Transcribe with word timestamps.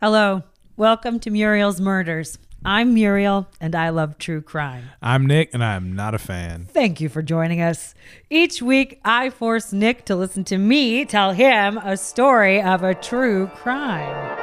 Hello. 0.00 0.44
Welcome 0.76 1.18
to 1.20 1.30
Muriel's 1.30 1.80
Murders. 1.80 2.38
I'm 2.64 2.94
Muriel, 2.94 3.48
and 3.60 3.74
I 3.74 3.88
love 3.88 4.16
true 4.18 4.40
crime. 4.40 4.84
I'm 5.02 5.26
Nick, 5.26 5.50
and 5.52 5.62
I'm 5.64 5.94
not 5.94 6.14
a 6.14 6.18
fan. 6.18 6.66
Thank 6.70 7.00
you 7.00 7.08
for 7.08 7.20
joining 7.22 7.60
us. 7.60 7.94
Each 8.30 8.62
week, 8.62 9.00
I 9.04 9.30
force 9.30 9.72
Nick 9.72 10.04
to 10.06 10.14
listen 10.16 10.44
to 10.44 10.58
me 10.58 11.04
tell 11.04 11.32
him 11.32 11.78
a 11.78 11.96
story 11.96 12.62
of 12.62 12.82
a 12.84 12.94
true 12.94 13.48
crime. 13.56 14.36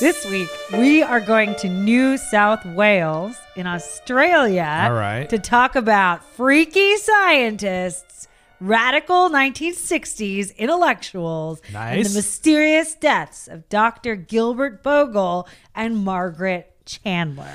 This 0.00 0.26
week, 0.26 0.50
we 0.72 1.02
are 1.02 1.20
going 1.20 1.54
to 1.56 1.68
New 1.68 2.18
South 2.18 2.66
Wales 2.66 3.36
in 3.56 3.66
Australia 3.66 4.82
All 4.84 4.92
right. 4.92 5.26
to 5.30 5.38
talk 5.38 5.76
about 5.76 6.22
freaky 6.22 6.96
scientists, 6.98 8.28
radical 8.64 9.28
1960s 9.30 10.56
intellectuals, 10.56 11.60
and 11.74 12.04
the 12.04 12.14
mysterious 12.14 12.94
deaths 12.94 13.46
of 13.46 13.68
Dr. 13.68 14.16
Gilbert 14.16 14.82
Bogle 14.82 15.46
and 15.74 16.04
Margaret 16.04 16.72
Chandler. 16.86 17.54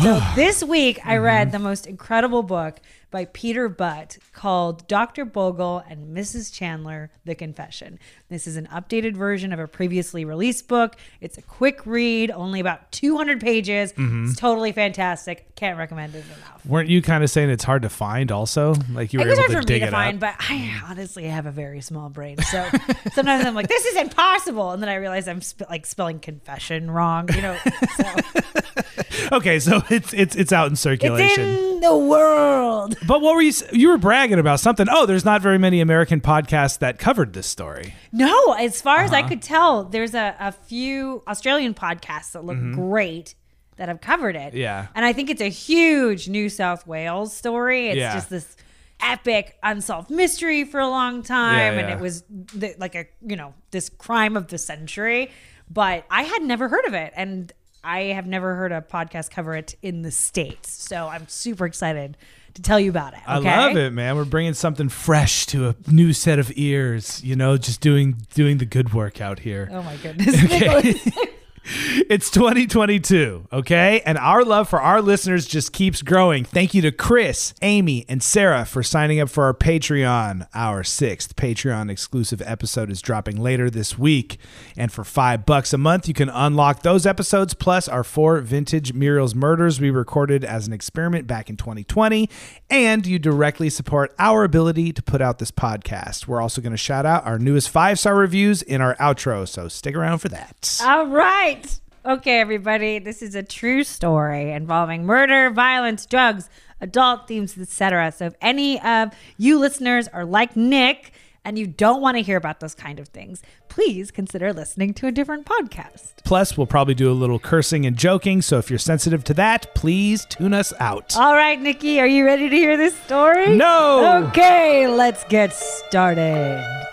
So 0.00 0.20
this 0.34 0.62
week, 0.62 1.04
I 1.06 1.16
read 1.16 1.52
the 1.52 1.58
mm-hmm. 1.58 1.64
most 1.64 1.86
incredible 1.86 2.42
book 2.42 2.80
by 3.16 3.24
Peter 3.24 3.66
Butt 3.70 4.18
called 4.34 4.86
Dr. 4.88 5.24
Bogle 5.24 5.82
and 5.88 6.14
Mrs. 6.14 6.52
Chandler 6.52 7.10
The 7.24 7.34
Confession. 7.34 7.98
This 8.28 8.46
is 8.46 8.58
an 8.58 8.66
updated 8.66 9.16
version 9.16 9.54
of 9.54 9.58
a 9.58 9.66
previously 9.66 10.26
released 10.26 10.68
book. 10.68 10.96
It's 11.22 11.38
a 11.38 11.42
quick 11.42 11.86
read, 11.86 12.30
only 12.30 12.60
about 12.60 12.92
200 12.92 13.40
pages. 13.40 13.92
It's 13.92 13.98
mm-hmm. 13.98 14.32
totally 14.32 14.72
fantastic. 14.72 15.54
Can't 15.54 15.78
recommend 15.78 16.14
it 16.14 16.26
enough. 16.26 16.66
Weren't 16.66 16.90
you 16.90 17.00
kind 17.00 17.24
of 17.24 17.30
saying 17.30 17.48
it's 17.48 17.64
hard 17.64 17.80
to 17.82 17.88
find? 17.88 18.30
Also, 18.30 18.74
like 18.92 19.14
you 19.14 19.20
It 19.20 19.24
were 19.24 19.30
was 19.30 19.38
able 19.38 19.52
hard 19.54 19.62
to 19.62 19.66
for 19.66 19.72
me 19.72 19.78
dig 19.78 19.80
to 19.80 19.88
it 19.88 19.92
find, 19.92 20.22
up. 20.22 20.36
but 20.38 20.46
I 20.50 20.78
honestly 20.84 21.24
have 21.24 21.46
a 21.46 21.50
very 21.50 21.80
small 21.80 22.10
brain. 22.10 22.36
So 22.42 22.68
sometimes 23.14 23.46
I'm 23.46 23.54
like, 23.54 23.68
this 23.68 23.86
is 23.86 23.96
impossible. 23.96 24.72
And 24.72 24.82
then 24.82 24.90
I 24.90 24.96
realize 24.96 25.26
I'm 25.26 25.40
sp- 25.40 25.70
like 25.70 25.86
spelling 25.86 26.18
confession 26.18 26.90
wrong, 26.90 27.30
you 27.34 27.40
know? 27.40 27.56
So 27.96 28.04
Okay, 29.32 29.58
so 29.58 29.82
it's 29.90 30.12
it's 30.12 30.36
it's 30.36 30.52
out 30.52 30.66
in 30.66 30.72
it's 30.72 30.80
circulation. 30.82 31.48
in 31.48 31.80
the 31.80 31.96
world. 31.96 32.96
But 33.06 33.20
what 33.20 33.34
were 33.34 33.42
you? 33.42 33.52
You 33.72 33.88
were 33.88 33.98
bragging 33.98 34.38
about 34.38 34.60
something. 34.60 34.86
Oh, 34.90 35.06
there's 35.06 35.24
not 35.24 35.42
very 35.42 35.58
many 35.58 35.80
American 35.80 36.20
podcasts 36.20 36.78
that 36.80 36.98
covered 36.98 37.32
this 37.32 37.46
story. 37.46 37.94
No, 38.12 38.52
as 38.52 38.80
far 38.82 38.98
as 39.00 39.12
I 39.12 39.20
Uh-huh. 39.20 39.28
could 39.28 39.42
tell, 39.42 39.84
there's 39.84 40.14
a, 40.14 40.34
a 40.40 40.52
few 40.52 41.22
Australian 41.28 41.74
podcasts 41.74 42.32
that 42.32 42.44
look 42.44 42.58
great 42.72 43.34
that 43.76 43.88
have 43.88 44.00
covered 44.00 44.36
it. 44.36 44.48
Mm-hmm. 44.48 44.56
Yeah. 44.56 44.86
And 44.94 45.04
I 45.04 45.12
think 45.12 45.28
it's 45.30 45.42
a 45.42 45.50
huge 45.50 46.28
New 46.28 46.48
South 46.48 46.86
Wales 46.86 47.36
story. 47.36 47.88
It's 47.88 47.98
Yeah. 47.98 48.14
just 48.14 48.30
this 48.30 48.56
epic 49.00 49.58
unsolved 49.62 50.10
mystery 50.10 50.64
for 50.64 50.80
a 50.80 50.88
long 50.88 51.22
time. 51.22 51.74
Yeah, 51.74 51.80
And 51.80 51.92
it 51.92 52.00
was 52.00 52.22
the, 52.28 52.74
like 52.78 52.94
a, 52.94 53.06
you 53.20 53.36
know, 53.36 53.52
this 53.70 53.90
crime 53.90 54.36
of 54.36 54.48
the 54.48 54.56
century. 54.56 55.30
But 55.70 56.06
I 56.10 56.22
had 56.22 56.42
never 56.42 56.68
heard 56.68 56.86
of 56.86 56.94
it. 56.94 57.12
And 57.16 57.52
I 57.84 58.04
have 58.04 58.26
never 58.26 58.54
heard 58.54 58.72
a 58.72 58.80
podcast 58.80 59.30
cover 59.30 59.54
it 59.54 59.74
in 59.82 60.02
the 60.02 60.10
States. 60.10 60.70
So 60.72 61.08
I'm 61.08 61.28
super 61.28 61.66
excited 61.66 62.16
to 62.56 62.62
tell 62.62 62.80
you 62.80 62.90
about 62.90 63.12
it. 63.14 63.20
I 63.26 63.38
love 63.38 63.76
it, 63.76 63.92
man. 63.92 64.16
We're 64.16 64.24
bringing 64.24 64.54
something 64.54 64.88
fresh 64.88 65.46
to 65.46 65.68
a 65.68 65.76
new 65.90 66.12
set 66.12 66.38
of 66.38 66.50
ears. 66.56 67.22
You 67.22 67.36
know, 67.36 67.56
just 67.56 67.80
doing 67.80 68.16
doing 68.34 68.58
the 68.58 68.66
good 68.66 68.92
work 68.92 69.20
out 69.20 69.38
here. 69.38 69.68
Oh 69.70 69.82
my 69.82 69.96
goodness. 69.96 70.42
Nicholas. 70.42 71.08
It's 72.08 72.30
2022, 72.30 73.48
okay? 73.52 74.00
And 74.06 74.16
our 74.18 74.44
love 74.44 74.68
for 74.68 74.80
our 74.80 75.02
listeners 75.02 75.46
just 75.46 75.72
keeps 75.72 76.02
growing. 76.02 76.44
Thank 76.44 76.72
you 76.72 76.82
to 76.82 76.92
Chris, 76.92 77.52
Amy, 77.62 78.04
and 78.08 78.22
Sarah 78.22 78.64
for 78.64 78.82
signing 78.82 79.18
up 79.18 79.28
for 79.28 79.44
our 79.44 79.54
Patreon. 79.54 80.46
Our 80.54 80.84
sixth 80.84 81.34
Patreon 81.34 81.90
exclusive 81.90 82.40
episode 82.42 82.90
is 82.90 83.02
dropping 83.02 83.40
later 83.40 83.68
this 83.70 83.98
week. 83.98 84.38
And 84.76 84.92
for 84.92 85.02
five 85.02 85.44
bucks 85.44 85.72
a 85.72 85.78
month, 85.78 86.06
you 86.06 86.14
can 86.14 86.28
unlock 86.28 86.82
those 86.82 87.06
episodes 87.06 87.54
plus 87.54 87.88
our 87.88 88.04
four 88.04 88.40
vintage 88.40 88.92
Muriel's 88.92 89.34
Murders 89.34 89.80
we 89.80 89.90
recorded 89.90 90.44
as 90.44 90.68
an 90.68 90.72
experiment 90.72 91.26
back 91.26 91.50
in 91.50 91.56
2020. 91.56 92.30
And 92.70 93.04
you 93.06 93.18
directly 93.18 93.68
support 93.70 94.14
our 94.18 94.44
ability 94.44 94.92
to 94.92 95.02
put 95.02 95.20
out 95.20 95.38
this 95.38 95.50
podcast. 95.50 96.28
We're 96.28 96.40
also 96.40 96.60
going 96.60 96.72
to 96.72 96.76
shout 96.76 97.06
out 97.06 97.26
our 97.26 97.38
newest 97.38 97.68
five 97.68 97.98
star 97.98 98.14
reviews 98.14 98.62
in 98.62 98.80
our 98.80 98.94
outro, 98.96 99.48
so 99.48 99.66
stick 99.66 99.96
around 99.96 100.18
for 100.18 100.28
that. 100.28 100.78
All 100.84 101.06
right. 101.06 101.55
Okay, 102.04 102.38
everybody. 102.38 103.00
This 103.00 103.20
is 103.20 103.34
a 103.34 103.42
true 103.42 103.82
story 103.82 104.52
involving 104.52 105.04
murder, 105.04 105.50
violence, 105.50 106.06
drugs, 106.06 106.48
adult 106.80 107.26
themes, 107.26 107.58
etc. 107.58 108.12
So 108.12 108.26
if 108.26 108.34
any 108.40 108.80
of 108.80 109.12
you 109.38 109.58
listeners 109.58 110.06
are 110.08 110.24
like 110.24 110.54
Nick 110.54 111.12
and 111.44 111.58
you 111.58 111.66
don't 111.66 112.00
want 112.00 112.16
to 112.16 112.22
hear 112.22 112.36
about 112.36 112.60
those 112.60 112.74
kind 112.74 113.00
of 113.00 113.08
things, 113.08 113.42
please 113.68 114.10
consider 114.10 114.52
listening 114.52 114.94
to 114.94 115.06
a 115.06 115.12
different 115.12 115.46
podcast. 115.46 116.14
Plus, 116.24 116.56
we'll 116.56 116.66
probably 116.66 116.94
do 116.94 117.10
a 117.10 117.14
little 117.14 117.38
cursing 117.38 117.86
and 117.86 117.96
joking, 117.96 118.42
so 118.42 118.58
if 118.58 118.70
you're 118.70 118.78
sensitive 118.78 119.22
to 119.24 119.34
that, 119.34 119.74
please 119.74 120.24
tune 120.26 120.54
us 120.54 120.72
out. 120.80 121.16
All 121.16 121.34
right, 121.34 121.60
Nikki, 121.60 122.00
are 122.00 122.06
you 122.06 122.24
ready 122.24 122.48
to 122.48 122.56
hear 122.56 122.76
this 122.76 122.96
story? 123.02 123.56
No! 123.56 124.26
Okay, 124.28 124.86
let's 124.88 125.24
get 125.24 125.52
started. 125.52 126.85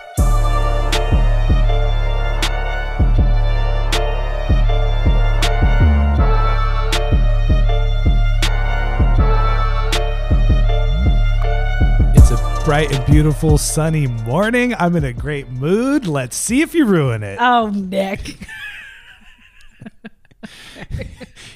Bright 12.64 12.90
and 12.90 13.04
beautiful 13.04 13.58
sunny 13.58 14.06
morning. 14.06 14.74
I'm 14.78 14.96
in 14.96 15.04
a 15.04 15.12
great 15.12 15.50
mood. 15.50 16.06
Let's 16.06 16.34
see 16.34 16.62
if 16.62 16.74
you 16.74 16.86
ruin 16.86 17.22
it. 17.22 17.36
Oh, 17.38 17.68
Nick. 17.68 18.38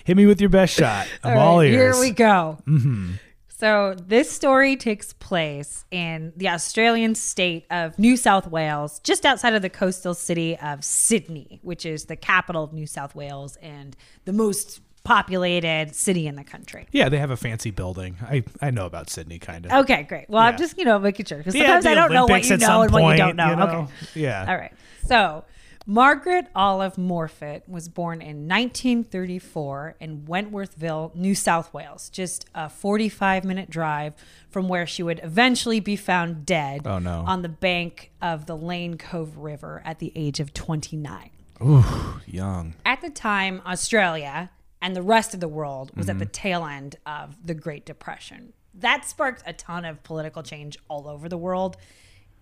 Hit 0.05 0.19
me 0.19 0.27
with 0.27 0.39
your 0.39 0.51
best 0.51 0.75
shot. 0.75 1.09
I'm 1.25 1.39
all, 1.39 1.59
right, 1.61 1.71
ears. 1.71 1.97
Here 1.97 2.03
we 2.03 2.11
go. 2.11 2.59
Mm-hmm. 2.67 3.13
So, 3.49 3.97
this 3.99 4.31
story 4.31 4.77
takes 4.77 5.15
place 5.15 5.87
in 5.91 6.35
the 6.37 6.51
Australian 6.51 7.15
state 7.15 7.65
of 7.71 7.99
New 7.99 8.17
South 8.19 8.47
Wales, 8.47 9.01
just 9.01 9.25
outside 9.25 9.55
of 9.55 9.63
the 9.63 9.71
coastal 9.71 10.13
city 10.13 10.59
of 10.59 10.85
Sydney, 10.85 11.59
which 11.63 11.87
is 11.87 12.05
the 12.05 12.17
capital 12.17 12.63
of 12.63 12.75
New 12.75 12.87
South 12.87 13.15
Wales 13.15 13.57
and 13.63 13.97
the 14.27 14.35
most 14.35 14.81
populated 15.05 15.95
city 15.95 16.27
in 16.27 16.35
the 16.37 16.45
country. 16.45 16.87
Yeah, 16.93 17.09
they 17.09 17.19
have 17.19 17.31
a 17.31 17.37
fancy 17.37 17.71
building. 17.71 18.17
I, 18.23 18.45
I 18.61 18.71
know 18.71 18.87
about 18.87 19.09
Sydney, 19.11 19.39
kind 19.39 19.67
of. 19.67 19.73
Okay, 19.85 20.03
great. 20.03 20.29
Well, 20.29 20.43
I'm 20.43 20.57
just, 20.57 20.77
you 20.79 20.85
know, 20.85 20.99
making 20.99 21.27
sure 21.27 21.39
because 21.39 21.55
Yeah, 21.55 21.63
sometimes 21.81 21.85
the 21.85 21.91
I 21.91 21.95
don't 21.95 22.13
know 22.13 22.27
what 22.27 22.45
you 22.49 22.57
know 22.57 22.83
and 22.83 22.93
what 22.93 23.11
you 23.13 23.17
don't 23.17 23.37
know. 23.37 23.51
you 23.51 23.57
know? 23.57 23.63
Okay. 23.65 23.93
Yeah. 24.21 24.45
All 24.49 24.57
right. 24.57 24.73
So, 25.07 25.45
Margaret 25.87 26.47
Olive 26.55 26.97
Morfitt 26.97 27.63
was 27.67 27.89
born 27.89 28.21
in 28.21 28.47
1934 28.47 29.97
in 30.01 30.23
Wentworthville, 30.27 31.15
New 31.15 31.35
South 31.35 31.73
Wales, 31.73 32.11
just 32.11 32.45
a 32.55 32.69
45 32.69 33.45
minute 33.45 33.71
drive 33.71 34.13
from 34.51 34.69
where 34.69 34.87
she 34.87 35.03
would 35.03 35.21
eventually 35.23 35.81
be 35.81 35.97
found 35.97 36.45
dead 36.45 36.83
Oh, 36.87 36.99
no. 36.99 37.25
on 37.27 37.41
the 37.43 37.49
bank 37.49 38.11
of 38.21 38.45
the 38.47 38.57
Lane 38.57 38.99
Cove 38.99 39.39
River 39.39 39.81
at 39.85 39.99
the 39.99 40.13
age 40.15 40.41
of 40.41 40.53
29. 40.53 41.31
Ooh, 41.63 42.21
Young. 42.27 42.75
At 42.85 43.01
the 43.01 43.11
time, 43.11 43.63
Australia 43.67 44.51
and 44.81 44.95
the 44.95 45.03
rest 45.03 45.35
of 45.35 45.41
the 45.41 45.49
world 45.49 45.91
was 45.97 46.09
at 46.09 46.19
the 46.19 46.25
mm-hmm. 46.25 46.33
tail 46.33 46.65
end 46.65 46.97
of 47.07 47.37
the 47.45 47.55
Great 47.55 47.85
Depression. 47.85 48.53
That 48.75 49.05
sparked 49.05 49.43
a 49.47 49.53
ton 49.53 49.85
of 49.85 50.03
political 50.03 50.43
change 50.43 50.77
all 50.89 51.09
over 51.09 51.29
the 51.29 51.39
world. 51.39 51.77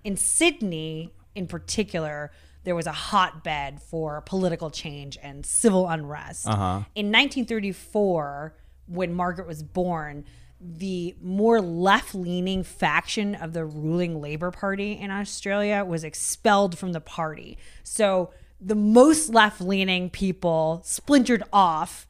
In 0.05 0.17
Sydney, 0.17 1.15
in 1.35 1.47
particular, 1.47 2.31
there 2.65 2.75
was 2.75 2.87
a 2.87 2.93
hotbed 2.93 3.81
for 3.81 4.21
political 4.23 4.71
change 4.71 5.17
and 5.23 5.47
civil 5.47 5.89
unrest. 5.89 6.47
Uh-huh. 6.47 6.83
In 6.95 7.07
1934, 7.07 8.55
when 8.87 9.15
Margaret 9.15 9.47
was 9.47 9.63
born, 9.63 10.25
the 10.61 11.15
more 11.23 11.61
left 11.61 12.15
leaning 12.15 12.63
faction 12.63 13.35
of 13.35 13.53
the 13.53 13.65
ruling 13.65 14.21
Labour 14.21 14.51
Party 14.51 14.93
in 14.93 15.11
Australia 15.11 15.85
was 15.85 16.03
expelled 16.03 16.79
from 16.79 16.93
the 16.93 17.01
party. 17.01 17.59
So 17.83 18.31
the 18.61 18.75
most 18.75 19.29
left 19.29 19.61
leaning 19.61 20.11
people 20.11 20.81
splintered 20.85 21.43
off 21.53 22.07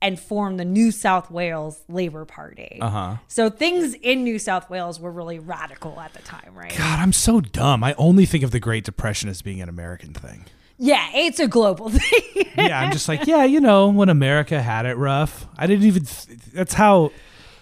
and 0.00 0.18
formed 0.18 0.60
the 0.60 0.64
New 0.64 0.90
South 0.92 1.30
Wales 1.30 1.82
Labour 1.88 2.24
Party. 2.24 2.78
Uh-huh. 2.80 3.16
So 3.26 3.50
things 3.50 3.94
in 3.94 4.22
New 4.24 4.38
South 4.38 4.70
Wales 4.70 5.00
were 5.00 5.10
really 5.10 5.38
radical 5.38 5.98
at 5.98 6.12
the 6.14 6.22
time, 6.22 6.52
right? 6.54 6.74
God, 6.76 7.00
I'm 7.00 7.12
so 7.12 7.40
dumb. 7.40 7.82
I 7.82 7.94
only 7.98 8.24
think 8.26 8.44
of 8.44 8.52
the 8.52 8.60
Great 8.60 8.84
Depression 8.84 9.28
as 9.28 9.42
being 9.42 9.60
an 9.60 9.68
American 9.68 10.14
thing. 10.14 10.44
Yeah, 10.78 11.08
it's 11.12 11.40
a 11.40 11.48
global 11.48 11.88
thing. 11.90 12.46
Yeah, 12.56 12.78
I'm 12.78 12.92
just 12.92 13.08
like, 13.08 13.26
yeah, 13.26 13.42
you 13.44 13.58
know, 13.60 13.88
when 13.88 14.08
America 14.08 14.62
had 14.62 14.86
it 14.86 14.96
rough. 14.96 15.46
I 15.56 15.66
didn't 15.66 15.84
even. 15.86 16.04
Th- 16.04 16.38
that's 16.52 16.74
how. 16.74 17.10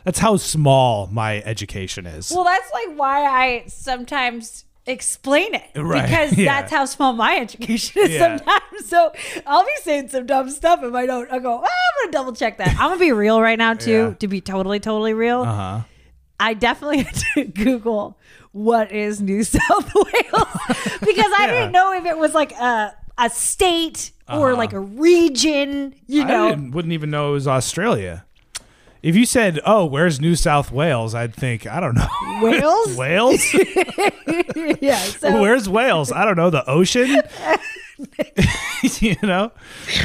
That's 0.04 0.20
how 0.20 0.36
small 0.36 1.08
my 1.08 1.42
education 1.42 2.06
is. 2.06 2.30
well, 2.30 2.44
that's 2.44 2.70
like 2.72 2.96
why 2.96 3.24
I 3.24 3.64
sometimes 3.66 4.65
explain 4.86 5.54
it 5.54 5.64
Right, 5.74 6.02
because 6.08 6.36
yeah. 6.36 6.60
that's 6.60 6.72
how 6.72 6.84
small 6.84 7.12
my 7.12 7.36
education 7.36 8.02
is 8.02 8.10
Yeah. 8.12 8.36
sometimes. 8.38 8.62
So 8.86 9.10
I'll 9.46 9.64
be 9.64 9.70
saying 9.82 10.08
some 10.10 10.26
dumb 10.26 10.48
stuff 10.50 10.80
if 10.84 10.94
I 10.94 11.06
don't. 11.06 11.30
I 11.32 11.38
go, 11.40 11.54
oh, 11.54 11.64
I'm 11.64 12.04
gonna 12.04 12.12
double 12.12 12.32
check 12.34 12.58
that. 12.58 12.68
I'm 12.78 12.90
gonna 12.90 12.98
be 13.00 13.10
real 13.10 13.40
right 13.40 13.58
now 13.58 13.74
too, 13.74 13.90
Yeah. 13.90 14.14
to 14.20 14.28
be 14.28 14.40
totally, 14.40 14.78
totally 14.80 15.12
real. 15.14 15.42
Uh 15.42 15.54
huh. 15.54 15.80
I 16.38 16.54
definitely 16.54 16.98
had 17.02 17.14
to 17.34 17.44
Google 17.46 18.18
what 18.52 18.92
is 18.92 19.20
New 19.20 19.42
South 19.42 19.92
Wales 19.94 20.48
because 21.00 21.32
I 21.38 21.46
didn't 21.50 21.72
know 21.72 21.92
if 21.94 22.04
it 22.04 22.16
was 22.16 22.32
like 22.34 22.52
a 22.52 22.94
a 23.18 23.30
state 23.30 24.12
or 24.28 24.54
like 24.54 24.72
a 24.72 24.80
region. 24.80 25.94
You 26.06 26.22
Uh-huh. 26.22 26.32
I 26.32 26.54
know, 26.54 26.70
wouldn't 26.72 26.92
even 26.92 27.10
know 27.10 27.30
it 27.30 27.32
was 27.32 27.48
Australia. 27.48 28.24
If 29.06 29.14
you 29.14 29.24
said, 29.24 29.60
"Oh, 29.64 29.84
where's 29.84 30.20
New 30.20 30.34
South 30.34 30.72
Wales?" 30.72 31.14
I'd 31.14 31.32
think, 31.32 31.64
I 31.64 31.78
don't 31.78 31.94
know. 31.94 32.08
Wales. 32.42 32.96
Wales? 32.96 33.54
yeah. 34.80 34.96
So 34.96 35.30
Where's 35.40 35.68
Wales? 35.68 36.10
I 36.10 36.24
don't 36.24 36.36
know. 36.36 36.50
The 36.50 36.68
ocean? 36.68 37.22
you 38.98 39.14
know? 39.22 39.52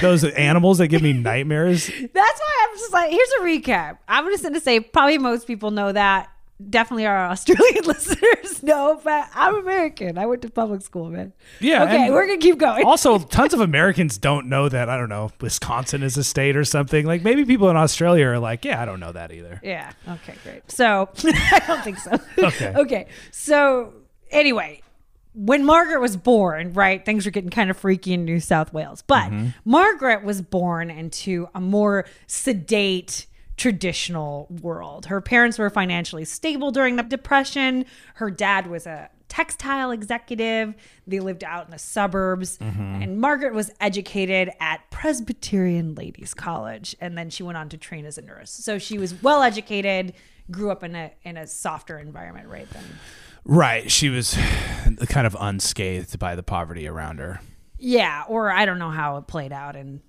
Those 0.02 0.24
animals 0.24 0.78
that 0.78 0.90
give 0.90 1.02
me 1.02 1.14
nightmares. 1.14 1.88
That's 1.88 2.14
why 2.40 2.68
I'm 2.70 2.78
just 2.78 2.94
like, 2.94 3.10
here's 3.10 3.30
a 3.40 3.42
recap. 3.42 3.98
I'm 4.08 4.28
just 4.28 4.44
going 4.44 4.54
to 4.54 4.60
say, 4.60 4.80
probably 4.80 5.18
most 5.18 5.48
people 5.48 5.72
know 5.72 5.92
that. 5.92 6.30
Definitely 6.70 7.06
our 7.06 7.28
Australian 7.32 7.84
listeners 7.86 8.62
know, 8.64 9.00
but 9.04 9.28
I'm 9.34 9.56
American. 9.56 10.18
I 10.18 10.26
went 10.26 10.42
to 10.44 10.50
public 10.50 10.82
school, 10.82 11.10
man. 11.10 11.34
Yeah, 11.60 11.84
Okay, 11.84 12.10
we're 12.12 12.28
going 12.28 12.40
to 12.40 12.46
keep 12.46 12.58
going. 12.58 12.86
Also, 12.86 13.20
tons 13.38 13.54
of 13.54 13.60
Americans 13.62 14.18
don't 14.18 14.48
know 14.48 14.70
that, 14.70 14.90
I 14.90 14.98
don't 14.98 15.10
know, 15.10 15.32
Wisconsin 15.42 16.04
is 16.04 16.18
a 16.18 16.24
state 16.24 16.56
or 16.56 16.64
something. 16.64 17.06
Like 17.06 17.24
maybe 17.24 17.46
people 17.46 17.70
in 17.70 17.76
Australia 17.78 18.28
are 18.28 18.40
like, 18.40 18.66
yeah, 18.66 18.82
I 18.82 18.86
don't 18.86 19.00
know 19.00 19.12
that 19.12 19.32
either. 19.32 19.60
yeah. 19.64 19.92
Okay, 20.08 20.36
great. 20.44 20.70
So, 20.72 21.10
I 21.24 21.64
don't 21.68 21.84
think 21.84 21.98
so. 21.98 22.12
Okay. 22.38 22.74
okay. 22.76 23.08
So, 23.32 23.94
anyway, 24.30 24.82
when 25.34 25.64
Margaret 25.64 26.02
was 26.02 26.18
born, 26.18 26.74
right, 26.74 27.06
things 27.06 27.26
were 27.26 27.32
getting 27.32 27.50
kind 27.50 27.70
of 27.70 27.78
freaky 27.78 28.14
in 28.14 28.26
New 28.26 28.40
South 28.40 28.74
Wales. 28.74 29.02
But 29.02 29.32
Mm-hmm. 29.32 29.48
Margaret 29.64 30.24
was 30.24 30.42
born 30.42 30.90
into 30.92 31.48
a 31.56 31.62
more 31.62 32.06
sedate, 32.28 33.28
traditional 33.58 34.48
world. 34.62 35.06
Her 35.08 35.22
parents 35.22 35.60
were 35.60 35.70
financially 35.70 36.26
stable 36.26 36.72
during 36.72 36.96
the 36.96 37.04
Depression. 37.04 37.86
Her 38.16 38.32
dad 38.32 38.68
was 38.68 38.88
a 38.88 39.10
textile 39.28 39.92
executive. 39.92 40.74
They 41.08 41.20
lived 41.20 41.44
out 41.44 41.66
in 41.66 41.72
the 41.72 41.80
suburbs. 41.80 42.58
Mm-hmm. 42.58 43.02
And 43.02 43.22
Margaret 43.22 43.54
was 43.54 43.72
educated 43.80 44.52
at 44.60 44.90
Presbyterian 44.92 45.96
Ladies 45.96 46.34
College. 46.34 46.96
And 47.00 47.18
then 47.18 47.30
she 47.30 47.44
went 47.44 47.58
on 47.58 47.70
to 47.70 47.78
train 47.78 48.06
as 48.06 48.18
a 48.18 48.22
nurse. 48.22 48.52
So 48.52 48.78
she 48.78 48.98
was 48.98 49.22
well 49.22 49.42
educated, 49.42 50.14
grew 50.50 50.72
up 50.72 50.84
in 50.84 50.96
a 50.96 51.12
in 51.24 51.38
a 51.38 51.48
softer 51.48 51.98
environment, 51.98 52.50
right 52.50 52.70
then. 52.72 52.84
Right. 53.46 53.90
She 53.90 54.10
was 54.10 54.38
kind 55.08 55.26
of 55.26 55.36
unscathed 55.40 56.20
by 56.20 56.36
the 56.36 56.44
poverty 56.44 56.88
around 56.88 57.20
her. 57.20 57.40
Yeah, 57.80 58.26
or 58.28 58.52
I 58.52 58.66
don't 58.66 58.78
know 58.78 58.92
how 58.92 59.18
it 59.18 59.28
played 59.28 59.52
out 59.52 59.76
in 59.76 60.02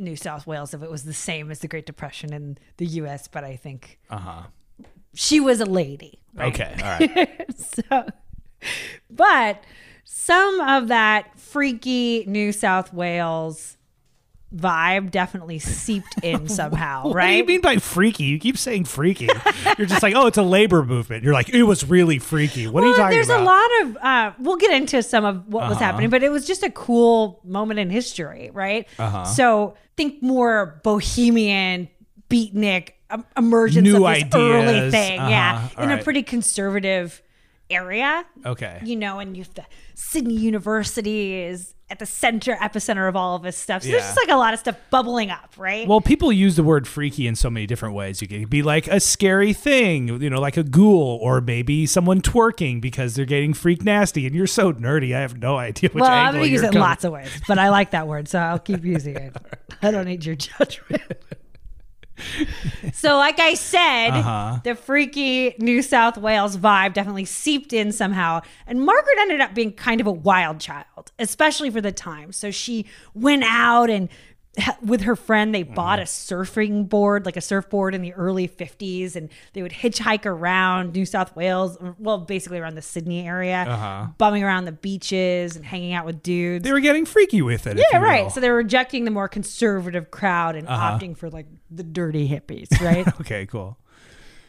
New 0.00 0.16
South 0.16 0.46
Wales 0.46 0.74
if 0.74 0.82
it 0.82 0.90
was 0.90 1.04
the 1.04 1.12
same 1.14 1.50
as 1.50 1.60
the 1.60 1.68
Great 1.68 1.86
Depression 1.86 2.32
in 2.32 2.58
the 2.78 2.86
US, 2.86 3.28
but 3.28 3.44
I 3.44 3.56
think 3.56 3.98
Uh 4.10 4.16
huh. 4.18 4.42
she 5.14 5.38
was 5.40 5.60
a 5.60 5.66
lady. 5.66 6.20
right? 6.34 6.52
Okay. 6.52 6.74
All 6.82 6.98
right. 7.16 7.58
so 7.58 8.06
but 9.10 9.62
some 10.04 10.60
of 10.60 10.88
that 10.88 11.38
freaky 11.38 12.24
New 12.26 12.52
South 12.52 12.92
Wales 12.92 13.76
vibe 14.54 15.10
definitely 15.10 15.58
seeped 15.58 16.16
in 16.24 16.48
somehow, 16.48 17.04
What 17.04 17.12
do 17.12 17.16
right? 17.18 17.36
you 17.38 17.44
mean 17.44 17.60
by 17.60 17.76
freaky? 17.76 18.24
You 18.24 18.38
keep 18.38 18.58
saying 18.58 18.84
freaky. 18.86 19.28
You're 19.78 19.86
just 19.86 20.02
like, 20.02 20.14
oh, 20.16 20.26
it's 20.26 20.38
a 20.38 20.42
labor 20.42 20.84
movement. 20.84 21.22
You're 21.22 21.32
like, 21.34 21.48
it 21.50 21.62
was 21.62 21.84
really 21.88 22.18
freaky. 22.18 22.66
What 22.66 22.82
are 22.82 22.88
you 22.88 22.96
talking 22.96 23.10
there's 23.16 23.28
about? 23.28 23.44
There's 23.44 23.88
a 23.88 23.94
lot 23.94 23.96
of 24.00 24.04
uh, 24.04 24.32
we'll 24.40 24.56
get 24.56 24.72
into 24.72 25.02
some 25.02 25.24
of 25.24 25.46
what 25.46 25.68
was 25.68 25.76
Uh-huh. 25.76 25.84
happening 25.84 26.10
but 26.10 26.22
it 26.22 26.30
was 26.30 26.46
just 26.46 26.62
a 26.62 26.70
cool 26.70 27.40
moment 27.44 27.78
in 27.80 27.90
history 27.90 28.50
right 28.52 28.86
Uh-huh. 28.98 29.24
so 29.24 29.74
think 29.96 30.22
more 30.22 30.80
bohemian 30.84 31.88
beatnik 32.28 32.90
um, 33.10 33.24
emergence 33.36 33.84
New 33.84 34.06
of 34.06 34.14
this 34.14 34.24
early 34.34 34.90
thing 34.90 35.16
yeah 35.16 35.54
Uh-huh. 35.56 35.82
in 35.82 35.88
All 35.88 35.92
a 35.92 35.94
right. 35.96 36.04
pretty 36.04 36.22
conservative 36.22 37.22
area 37.68 38.24
Okay. 38.44 38.80
you 38.84 38.96
know 38.96 39.18
and 39.20 39.36
you've 39.36 39.52
the 39.54 39.64
sydney 39.94 40.34
university 40.34 41.34
is 41.34 41.74
at 41.90 41.98
the 41.98 42.06
center 42.06 42.54
epicenter 42.56 43.08
of 43.08 43.16
all 43.16 43.36
of 43.36 43.42
this 43.42 43.56
stuff 43.56 43.82
so 43.82 43.88
there's 43.90 44.02
just 44.02 44.16
like 44.16 44.28
a 44.30 44.36
lot 44.36 44.54
of 44.54 44.60
stuff 44.60 44.76
bubbling 44.90 45.30
up 45.30 45.52
right 45.56 45.86
Well, 45.88 46.00
people 46.00 46.32
use 46.32 46.56
the 46.56 46.62
word 46.62 46.86
freaky 46.86 47.26
in 47.26 47.34
so 47.34 47.50
many 47.50 47.66
different 47.66 47.94
ways. 47.94 48.22
You 48.22 48.28
can 48.28 48.44
be 48.46 48.62
like 48.62 48.86
a 48.88 49.00
scary 49.00 49.52
thing, 49.52 50.22
you 50.22 50.30
know, 50.30 50.40
like 50.40 50.56
a 50.56 50.62
ghoul, 50.62 51.18
or 51.20 51.40
maybe 51.40 51.86
someone 51.86 52.20
twerking 52.22 52.80
because 52.80 53.14
they're 53.14 53.24
getting 53.24 53.52
freak 53.54 53.82
nasty. 53.84 54.26
And 54.26 54.34
you're 54.34 54.46
so 54.46 54.72
nerdy, 54.72 55.14
I 55.14 55.20
have 55.20 55.36
no 55.38 55.56
idea 55.58 55.90
which 55.90 56.02
well, 56.02 56.10
I'm 56.10 56.34
to 56.34 56.40
use 56.40 56.50
you're 56.50 56.62
it 56.64 56.66
in 56.66 56.72
coming- 56.74 56.80
lots 56.88 57.04
of 57.04 57.12
ways, 57.12 57.28
but 57.48 57.58
I 57.58 57.68
like 57.70 57.90
that 57.90 58.06
word, 58.06 58.28
so 58.28 58.38
I'll 58.38 58.58
keep 58.58 58.84
using 58.84 59.16
it. 59.16 59.36
I 59.82 59.90
don't 59.90 60.04
need 60.06 60.24
your 60.24 60.36
judgment. 60.36 61.02
So, 62.92 63.16
like 63.16 63.38
I 63.40 63.54
said, 63.54 64.10
Uh-huh. 64.10 64.60
the 64.64 64.74
freaky 64.74 65.54
New 65.58 65.82
South 65.82 66.16
Wales 66.18 66.56
vibe 66.56 66.92
definitely 66.94 67.24
seeped 67.24 67.72
in 67.72 67.92
somehow. 67.92 68.40
And 68.66 68.84
Margaret 68.84 69.16
ended 69.20 69.40
up 69.40 69.54
being 69.54 69.72
kind 69.72 70.00
of 70.00 70.06
a 70.06 70.12
wild 70.12 70.60
child, 70.60 71.12
especially 71.18 71.70
for 71.70 71.80
the 71.80 71.92
time. 71.92 72.32
So, 72.32 72.50
she 72.50 72.86
went 73.14 73.44
out 73.44 73.90
and 73.90 74.08
with 74.82 75.02
her 75.02 75.14
friend, 75.14 75.54
they 75.54 75.62
bought 75.62 76.00
a 76.00 76.02
surfing 76.02 76.88
board, 76.88 77.24
like 77.24 77.36
a 77.36 77.40
surfboard 77.40 77.94
in 77.94 78.02
the 78.02 78.12
early 78.14 78.48
50s, 78.48 79.14
and 79.14 79.28
they 79.52 79.62
would 79.62 79.70
hitchhike 79.72 80.26
around 80.26 80.92
New 80.92 81.06
South 81.06 81.34
Wales, 81.36 81.78
well, 81.98 82.18
basically 82.18 82.58
around 82.58 82.74
the 82.74 82.82
Sydney 82.82 83.26
area, 83.26 83.64
Uh-huh. 83.68 84.06
bumming 84.18 84.42
around 84.42 84.64
the 84.64 84.72
beaches 84.72 85.54
and 85.56 85.64
hanging 85.64 85.92
out 85.92 86.04
with 86.04 86.22
dudes. 86.22 86.64
They 86.64 86.72
were 86.72 86.80
getting 86.80 87.06
freaky 87.06 87.42
with 87.42 87.66
it. 87.66 87.80
yeah, 87.92 87.98
right. 87.98 88.24
will. 88.24 88.30
So 88.30 88.40
they 88.40 88.50
were 88.50 88.56
rejecting 88.56 89.04
the 89.04 89.10
more 89.12 89.28
conservative 89.28 90.10
crowd 90.10 90.56
and 90.56 90.66
Uh-huh. 90.66 90.98
opting 90.98 91.16
for 91.16 91.30
like 91.30 91.46
the 91.70 91.84
dirty 91.84 92.28
hippies, 92.28 92.68
right? 92.84 93.06
okay, 93.20 93.46
cool. 93.46 93.78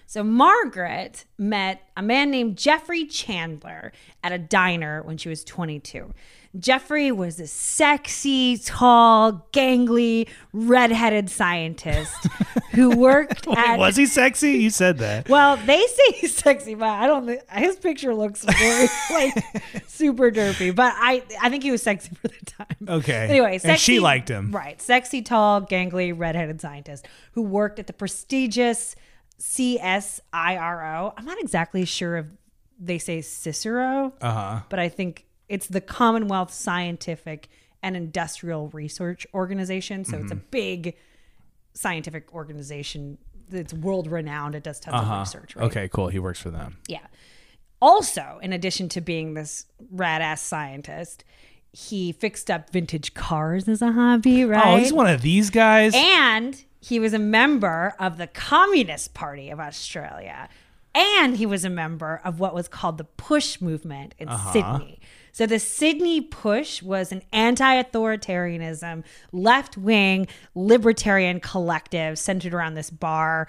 so 0.07 0.23
Margaret 0.23 1.25
met 1.37 1.87
a 1.95 2.01
man 2.01 2.31
named 2.31 2.57
Jeffrey 2.57 3.05
Chandler 3.05 3.93
at 4.23 4.31
a 4.31 4.37
diner 4.39 5.03
when 5.03 5.17
she 5.17 5.29
was 5.29 5.43
22. 5.43 6.11
Jeffrey 6.59 7.11
was 7.11 7.39
a 7.39 7.47
sexy, 7.47 8.57
tall, 8.57 9.47
gangly, 9.53 10.27
redheaded 10.51 11.29
scientist 11.29 12.13
who 12.71 12.89
worked 12.95 13.47
at. 13.47 13.79
Was 13.79 13.95
he 13.95 14.05
sexy? 14.05 14.51
You 14.57 14.69
said 14.69 14.97
that. 14.97 15.29
Well, 15.29 15.55
they 15.57 15.79
say 15.79 16.11
he's 16.17 16.35
sexy, 16.35 16.75
but 16.75 16.89
I 16.89 17.07
don't 17.07 17.25
think 17.25 17.49
his 17.51 17.77
picture 17.77 18.13
looks 18.13 18.43
very 18.43 18.87
like 19.11 19.63
super 19.87 20.29
derpy. 20.29 20.75
But 20.75 20.93
I, 20.97 21.23
I 21.41 21.49
think 21.49 21.63
he 21.63 21.71
was 21.71 21.81
sexy 21.83 22.09
for 22.15 22.27
the 22.27 22.45
time. 22.45 22.67
Okay. 22.87 23.27
Anyway, 23.29 23.59
And 23.63 23.79
she 23.79 23.99
liked 24.01 24.27
him. 24.27 24.51
Right, 24.51 24.81
sexy, 24.81 25.21
tall, 25.21 25.61
gangly, 25.61 26.13
redheaded 26.17 26.59
scientist 26.59 27.07
who 27.31 27.43
worked 27.43 27.79
at 27.79 27.87
the 27.87 27.93
prestigious 27.93 28.95
CSIRO. 29.39 31.13
I'm 31.17 31.25
not 31.25 31.39
exactly 31.39 31.85
sure 31.85 32.17
if 32.17 32.25
they 32.79 32.97
say 32.97 33.21
Cicero, 33.21 34.13
Uh 34.21 34.31
huh. 34.31 34.59
but 34.69 34.79
I 34.79 34.89
think 34.89 35.25
it's 35.51 35.67
the 35.67 35.81
Commonwealth 35.81 36.51
Scientific 36.53 37.49
and 37.83 37.95
Industrial 37.95 38.69
Research 38.69 39.27
Organization. 39.33 40.05
So 40.05 40.13
Mm-hmm. 40.13 40.23
it's 40.23 40.31
a 40.31 40.35
big 40.35 40.95
scientific 41.73 42.33
organization. 42.33 43.17
It's 43.51 43.73
world 43.73 44.07
renowned. 44.11 44.55
It 44.55 44.63
does 44.63 44.79
tons 44.79 44.95
Uh 44.95 45.11
of 45.11 45.19
research. 45.19 45.55
Right? 45.55 45.65
Okay, 45.65 45.87
cool. 45.89 46.07
He 46.09 46.19
works 46.19 46.39
for 46.39 46.49
them. 46.51 46.77
Yeah. 46.87 47.05
Also, 47.81 48.39
in 48.41 48.53
addition 48.53 48.89
to 48.89 49.01
being 49.01 49.33
this 49.33 49.65
rad 49.91 50.21
ass 50.21 50.41
scientist, 50.41 51.23
he 51.73 52.11
fixed 52.11 52.51
up 52.51 52.69
vintage 52.69 53.13
cars 53.13 53.67
as 53.67 53.81
a 53.81 53.91
hobby, 53.91 54.45
right? 54.45 54.65
Oh, 54.65 54.77
he's 54.77 54.93
one 54.93 55.07
of 55.07 55.21
these 55.21 55.49
guys. 55.49 55.93
and 55.95 56.63
he 56.79 56.99
was 56.99 57.13
a 57.13 57.19
member 57.19 57.93
of 57.99 58.17
the 58.17 58.27
Communist 58.27 59.13
Party 59.13 59.49
of 59.49 59.59
Australia. 59.59 60.49
And 60.93 61.37
he 61.37 61.45
was 61.45 61.63
a 61.63 61.69
member 61.69 62.21
of 62.25 62.39
what 62.39 62.53
was 62.53 62.67
called 62.67 62.97
the 62.97 63.03
Push 63.05 63.61
movement 63.61 64.13
in 64.19 64.27
Uh-huh. 64.27 64.51
Sydney. 64.53 64.99
So 65.31 65.45
the 65.45 65.59
Sydney 65.59 66.21
Push 66.21 66.81
was 66.83 67.11
an 67.11 67.21
anti-authoritarianism, 67.31 69.03
left-wing 69.31 70.27
libertarian 70.55 71.39
collective 71.39 72.17
centered 72.19 72.53
around 72.53 72.73
this 72.75 72.89
bar 72.89 73.47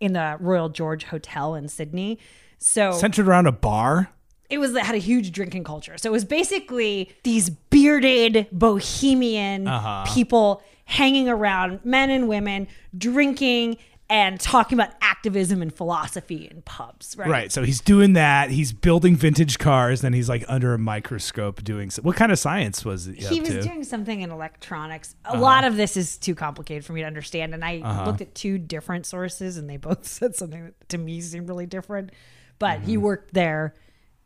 in 0.00 0.12
the 0.12 0.36
Royal 0.40 0.68
George 0.68 1.04
Hotel 1.04 1.54
in 1.54 1.68
Sydney. 1.68 2.18
So 2.58 2.92
Centered 2.92 3.26
around 3.28 3.46
a 3.46 3.52
bar. 3.52 4.10
it 4.50 4.58
was 4.58 4.74
it 4.74 4.84
had 4.84 4.94
a 4.94 4.98
huge 4.98 5.32
drinking 5.32 5.64
culture. 5.64 5.96
So 5.96 6.10
it 6.10 6.12
was 6.12 6.24
basically 6.24 7.12
these 7.24 7.50
bearded 7.50 8.46
bohemian 8.52 9.66
Uh-huh. 9.68 10.04
people 10.12 10.62
hanging 10.84 11.28
around, 11.28 11.80
men 11.84 12.10
and 12.10 12.28
women, 12.28 12.68
drinking 12.96 13.78
and 14.12 14.38
talking 14.38 14.78
about 14.78 14.92
activism 15.00 15.62
and 15.62 15.74
philosophy 15.74 16.46
in 16.50 16.60
pubs, 16.62 17.16
right? 17.16 17.28
Right. 17.30 17.52
So 17.52 17.62
he's 17.62 17.80
doing 17.80 18.12
that. 18.12 18.50
He's 18.50 18.72
building 18.72 19.16
vintage 19.16 19.58
cars. 19.58 20.02
Then 20.02 20.12
he's 20.12 20.28
like 20.28 20.44
under 20.48 20.74
a 20.74 20.78
microscope 20.78 21.64
doing. 21.64 21.90
So, 21.90 22.02
what 22.02 22.14
kind 22.14 22.30
of 22.30 22.38
science 22.38 22.84
was 22.84 23.06
he, 23.06 23.14
He 23.14 23.40
was 23.40 23.48
to? 23.50 23.58
Uh-huh. 23.60 23.68
doing 23.68 23.84
something 23.84 24.20
in 24.20 24.30
electronics. 24.30 25.16
A 25.24 25.38
lot 25.38 25.64
of 25.64 25.76
this 25.76 25.96
is 25.96 26.18
too 26.18 26.34
complicated 26.34 26.84
for 26.84 26.92
me 26.92 27.00
to 27.00 27.06
understand. 27.06 27.54
And 27.54 27.64
I 27.64 27.80
Uh-huh. 27.80 28.04
looked 28.04 28.20
at 28.20 28.34
two 28.34 28.58
different 28.58 29.06
sources 29.06 29.56
and 29.56 29.68
they 29.70 29.78
both 29.78 30.06
said 30.18 30.36
something 30.36 30.64
that 30.66 30.88
to 30.90 30.98
me 30.98 31.20
seemed 31.22 31.48
really 31.48 31.66
different. 31.66 32.10
But 32.58 32.80
he 32.82 32.92
Mm-hmm. 32.94 33.02
worked 33.02 33.32
there 33.34 33.74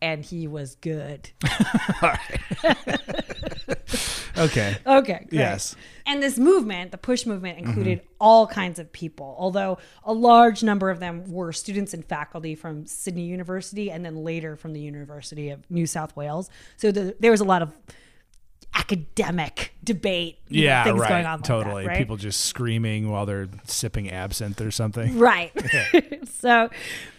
and 0.02 0.24
he 0.24 0.48
was 0.48 0.74
good. 0.74 1.30
Okay. 4.36 4.76
Okay. 4.86 5.26
great. 5.28 5.32
Yes. 5.32 5.76
And 6.06 6.22
this 6.22 6.38
movement, 6.38 6.90
the 6.90 6.98
push 6.98 7.26
movement, 7.26 7.58
included 7.58 7.98
mm-hmm. 7.98 8.12
all 8.20 8.46
kinds 8.46 8.78
of 8.78 8.90
people, 8.92 9.34
although 9.38 9.78
a 10.04 10.12
large 10.12 10.62
number 10.62 10.90
of 10.90 11.00
them 11.00 11.30
were 11.30 11.52
students 11.52 11.92
and 11.92 12.04
faculty 12.04 12.54
from 12.54 12.86
Sydney 12.86 13.24
University 13.24 13.90
and 13.90 14.04
then 14.04 14.24
later 14.24 14.56
from 14.56 14.72
the 14.72 14.80
University 14.80 15.50
of 15.50 15.68
New 15.70 15.86
South 15.86 16.14
Wales. 16.16 16.48
So 16.76 16.92
the, 16.92 17.16
there 17.20 17.30
was 17.30 17.40
a 17.40 17.44
lot 17.44 17.62
of 17.62 17.76
academic 18.78 19.72
debate, 19.82 20.38
Yeah, 20.48 20.84
things 20.84 21.00
right. 21.00 21.08
going 21.08 21.26
on. 21.26 21.32
like 21.38 21.42
that, 21.42 21.46
totally. 21.48 21.86
right? 21.86 21.98
People 21.98 22.16
just 22.16 22.40
screaming 22.42 23.10
while 23.10 23.26
they're 23.26 23.48
sipping 23.64 24.10
absinthe 24.10 24.60
or 24.60 24.70
something. 24.70 25.18
Right. 25.26 25.52
so 26.40 26.68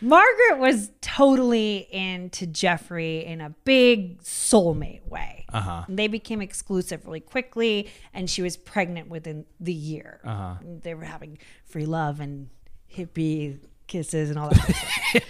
Margaret 0.01 0.59
was 0.59 0.91
totally 1.01 1.87
into 1.91 2.45
Jeffrey 2.47 3.25
in 3.25 3.41
a 3.41 3.49
big 3.65 4.21
soulmate 4.21 5.05
way. 5.07 5.45
Uh-huh. 5.51 5.85
They 5.89 6.07
became 6.07 6.41
exclusive 6.41 7.05
really 7.05 7.21
quickly, 7.21 7.89
and 8.13 8.29
she 8.29 8.41
was 8.41 8.55
pregnant 8.57 9.09
within 9.09 9.45
the 9.59 9.73
year. 9.73 10.19
Uh-huh. 10.23 10.55
They 10.83 10.93
were 10.93 11.05
having 11.05 11.37
free 11.65 11.85
love 11.85 12.19
and 12.19 12.49
hippie 12.93 13.59
kisses 13.87 14.29
and 14.29 14.37
all 14.37 14.49
that. 14.49 15.23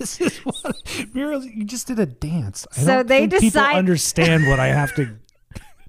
is 0.00 0.38
what 0.38 0.82
Muriel, 1.14 1.44
you 1.44 1.64
just 1.64 1.86
did 1.86 1.98
a 1.98 2.06
dance. 2.06 2.66
I 2.76 2.80
So 2.80 3.02
they 3.02 3.20
think 3.20 3.32
people 3.32 3.46
decide- 3.50 3.76
understand 3.76 4.48
what 4.48 4.58
I 4.58 4.68
have 4.68 4.94
to 4.96 5.16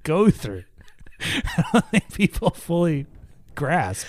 go 0.03 0.29
through. 0.29 0.63
I 1.20 1.63
don't 1.74 1.86
think 1.89 2.13
people 2.13 2.50
fully 2.50 3.05
grasp 3.55 4.08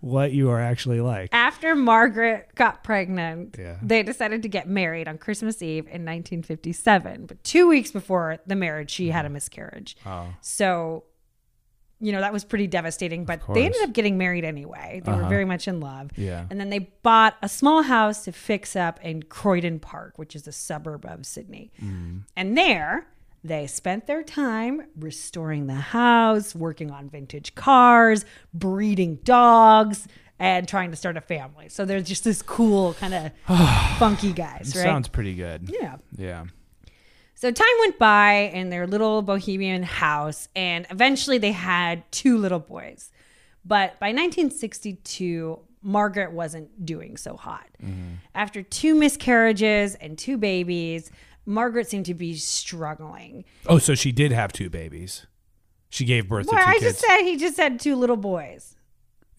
what 0.00 0.32
you 0.32 0.50
are 0.50 0.60
actually 0.60 1.00
like. 1.00 1.28
After 1.32 1.74
Margaret 1.74 2.48
got 2.54 2.82
pregnant, 2.82 3.56
Yeah. 3.58 3.76
they 3.82 4.02
decided 4.02 4.42
to 4.42 4.48
get 4.48 4.68
married 4.68 5.08
on 5.08 5.18
Christmas 5.18 5.62
Eve 5.62 5.84
in 5.84 6.04
1957. 6.04 7.26
But 7.26 7.42
two 7.44 7.68
weeks 7.68 7.90
before 7.90 8.38
the 8.46 8.56
marriage, 8.56 8.90
she 8.90 9.10
had 9.10 9.24
a 9.24 9.28
mm-hmm. 9.28 9.34
miscarriage. 9.34 9.96
Oh. 10.06 10.26
So, 10.40 11.04
you 12.00 12.12
know, 12.12 12.20
that 12.20 12.32
was 12.32 12.44
pretty 12.44 12.66
devastating. 12.66 13.24
But 13.24 13.42
they 13.52 13.66
ended 13.66 13.82
up 13.82 13.92
getting 13.92 14.18
married 14.18 14.44
anyway. 14.44 15.00
They 15.04 15.12
were 15.12 15.18
uh-huh. 15.18 15.28
very 15.28 15.44
much 15.44 15.68
in 15.68 15.80
love. 15.80 16.10
Yeah. 16.16 16.46
And 16.50 16.60
then 16.60 16.70
they 16.70 16.90
bought 17.02 17.36
a 17.42 17.48
small 17.48 17.82
house 17.82 18.24
to 18.24 18.32
fix 18.32 18.76
up 18.76 19.00
in 19.04 19.24
Croydon 19.24 19.80
Park, 19.80 20.16
which 20.16 20.36
is 20.36 20.46
a 20.46 20.52
suburb 20.52 21.04
of 21.04 21.26
Sydney. 21.26 21.72
Mm. 21.82 22.22
And 22.36 22.56
there, 22.56 23.08
they 23.44 23.66
spent 23.66 24.06
their 24.06 24.22
time 24.22 24.82
restoring 24.96 25.66
the 25.66 25.74
house, 25.74 26.54
working 26.54 26.90
on 26.90 27.08
vintage 27.08 27.54
cars, 27.54 28.24
breeding 28.52 29.16
dogs, 29.24 30.08
and 30.38 30.68
trying 30.68 30.90
to 30.90 30.96
start 30.96 31.16
a 31.16 31.20
family. 31.20 31.68
So 31.68 31.84
they're 31.84 32.00
just 32.00 32.24
this 32.24 32.42
cool 32.42 32.94
kind 32.94 33.14
of 33.14 33.32
funky 33.98 34.32
guys, 34.32 34.72
right? 34.76 34.82
Sounds 34.84 35.08
pretty 35.08 35.34
good. 35.34 35.70
yeah. 35.72 35.96
Yeah. 36.16 36.44
So 37.34 37.52
time 37.52 37.66
went 37.80 37.98
by 38.00 38.50
in 38.52 38.70
their 38.70 38.86
little 38.88 39.22
bohemian 39.22 39.84
house, 39.84 40.48
and 40.56 40.86
eventually 40.90 41.38
they 41.38 41.52
had 41.52 42.10
two 42.10 42.36
little 42.36 42.58
boys. 42.58 43.12
But 43.64 44.00
by 44.00 44.08
1962, 44.08 45.60
Margaret 45.82 46.32
wasn't 46.32 46.84
doing 46.84 47.16
so 47.16 47.36
hot. 47.36 47.68
Mm-hmm. 47.80 48.14
After 48.34 48.62
two 48.62 48.96
miscarriages 48.96 49.94
and 49.94 50.18
two 50.18 50.36
babies, 50.36 51.12
Margaret 51.48 51.88
seemed 51.88 52.04
to 52.06 52.14
be 52.14 52.34
struggling. 52.36 53.44
Oh, 53.66 53.78
so 53.78 53.94
she 53.94 54.12
did 54.12 54.32
have 54.32 54.52
two 54.52 54.68
babies. 54.68 55.26
She 55.88 56.04
gave 56.04 56.28
birth 56.28 56.46
Well, 56.46 56.58
to 56.58 56.62
two 56.64 56.70
I 56.70 56.74
kids. 56.74 56.84
just 56.84 56.98
said 57.00 57.22
he 57.22 57.36
just 57.38 57.56
had 57.56 57.80
two 57.80 57.96
little 57.96 58.18
boys. 58.18 58.76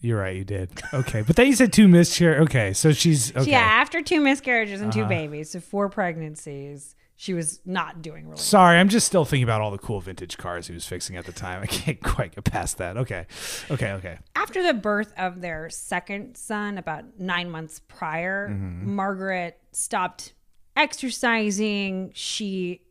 You're 0.00 0.18
right, 0.20 0.34
you 0.34 0.44
did. 0.44 0.70
Okay, 0.92 1.22
but 1.22 1.36
then 1.36 1.46
you 1.46 1.54
said 1.54 1.72
two 1.72 1.86
miscarriages. 1.86 2.42
Okay, 2.48 2.72
so 2.72 2.90
she's 2.92 3.36
okay. 3.36 3.50
Yeah, 3.52 3.60
after 3.60 4.02
two 4.02 4.20
miscarriages 4.20 4.80
and 4.80 4.92
two 4.92 5.00
Uh-huh. 5.00 5.08
babies, 5.08 5.50
so 5.50 5.60
four 5.60 5.88
pregnancies, 5.90 6.96
she 7.16 7.34
was 7.34 7.60
not 7.66 8.00
doing 8.02 8.24
really 8.26 8.40
Sorry, 8.40 8.78
I'm 8.78 8.88
just 8.88 9.06
still 9.06 9.26
thinking 9.26 9.44
about 9.44 9.60
all 9.60 9.70
the 9.70 9.78
cool 9.78 10.00
vintage 10.00 10.38
cars 10.38 10.66
he 10.66 10.72
was 10.74 10.86
fixing 10.86 11.16
at 11.16 11.26
the 11.26 11.32
time. 11.32 11.62
I 11.62 11.66
can't 11.66 12.02
quite 12.02 12.34
get 12.34 12.44
past 12.44 12.78
that. 12.78 12.96
Okay, 12.96 13.26
okay, 13.70 13.92
okay. 13.92 14.18
After 14.34 14.62
the 14.62 14.74
birth 14.74 15.12
of 15.18 15.42
their 15.42 15.68
second 15.70 16.34
son, 16.36 16.78
about 16.78 17.04
nine 17.20 17.50
months 17.50 17.80
prior, 17.86 18.48
Margaret 18.48 19.58
stopped 19.72 20.32
exercising. 20.76 22.12
She 22.14 22.82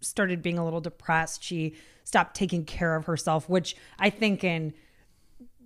started 0.00 0.42
being 0.42 0.58
a 0.58 0.64
little 0.64 0.80
depressed. 0.80 1.42
She 1.42 1.74
stopped 2.04 2.34
taking 2.34 2.64
care 2.64 2.94
of 2.96 3.04
herself, 3.04 3.48
which 3.48 3.76
I 3.98 4.10
think 4.10 4.44
in 4.44 4.72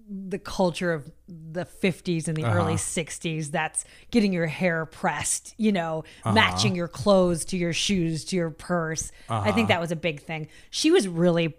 the 0.09 0.39
culture 0.39 0.93
of 0.93 1.11
the 1.29 1.65
50s 1.65 2.29
and 2.29 2.37
the 2.37 2.45
uh-huh. 2.45 2.59
early 2.59 2.75
60s 2.75 3.51
that's 3.51 3.85
getting 4.11 4.33
your 4.33 4.47
hair 4.47 4.85
pressed 4.85 5.55
you 5.57 5.73
know 5.73 6.05
uh-huh. 6.25 6.35
matching 6.35 6.75
your 6.75 6.89
clothes 6.89 7.45
to 7.47 7.57
your 7.57 7.73
shoes 7.73 8.25
to 8.27 8.37
your 8.37 8.51
purse. 8.51 9.13
I 9.29 9.53
think 9.53 9.67
uh-huh. 9.67 9.67
that 9.69 9.81
was 9.81 9.93
a 9.93 9.97
big 9.97 10.21
thing. 10.21 10.49
She 10.71 10.91
was 10.91 11.09
really 11.09 11.55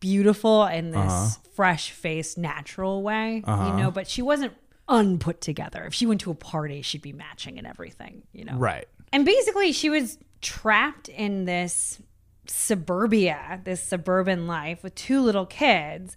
beautiful 0.00 0.64
in 0.66 0.92
this 0.92 1.38
fresh 1.56 1.90
faced 1.90 2.38
natural 2.38 3.02
way 3.02 3.42
you 3.44 3.72
know 3.72 3.90
but 3.92 4.06
she 4.06 4.22
wasn't 4.22 4.54
unput 4.88 5.40
together. 5.40 5.84
If 5.84 5.92
she 5.92 6.06
went 6.06 6.20
to 6.22 6.30
a 6.30 6.34
party 6.34 6.82
she'd 6.82 7.02
be 7.02 7.12
matching 7.12 7.58
and 7.58 7.66
everything 7.66 8.22
you 8.32 8.44
know. 8.44 8.56
Right. 8.56 8.86
And 9.12 9.24
basically, 9.24 9.72
she 9.72 9.90
was 9.90 10.18
trapped 10.40 11.08
in 11.08 11.44
this 11.44 12.00
suburbia, 12.46 13.60
this 13.64 13.82
suburban 13.82 14.46
life 14.46 14.82
with 14.82 14.94
two 14.94 15.20
little 15.20 15.46
kids. 15.46 16.16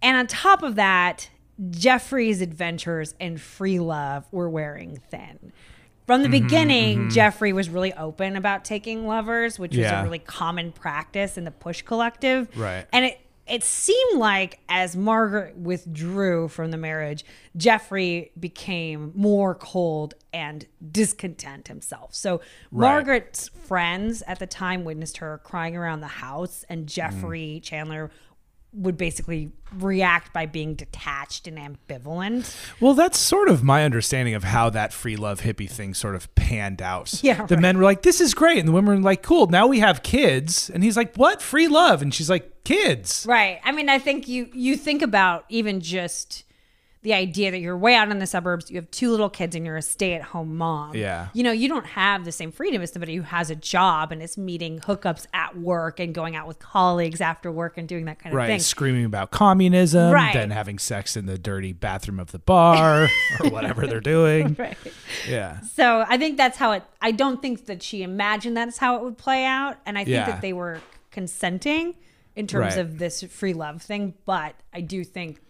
And 0.00 0.16
on 0.16 0.26
top 0.26 0.62
of 0.62 0.74
that, 0.74 1.30
Jeffrey's 1.70 2.40
adventures 2.40 3.14
and 3.20 3.40
free 3.40 3.78
love 3.78 4.26
were 4.32 4.50
wearing 4.50 5.00
thin. 5.10 5.52
From 6.06 6.22
the 6.22 6.28
Mm-hmm, 6.28 6.46
beginning, 6.46 7.10
Jeffrey 7.10 7.52
was 7.52 7.68
really 7.68 7.92
open 7.94 8.34
about 8.34 8.64
taking 8.64 9.06
lovers, 9.06 9.58
which 9.58 9.76
was 9.76 9.86
a 9.86 10.02
really 10.02 10.18
common 10.18 10.72
practice 10.72 11.38
in 11.38 11.44
the 11.44 11.52
Push 11.52 11.82
Collective. 11.82 12.48
Right. 12.56 12.86
And 12.92 13.04
it 13.04 13.20
it 13.46 13.64
seemed 13.64 14.18
like 14.18 14.60
as 14.68 14.96
Margaret 14.96 15.56
withdrew 15.56 16.48
from 16.48 16.70
the 16.70 16.76
marriage, 16.76 17.24
Jeffrey 17.56 18.30
became 18.38 19.12
more 19.14 19.54
cold 19.54 20.14
and 20.32 20.66
discontent 20.90 21.68
himself. 21.68 22.14
So 22.14 22.40
Margaret's 22.70 23.48
friends 23.48 24.22
at 24.26 24.38
the 24.38 24.46
time 24.46 24.84
witnessed 24.84 25.18
her 25.18 25.40
crying 25.44 25.76
around 25.76 26.00
the 26.00 26.06
house, 26.06 26.64
and 26.68 26.86
Jeffrey 26.86 27.60
Chandler 27.62 28.10
would 28.74 28.96
basically 28.96 29.52
react 29.74 30.32
by 30.32 30.46
being 30.46 30.74
detached 30.74 31.46
and 31.46 31.58
ambivalent. 31.58 32.54
Well, 32.80 32.94
that's 32.94 33.18
sort 33.18 33.48
of 33.48 33.62
my 33.62 33.84
understanding 33.84 34.34
of 34.34 34.44
how 34.44 34.70
that 34.70 34.92
free 34.92 35.16
love 35.16 35.42
hippie 35.42 35.68
thing 35.70 35.94
sort 35.94 36.14
of 36.14 36.34
panned 36.34 36.80
out. 36.80 37.12
Yeah, 37.22 37.44
The 37.46 37.56
right. 37.56 37.62
men 37.62 37.78
were 37.78 37.84
like, 37.84 38.02
this 38.02 38.20
is 38.20 38.34
great. 38.34 38.58
And 38.58 38.68
the 38.68 38.72
women 38.72 38.96
were 38.96 39.00
like, 39.02 39.22
cool, 39.22 39.46
now 39.46 39.66
we 39.66 39.80
have 39.80 40.02
kids. 40.02 40.70
And 40.70 40.82
he's 40.82 40.96
like, 40.96 41.14
what? 41.16 41.40
Free 41.42 41.68
love? 41.68 42.02
And 42.02 42.12
she's 42.14 42.30
like, 42.30 42.64
kids. 42.64 43.24
Right. 43.28 43.60
I 43.64 43.72
mean, 43.72 43.88
I 43.88 43.98
think 43.98 44.26
you 44.28 44.48
you 44.52 44.76
think 44.76 45.02
about 45.02 45.44
even 45.48 45.80
just 45.80 46.44
the 47.02 47.12
idea 47.14 47.50
that 47.50 47.58
you're 47.58 47.76
way 47.76 47.96
out 47.96 48.10
in 48.12 48.20
the 48.20 48.26
suburbs, 48.28 48.70
you 48.70 48.76
have 48.76 48.88
two 48.92 49.10
little 49.10 49.28
kids, 49.28 49.56
and 49.56 49.66
you're 49.66 49.76
a 49.76 49.82
stay-at-home 49.82 50.56
mom. 50.56 50.94
Yeah. 50.94 51.28
You 51.34 51.42
know, 51.42 51.50
you 51.50 51.68
don't 51.68 51.84
have 51.86 52.24
the 52.24 52.30
same 52.30 52.52
freedom 52.52 52.80
as 52.80 52.92
somebody 52.92 53.16
who 53.16 53.22
has 53.22 53.50
a 53.50 53.56
job 53.56 54.12
and 54.12 54.22
is 54.22 54.38
meeting 54.38 54.78
hookups 54.78 55.26
at 55.34 55.58
work 55.58 55.98
and 55.98 56.14
going 56.14 56.36
out 56.36 56.46
with 56.46 56.60
colleagues 56.60 57.20
after 57.20 57.50
work 57.50 57.76
and 57.76 57.88
doing 57.88 58.04
that 58.04 58.20
kind 58.20 58.26
of 58.26 58.30
thing. 58.32 58.36
Right. 58.36 58.46
thing. 58.46 58.60
Screaming 58.60 59.04
about 59.04 59.32
communism, 59.32 60.12
Right. 60.12 60.32
then 60.32 60.50
having 60.50 60.78
sex 60.78 61.16
in 61.16 61.26
the 61.26 61.36
dirty 61.38 61.72
bathroom 61.72 62.20
of 62.20 62.30
the 62.30 62.38
bar 62.38 63.08
or 63.40 63.50
whatever 63.50 63.86
they're 63.88 64.00
doing. 64.00 64.54
Right. 64.62 64.76
Yeah. 65.28 65.60
So 65.62 66.04
I 66.08 66.16
think 66.18 66.36
that's 66.36 66.56
how 66.56 66.70
it. 66.72 66.84
I 67.00 67.10
don't 67.10 67.42
think 67.42 67.66
that 67.66 67.82
she 67.82 68.02
imagined 68.04 68.56
that's 68.56 68.78
how 68.78 68.96
it 68.96 69.02
would 69.02 69.18
play 69.18 69.44
out, 69.44 69.76
and 69.86 69.98
I 69.98 70.04
think 70.04 70.14
Yeah. 70.14 70.26
that 70.26 70.40
they 70.40 70.52
were 70.52 70.78
consenting 71.10 71.94
in 72.36 72.46
terms 72.46 72.76
Right. 72.76 72.78
of 72.78 72.98
this 72.98 73.22
free 73.24 73.54
love 73.54 73.82
thing. 73.82 74.14
But 74.24 74.54
I 74.72 74.80
do 74.80 75.04
think 75.04 75.40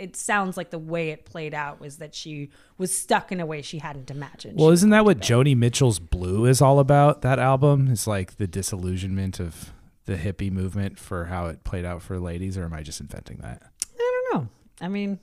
it 0.00 0.16
sounds 0.16 0.56
like 0.56 0.70
the 0.70 0.78
way 0.78 1.10
it 1.10 1.26
played 1.26 1.52
out 1.52 1.78
was 1.78 1.98
that 1.98 2.14
she 2.14 2.50
was 2.78 2.96
stuck 2.96 3.30
in 3.30 3.38
a 3.38 3.44
way 3.44 3.60
she 3.60 3.78
hadn't 3.78 4.10
imagined. 4.10 4.58
Well, 4.58 4.70
isn't 4.70 4.88
that 4.90 5.04
what 5.04 5.20
Joni 5.20 5.54
Mitchell's 5.54 5.98
Blue 5.98 6.46
is 6.46 6.62
all 6.62 6.78
about? 6.78 7.20
That 7.20 7.38
album 7.38 7.88
is 7.88 8.06
like 8.06 8.38
the 8.38 8.46
disillusionment 8.46 9.38
of 9.38 9.72
the 10.06 10.16
hippie 10.16 10.50
movement 10.50 10.98
for 10.98 11.26
how 11.26 11.46
it 11.46 11.64
played 11.64 11.84
out 11.84 12.00
for 12.00 12.18
ladies, 12.18 12.56
or 12.56 12.64
am 12.64 12.72
I 12.72 12.82
just 12.82 13.00
inventing 13.00 13.38
that? 13.42 13.62
I 13.94 14.22
don't 14.32 14.42
know. 14.42 14.48
I 14.80 14.88
mean. 14.88 15.18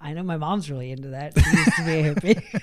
I 0.00 0.14
know 0.14 0.22
my 0.24 0.36
mom's 0.36 0.68
really 0.68 0.90
into 0.90 1.08
that. 1.08 1.38
She 1.38 1.56
used 1.56 1.76
to 1.76 1.84
be 1.84 1.92
a 1.92 2.14
hippie. 2.14 2.60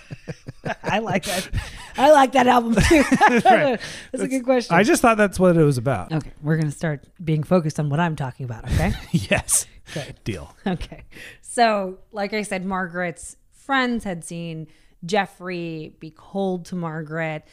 I 0.84 1.00
like 1.00 1.24
that. 1.26 1.50
I 1.98 2.12
like 2.12 2.32
that 2.34 2.48
album 2.48 2.76
too. 2.76 3.04
That's 3.10 4.24
a 4.24 4.28
good 4.28 4.44
question. 4.44 4.76
I 4.76 4.84
just 4.84 5.02
thought 5.02 5.18
that's 5.18 5.40
what 5.40 5.58
it 5.58 5.64
was 5.64 5.78
about. 5.78 6.12
okay, 6.12 6.32
we're 6.42 6.58
gonna 6.58 6.72
start 6.72 7.06
being 7.24 7.44
focused 7.44 7.80
on 7.80 7.90
what 7.90 8.00
I'm 8.00 8.16
talking 8.16 8.46
about. 8.46 8.66
Okay. 8.66 8.94
yes. 9.12 9.66
Okay. 9.92 10.14
Deal. 10.24 10.56
Okay. 10.68 11.04
So, 11.42 12.00
like 12.12 12.34
I 12.34 12.44
said, 12.44 12.66
Margaret's 12.66 13.36
friends 13.52 14.04
had 14.04 14.24
seen 14.24 14.68
Jeffrey 15.06 15.96
be 16.00 16.14
cold 16.16 16.66
to 16.66 16.76
Margaret. 16.76 17.44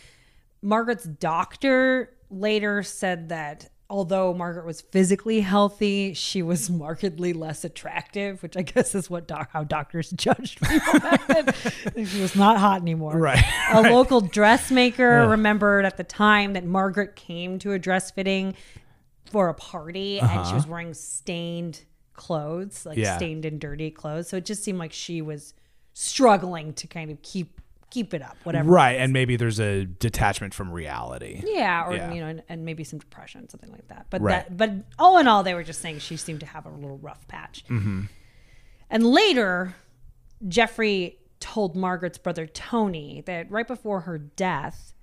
Margaret's 0.63 1.05
doctor 1.05 2.13
later 2.31 2.83
said 2.83 3.29
that 3.31 3.69
although 3.89 4.35
Margaret 4.35 4.67
was 4.67 4.81
physically 4.81 5.41
healthy, 5.41 6.13
she 6.15 6.43
was 6.43 6.69
markedly 6.71 7.33
less 7.33 7.65
attractive, 7.65 8.43
which 8.43 8.57
I 8.57 8.63
guess 8.63 8.95
is 8.95 9.09
what 9.09 9.27
doc- 9.27 9.51
how 9.53 9.65
doctors 9.65 10.11
judged 10.17 10.61
people 10.61 11.01
back 11.01 11.27
then. 11.27 12.07
she 12.07 12.21
was 12.21 12.35
not 12.35 12.59
hot 12.59 12.81
anymore. 12.81 13.19
Right. 13.19 13.45
A 13.73 13.83
local 13.93 14.21
dressmaker 14.21 15.29
remembered 15.29 15.85
at 15.85 15.97
the 15.97 16.05
time 16.05 16.55
that 16.55 16.65
Margaret 16.65 17.17
came 17.17 17.59
to 17.61 17.73
a 17.73 17.79
dress 17.79 18.11
fitting 18.11 18.55
for 19.31 19.49
a 19.49 19.55
party 19.55 20.21
and 20.21 20.31
she 20.31 20.37
uh-huh. 20.37 20.55
was 20.55 20.67
wearing 20.67 20.95
stained 20.95 21.85
clothes, 22.15 22.87
like 22.87 22.99
Yeah. 22.99 23.17
stained 23.17 23.45
and 23.45 23.61
dirty 23.61 23.91
clothes. 23.91 24.29
So 24.29 24.37
it 24.37 24.45
just 24.45 24.63
seemed 24.63 24.79
like 24.79 24.93
she 24.93 25.23
was 25.23 25.55
struggling 25.93 26.73
to 26.75 26.87
kind 26.87 27.11
of 27.11 27.23
keep 27.23 27.61
keep 27.91 28.13
it 28.15 28.23
up, 28.23 28.37
whatever. 28.45 28.69
Right, 28.71 28.95
and 28.95 29.13
maybe 29.13 29.37
there's 29.37 29.61
a 29.61 29.85
detachment 29.85 30.53
from 30.55 30.71
reality. 30.73 31.41
Yeah, 31.45 31.87
or 31.87 31.95
Yeah. 31.95 32.13
you 32.13 32.21
know, 32.21 32.27
and, 32.27 32.43
and 32.49 32.65
maybe 32.65 32.85
some 32.85 32.99
depression, 32.99 33.49
something 33.49 33.71
like 33.71 33.89
that. 33.89 34.07
But 34.11 34.21
Right. 34.23 34.49
that, 34.49 34.57
but 34.57 34.71
all 34.99 35.19
in 35.19 35.29
all, 35.29 35.43
they 35.43 35.55
were 35.55 35.63
just 35.65 35.81
saying 35.81 36.01
she 36.01 36.17
seemed 36.17 36.41
to 36.41 36.47
have 36.47 36.67
a 36.67 36.71
little 36.71 36.99
rough 36.99 37.27
patch. 37.29 37.65
Mm-hmm. 37.69 38.03
And 38.91 39.07
later, 39.07 39.75
Jeffrey 40.49 41.19
told 41.41 41.77
Margaret's 41.77 42.19
brother 42.19 42.47
Tony 42.47 43.23
that 43.27 43.51
right 43.51 43.67
before 43.67 44.01
her 44.01 44.19
death, 44.19 44.95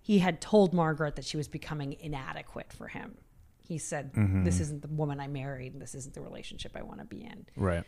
he 0.00 0.18
had 0.20 0.40
told 0.40 0.72
Margaret 0.72 1.16
that 1.16 1.24
she 1.24 1.36
was 1.36 1.48
becoming 1.48 1.96
inadequate 2.00 2.72
for 2.72 2.88
him. 2.88 3.16
He 3.58 3.78
said, 3.78 4.12
Mm-hmm. 4.12 4.44
"This 4.44 4.60
isn't 4.60 4.82
the 4.82 4.88
woman 4.88 5.18
I 5.20 5.26
married, 5.26 5.72
and 5.72 5.82
this 5.82 5.94
isn't 5.96 6.14
the 6.14 6.20
relationship 6.20 6.72
I 6.76 6.82
want 6.82 7.00
to 7.00 7.04
be 7.04 7.24
in." 7.24 7.46
Right. 7.56 7.82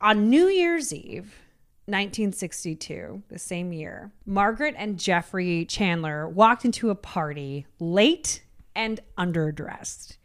On 0.00 0.28
New 0.28 0.48
Year's 0.48 0.92
Eve, 0.92 1.34
1962, 1.88 3.22
the 3.30 3.38
same 3.38 3.72
year, 3.72 4.12
Margaret 4.26 4.74
and 4.76 4.98
Jeffrey 4.98 5.64
Chandler 5.64 6.28
walked 6.28 6.66
into 6.66 6.90
a 6.90 6.94
party 6.94 7.66
late 7.80 8.42
and 8.74 9.00
underdressed. 9.16 10.18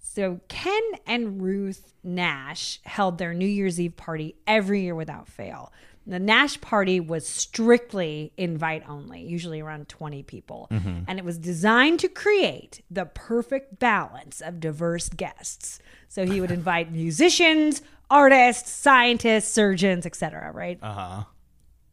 So 0.00 0.40
Ken 0.48 0.82
and 1.06 1.40
Ruth 1.40 1.92
Nash 2.02 2.80
held 2.84 3.18
their 3.18 3.34
New 3.34 3.46
Year's 3.46 3.78
Eve 3.78 3.96
party 3.96 4.34
every 4.48 4.82
year 4.82 4.96
without 4.96 5.28
fail. 5.28 5.72
The 6.08 6.18
Nash 6.18 6.60
party 6.60 7.00
was 7.00 7.26
strictly 7.26 8.32
invite 8.36 8.88
only, 8.88 9.22
usually 9.22 9.60
around 9.60 9.88
20 9.88 10.22
people. 10.24 10.68
Mm-hmm. 10.70 11.00
And 11.06 11.18
it 11.18 11.24
was 11.24 11.36
designed 11.38 12.00
to 12.00 12.08
create 12.08 12.82
the 12.90 13.06
perfect 13.06 13.78
balance 13.78 14.40
of 14.40 14.58
diverse 14.58 15.08
guests. 15.08 15.80
So 16.08 16.24
he 16.24 16.40
would 16.40 16.50
invite 16.52 16.92
musicians, 16.92 17.82
artists, 18.10 18.70
scientists, 18.70 19.52
surgeons, 19.52 20.06
etc., 20.06 20.52
right? 20.52 20.78
Uh-huh. 20.82 21.24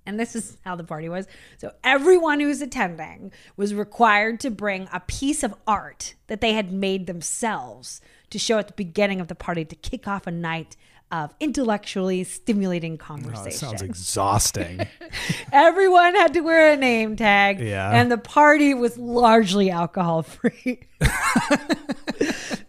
And 0.05 0.19
this 0.19 0.35
is 0.35 0.57
how 0.65 0.75
the 0.75 0.83
party 0.83 1.07
was. 1.07 1.27
So 1.57 1.71
everyone 1.83 2.39
who 2.39 2.47
was 2.47 2.61
attending 2.61 3.31
was 3.55 3.73
required 3.73 4.39
to 4.41 4.51
bring 4.51 4.89
a 4.91 4.99
piece 4.99 5.43
of 5.43 5.55
art 5.65 6.15
that 6.27 6.41
they 6.41 6.53
had 6.53 6.73
made 6.73 7.07
themselves 7.07 8.01
to 8.29 8.37
show 8.37 8.57
at 8.57 8.67
the 8.67 8.73
beginning 8.73 9.21
of 9.21 9.29
the 9.29 9.35
party 9.35 9.63
to 9.63 9.75
kick 9.75 10.07
off 10.07 10.27
a 10.27 10.31
night 10.31 10.75
of 11.13 11.33
intellectually 11.39 12.23
stimulating 12.23 12.93
Oh, 12.95 12.97
conversation. 13.05 13.47
it 13.47 13.53
sounds 13.53 13.81
exhausting. 13.83 14.85
Everyone 15.53 16.15
had 16.15 16.33
to 16.33 16.41
wear 16.41 16.73
a 16.73 16.75
name 16.75 17.15
tag, 17.15 17.59
Yeah. 17.59 17.91
and 17.91 18.11
the 18.11 18.17
party 18.17 18.73
was 18.73 18.97
largely 18.97 19.69
alcohol 19.69 20.23
free. 20.23 20.79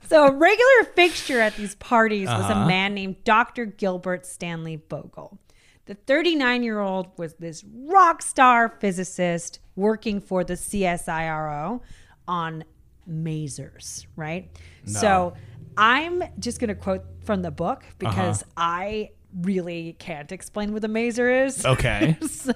so, 0.09 0.27
a 0.27 0.33
regular 0.33 0.85
fixture 0.95 1.41
at 1.41 1.57
these 1.57 1.75
parties 1.77 2.29
was 2.29 2.45
Uh-huh. 2.45 2.61
a 2.65 2.67
man 2.67 2.95
named 2.95 3.17
Dr. 3.25 3.65
Gilbert 3.65 4.27
Stanley 4.27 4.77
Bogle. 4.77 5.39
The 5.87 5.95
39 5.95 6.63
year 6.63 6.81
old 6.81 7.09
was 7.19 7.35
this 7.35 7.65
rock 7.87 8.23
star 8.23 8.77
physicist 8.81 9.59
working 9.77 10.21
for 10.21 10.45
the 10.45 10.55
CSIRO 10.55 11.81
on 12.29 12.65
masers, 13.11 14.07
right? 14.17 14.51
So, 14.87 15.35
I'm 15.77 16.23
just 16.39 16.61
going 16.61 16.69
to 16.69 16.75
quote 16.75 17.05
from 17.25 17.43
the 17.43 17.51
book 17.51 17.85
because 17.99 18.43
Uh-huh. 18.43 18.51
I 18.57 19.11
really 19.41 19.97
can't 19.99 20.31
explain 20.31 20.73
what 20.73 20.85
a 20.85 20.89
maser 20.89 21.47
is. 21.47 21.67
Okay. 21.67 22.17
So 22.29 22.53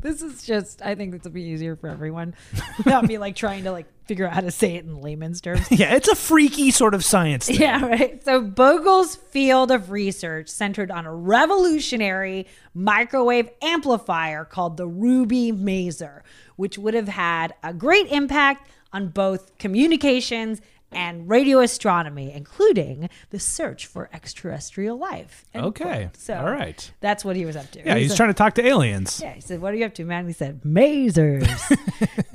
this 0.00 0.22
is 0.22 0.44
just 0.44 0.82
I 0.82 0.94
think 0.94 1.12
this 1.12 1.22
will 1.24 1.30
be 1.30 1.42
easier 1.42 1.76
for 1.76 1.88
everyone 1.88 2.34
without 2.78 3.04
me 3.06 3.18
like 3.18 3.36
trying 3.36 3.64
to 3.64 3.72
like 3.72 3.86
figure 4.06 4.26
out 4.26 4.32
how 4.32 4.40
to 4.40 4.50
say 4.50 4.74
it 4.76 4.84
in 4.84 5.00
layman's 5.00 5.40
terms. 5.40 5.66
yeah, 5.70 5.94
it's 5.94 6.08
a 6.08 6.14
freaky 6.16 6.70
sort 6.70 6.94
of 6.94 7.04
science 7.04 7.46
thing. 7.46 7.60
Yeah, 7.60 7.84
right. 7.86 8.24
So 8.24 8.40
Bogle's 8.40 9.14
field 9.16 9.70
of 9.70 9.90
research 9.90 10.48
centered 10.48 10.90
on 10.90 11.06
a 11.06 11.14
revolutionary 11.14 12.46
microwave 12.74 13.48
amplifier 13.62 14.44
called 14.44 14.76
the 14.76 14.86
Ruby 14.86 15.52
Maser, 15.52 16.22
which 16.56 16.78
would 16.78 16.94
have 16.94 17.08
had 17.08 17.54
a 17.62 17.72
great 17.74 18.06
impact 18.10 18.68
on 18.92 19.08
both 19.08 19.56
communications 19.58 20.60
and 20.92 21.28
radio 21.28 21.60
astronomy, 21.60 22.32
including 22.32 23.08
the 23.30 23.38
search 23.38 23.86
for 23.86 24.08
extraterrestrial 24.12 24.96
life. 24.96 25.44
Okay. 25.54 25.84
quote. 25.84 26.16
So 26.16 26.34
All 26.36 26.50
right. 26.50 26.90
that's 27.00 27.24
what 27.24 27.36
he 27.36 27.44
was 27.44 27.56
up 27.56 27.70
to. 27.72 27.80
Yeah, 27.84 27.96
he's 27.96 28.12
a- 28.12 28.16
trying 28.16 28.30
to 28.30 28.34
talk 28.34 28.54
to 28.54 28.66
aliens. 28.66 29.20
yeah, 29.22 29.32
he 29.34 29.40
said, 29.40 29.60
What 29.60 29.74
are 29.74 29.76
you 29.76 29.84
up 29.86 29.94
to, 29.94 30.04
man? 30.04 30.26
He 30.26 30.32
said, 30.32 30.62
Masers. 30.62 31.70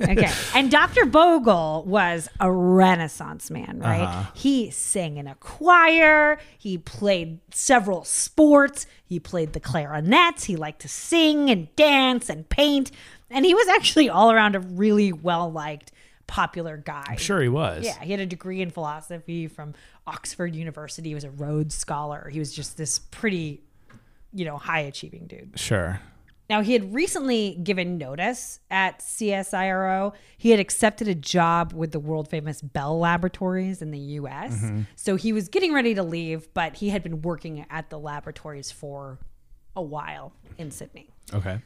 okay. 0.00 0.30
And 0.54 0.70
Dr. 0.70 1.06
Bogle 1.06 1.84
was 1.86 2.28
a 2.40 2.50
renaissance 2.52 3.50
man, 3.50 3.78
right? 3.80 4.02
Uh-huh. 4.02 4.30
He 4.34 4.70
sang 4.70 5.16
in 5.16 5.26
a 5.26 5.34
choir, 5.36 6.38
he 6.58 6.78
played 6.78 7.38
several 7.52 8.04
sports, 8.04 8.86
he 9.04 9.18
played 9.18 9.52
the 9.52 9.60
clarinets, 9.60 10.44
he 10.44 10.56
liked 10.56 10.82
to 10.82 10.88
sing 10.88 11.50
and 11.50 11.74
dance 11.76 12.28
and 12.28 12.48
paint. 12.48 12.90
And 13.30 13.46
he 13.46 13.54
was 13.54 13.66
actually 13.68 14.08
all 14.10 14.30
around 14.30 14.54
a 14.56 14.60
really 14.60 15.10
well 15.12 15.50
liked, 15.50 15.90
popular 16.32 16.78
guy. 16.78 17.16
Sure, 17.18 17.42
he 17.42 17.48
was. 17.50 17.84
Yeah, 17.84 18.00
he 18.00 18.10
had 18.10 18.20
a 18.20 18.24
degree 18.24 18.62
in 18.62 18.70
philosophy 18.70 19.46
from 19.46 19.74
Oxford 20.06 20.56
University. 20.56 21.10
He 21.10 21.14
was 21.14 21.24
a 21.24 21.30
Rhodes 21.30 21.74
Scholar. 21.74 22.30
He 22.32 22.38
was 22.38 22.54
just 22.54 22.78
this 22.78 22.98
pretty, 22.98 23.62
you 24.32 24.46
know, 24.46 24.56
high 24.56 24.80
achieving 24.80 25.26
dude. 25.26 25.52
Sure. 25.56 26.00
Now, 26.48 26.62
he 26.62 26.72
had 26.72 26.94
recently 26.94 27.58
given 27.62 27.98
notice 27.98 28.60
at 28.70 29.00
CSIRO. 29.00 30.14
He 30.38 30.50
had 30.50 30.58
accepted 30.58 31.06
a 31.06 31.14
job 31.14 31.74
with 31.74 31.92
the 31.92 32.00
world 32.00 32.28
famous 32.28 32.62
Bell 32.62 32.98
Laboratories 32.98 33.82
in 33.82 33.90
the 33.90 33.98
US. 33.98 34.54
Mm-hmm. 34.54 34.82
So 34.96 35.16
he 35.16 35.34
was 35.34 35.48
getting 35.48 35.74
ready 35.74 35.94
to 35.94 36.02
leave, 36.02 36.52
but 36.54 36.76
he 36.76 36.88
had 36.88 37.02
been 37.02 37.20
working 37.20 37.66
at 37.68 37.90
the 37.90 37.98
laboratories 37.98 38.70
for 38.70 39.18
a 39.76 39.82
while 39.82 40.32
in 40.56 40.70
Sydney. 40.70 41.10
Okay. 41.34 41.58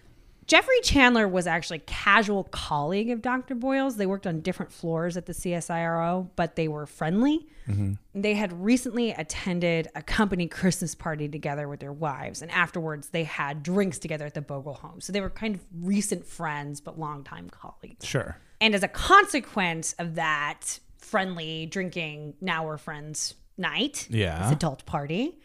Jeffrey 0.47 0.81
Chandler 0.83 1.27
was 1.27 1.47
actually 1.47 1.79
a 1.79 1.81
casual 1.81 2.45
colleague 2.45 3.11
of 3.11 3.21
Dr. 3.21 3.55
Bogle's. 3.57 3.97
They 3.97 4.07
worked 4.07 4.27
on 4.27 4.41
different 4.41 4.71
floors 4.73 5.17
at 5.17 5.27
the 5.27 5.33
CSIRO, 5.33 6.31
but 6.37 6.55
they 6.55 6.69
were 6.69 6.87
friendly. 6.87 7.49
Mm-hmm. 7.69 7.95
They 8.15 8.35
had 8.35 8.53
recently 8.53 9.11
attended 9.11 9.89
a 9.97 10.03
company 10.03 10.47
Christmas 10.47 10.95
party 10.95 11.29
together 11.29 11.69
with 11.69 11.81
their 11.81 11.93
wives, 11.93 12.43
and 12.43 12.51
afterwards 12.53 13.09
they 13.09 13.25
had 13.25 13.63
drinks 13.65 13.99
together 13.99 14.25
at 14.25 14.35
the 14.35 14.41
Bogle 14.41 14.75
home. 14.75 15.01
So 15.01 15.13
they 15.13 15.21
were 15.21 15.31
kind 15.31 15.57
of 15.57 15.63
recent 15.81 16.25
friends, 16.25 16.81
but 16.81 16.97
longtime 16.99 17.51
colleagues. 17.51 18.07
Sure. 18.07 18.37
And 18.61 18.75
as 18.75 18.85
a 18.85 18.89
consequence 18.89 19.95
of 19.99 20.15
that 20.15 20.79
friendly 20.99 21.67
drinking, 21.67 22.35
now 22.41 22.65
we're 22.67 22.79
friends 22.79 23.35
night, 23.59 24.07
Yeah. 24.11 24.45
this 24.45 24.53
adult 24.53 24.87
party, 24.87 25.41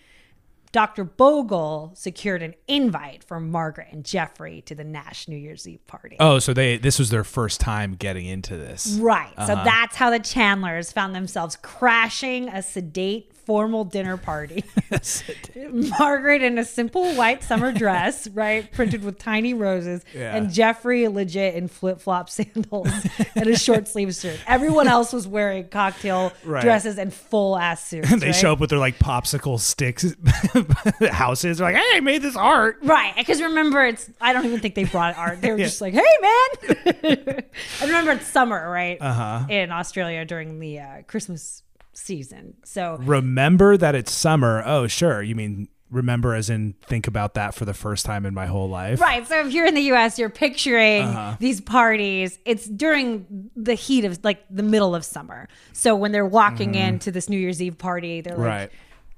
Dr. 0.72 1.04
Bogle 1.04 1.92
secured 1.96 2.42
an 2.42 2.54
invite 2.68 3.24
for 3.24 3.40
Margaret 3.40 3.88
and 3.92 4.06
Jeffrey 4.06 4.62
to 4.62 4.76
the 4.76 4.84
Nash 4.84 5.28
New 5.28 5.36
Year's 5.36 5.68
Eve 5.68 5.86
party. 5.86 6.16
Oh, 6.20 6.40
so 6.40 6.54
they 6.54 6.78
this 6.78 6.98
was 6.98 7.10
their 7.10 7.24
first 7.24 7.60
time 7.60 7.96
getting 7.96 8.26
into 8.26 8.56
this. 8.56 8.98
Right. 9.00 9.34
So 9.36 9.54
uh-huh. 9.54 9.64
that's 9.64 9.96
how 9.96 10.10
the 10.10 10.20
Chandlers 10.20 10.92
found 10.92 11.14
themselves 11.14 11.58
crashing 11.62 12.48
a 12.48 12.62
sedate 12.62 13.34
formal 13.46 13.84
dinner 13.86 14.18
party. 14.18 14.64
Margaret 16.00 16.42
in 16.42 16.58
a 16.58 16.66
simple 16.66 17.14
white 17.16 17.44
summer 17.44 17.72
dress, 17.74 18.28
right, 18.30 18.72
printed 18.72 19.04
with 19.04 19.18
tiny 19.18 19.54
roses, 19.54 20.04
Yeah. 20.14 20.36
and 20.36 20.52
Jeffrey 20.52 21.08
legit 21.08 21.56
in 21.56 21.68
flip 21.68 22.00
flop 22.02 22.30
sandals 22.32 22.90
and 23.36 23.48
a 23.48 23.58
short 23.58 23.88
sleeve 23.88 24.14
shirt. 24.16 24.40
Everyone 24.48 24.88
else 24.88 25.14
was 25.14 25.28
wearing 25.28 25.68
cocktail 25.68 26.32
Right. 26.44 26.62
dresses 26.64 26.98
and 26.98 27.14
full 27.14 27.58
ass 27.58 27.86
suits. 27.88 28.10
they 28.10 28.28
right? 28.28 28.36
show 28.36 28.54
up 28.54 28.60
with 28.60 28.70
their 28.70 28.80
like 28.80 28.98
popsicle 29.00 29.60
sticks 29.60 30.06
houses. 31.12 31.58
They're 31.58 31.68
like, 31.68 31.76
hey, 31.76 31.98
I 31.98 32.00
made 32.00 32.22
this 32.22 32.36
art. 32.36 32.78
Right, 32.84 33.14
because 33.16 33.42
remember, 33.42 33.84
it's 33.86 34.10
I 34.20 34.34
don't 34.34 34.46
even 34.46 34.60
think 34.60 34.76
they 34.76 34.84
brought 34.86 35.18
art. 35.18 35.42
They 35.42 35.52
were 35.52 35.58
just 35.58 35.82
like, 35.82 35.94
"Hey, 35.94 36.02
man!" 36.22 37.44
I 37.82 37.86
remember, 37.86 38.12
it's 38.12 38.28
summer, 38.28 38.70
right? 38.70 38.98
Uh-huh. 39.00 39.46
In 39.50 39.72
Australia 39.72 40.26
during 40.26 40.60
the 40.60 40.80
uh, 40.80 41.02
Christmas 41.08 41.64
season. 42.02 42.56
So 42.66 42.98
Remember 43.02 43.78
that 43.78 43.96
it's 43.96 44.12
summer. 44.12 44.62
Oh, 44.66 44.88
sure. 44.88 45.22
You 45.22 45.36
mean 45.36 45.68
remember 45.90 46.34
as 46.36 46.50
in 46.50 46.74
think 46.84 47.06
about 47.06 47.34
that 47.34 47.54
for 47.54 47.66
the 47.66 47.74
first 47.74 48.06
time 48.06 48.26
in 48.26 48.34
my 48.34 48.46
whole 48.46 48.70
life. 48.70 49.02
right, 49.02 49.28
so 49.28 49.46
if 49.46 49.52
you're 49.52 49.66
in 49.66 49.74
the 49.76 49.82
U.S., 49.82 50.18
you're 50.18 50.30
picturing 50.30 51.04
Uh-huh. 51.04 51.36
these 51.40 51.60
parties. 51.60 52.40
It's 52.46 52.66
during 52.66 53.50
the 53.58 53.74
heat 53.74 54.06
of 54.06 54.18
like 54.24 54.42
the 54.50 54.64
middle 54.64 54.96
of 54.96 55.04
summer. 55.04 55.50
So 55.74 55.94
when 55.96 56.14
they're 56.14 56.26
walking 56.26 56.76
into 56.76 57.12
this 57.12 57.28
New 57.28 57.38
Year's 57.38 57.62
Eve 57.62 57.78
party, 57.78 58.22
they're 58.22 58.38
like 58.38 58.72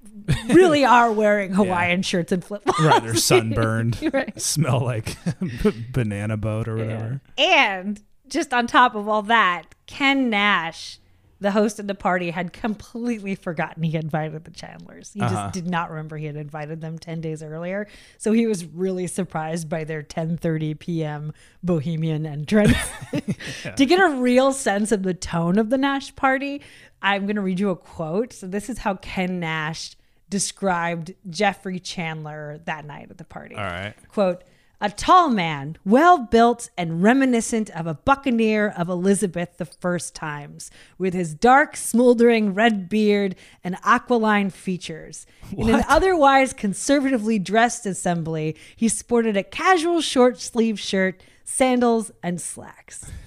Mm-hmm. 0.04 0.48
Right. 0.48 0.56
really 0.56 0.84
are 0.84 1.12
wearing 1.14 1.54
Hawaiian 1.60 2.02
shirts 2.02 2.32
and 2.34 2.44
flip 2.44 2.64
flops. 2.64 2.82
Right. 2.82 3.02
They're 3.04 3.16
sunburned. 3.16 3.98
Right. 4.14 4.40
Smell 4.42 4.80
like 4.82 5.16
banana 5.94 6.36
boat 6.38 6.68
or 6.68 6.76
whatever. 6.76 7.22
And 7.38 8.02
just 8.28 8.54
on 8.54 8.68
top 8.68 8.96
of 8.96 9.08
all 9.08 9.22
that, 9.24 9.64
Ken 9.86 10.30
Nash, 10.30 11.00
the 11.44 11.52
host 11.52 11.78
of 11.78 11.86
the 11.88 11.94
party 11.94 12.32
had 12.32 12.52
completely 12.54 13.36
forgotten 13.36 13.84
he 13.84 13.92
had 13.92 14.04
invited 14.06 14.44
the 14.46 14.52
Chandlers. 14.52 15.12
He 15.14 15.22
Uh-huh. 15.22 15.30
just 15.36 15.54
did 15.54 15.68
not 15.70 15.90
remember 15.92 16.18
he 16.18 16.26
had 16.26 16.36
invited 16.38 16.82
them 16.82 16.98
10 16.98 17.22
days 17.22 17.44
earlier. 17.44 17.88
So 18.18 18.32
he 18.32 18.48
was 18.48 18.66
really 18.66 19.06
surprised 19.08 19.70
by 19.70 19.84
their 19.84 20.02
10:30 20.02 20.80
p.m. 20.80 21.34
bohemian 21.62 22.26
entrance. 22.26 22.78
to 23.76 23.86
get 23.86 24.00
a 24.00 24.16
real 24.16 24.52
sense 24.54 24.92
of 24.92 25.04
the 25.04 25.14
tone 25.14 25.60
of 25.60 25.70
the 25.70 25.78
Nash 25.78 26.16
party, 26.16 26.62
I'm 27.02 27.26
going 27.26 27.36
to 27.36 27.42
read 27.42 27.60
you 27.60 27.70
a 27.70 27.76
quote. 27.76 28.34
So 28.34 28.48
this 28.48 28.70
is 28.70 28.80
how 28.80 28.96
Ken 28.96 29.40
Nash 29.40 29.96
described 30.30 31.14
Jeffrey 31.30 31.80
Chandler 31.80 32.60
that 32.66 32.86
night 32.86 33.08
at 33.12 33.18
the 33.18 33.24
party. 33.24 33.56
All 33.56 33.62
right. 33.64 33.94
Quote, 34.08 34.44
a 34.84 34.90
tall 34.90 35.30
man, 35.30 35.78
well 35.86 36.20
built 36.20 36.70
and 36.78 37.02
reminiscent 37.02 37.70
of 37.70 37.88
a 37.88 37.94
buccaneer 37.94 38.68
of 38.78 38.90
Elizabeth 38.90 39.58
the 39.58 39.66
first 39.66 40.14
times, 40.14 40.70
with 40.98 41.14
his 41.14 41.34
dark, 41.34 41.78
smoldering 41.78 42.54
red 42.54 42.90
beard 42.90 43.36
and 43.64 43.78
aquiline 43.86 44.50
features. 44.50 45.26
In 45.58 45.70
an 45.70 45.86
otherwise 45.88 46.52
conservatively 46.52 47.40
dressed 47.40 47.86
assembly, 47.86 48.58
he 48.76 48.90
sported 48.90 49.38
a 49.38 49.44
casual 49.44 50.02
short 50.02 50.42
sleeve 50.42 50.78
shirt, 50.78 51.24
sandals, 51.46 52.12
and 52.22 52.40
slacks. 52.40 53.10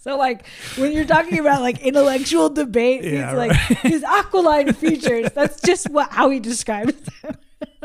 So 0.00 0.16
like 0.16 0.46
when 0.78 0.90
you're 0.90 1.04
talking 1.04 1.38
about 1.38 1.60
like 1.60 1.80
intellectual 1.80 2.48
debate, 2.48 3.04
Yeah, 3.04 3.28
he's 3.28 3.36
like 3.36 3.52
his 3.82 4.02
aquiline 4.02 4.72
features. 4.72 5.30
That's 5.32 5.60
just 5.60 5.88
what 5.90 6.10
how 6.10 6.30
he 6.30 6.40
describes 6.40 6.94
them. 7.22 7.36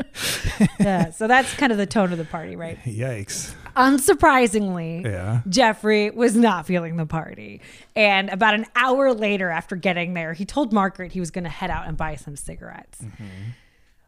yeah, 0.80 1.10
so 1.12 1.28
that's 1.28 1.54
kind 1.56 1.72
of 1.72 1.78
the 1.78 1.86
tone 1.86 2.12
of 2.12 2.18
the 2.18 2.26
party, 2.26 2.56
right? 2.56 2.78
Yikes. 2.84 3.54
Unsurprisingly, 3.76 5.04
Yeah. 5.04 5.42
Jeffrey 5.48 6.10
was 6.10 6.36
not 6.36 6.66
feeling 6.66 6.98
the 6.98 7.06
party. 7.06 7.62
And 7.96 8.30
about 8.30 8.54
an 8.56 8.66
hour 8.76 9.14
later, 9.14 9.50
after 9.50 9.76
getting 9.76 10.14
there, 10.14 10.34
he 10.34 10.46
told 10.46 10.74
Margaret 10.74 11.12
he 11.12 11.20
was 11.20 11.32
going 11.32 11.44
to 11.44 11.50
head 11.50 11.70
out 11.70 11.88
and 11.88 11.96
buy 11.96 12.16
some 12.16 12.36
cigarettes. 12.36 13.00
Mm-hmm. 13.02 13.24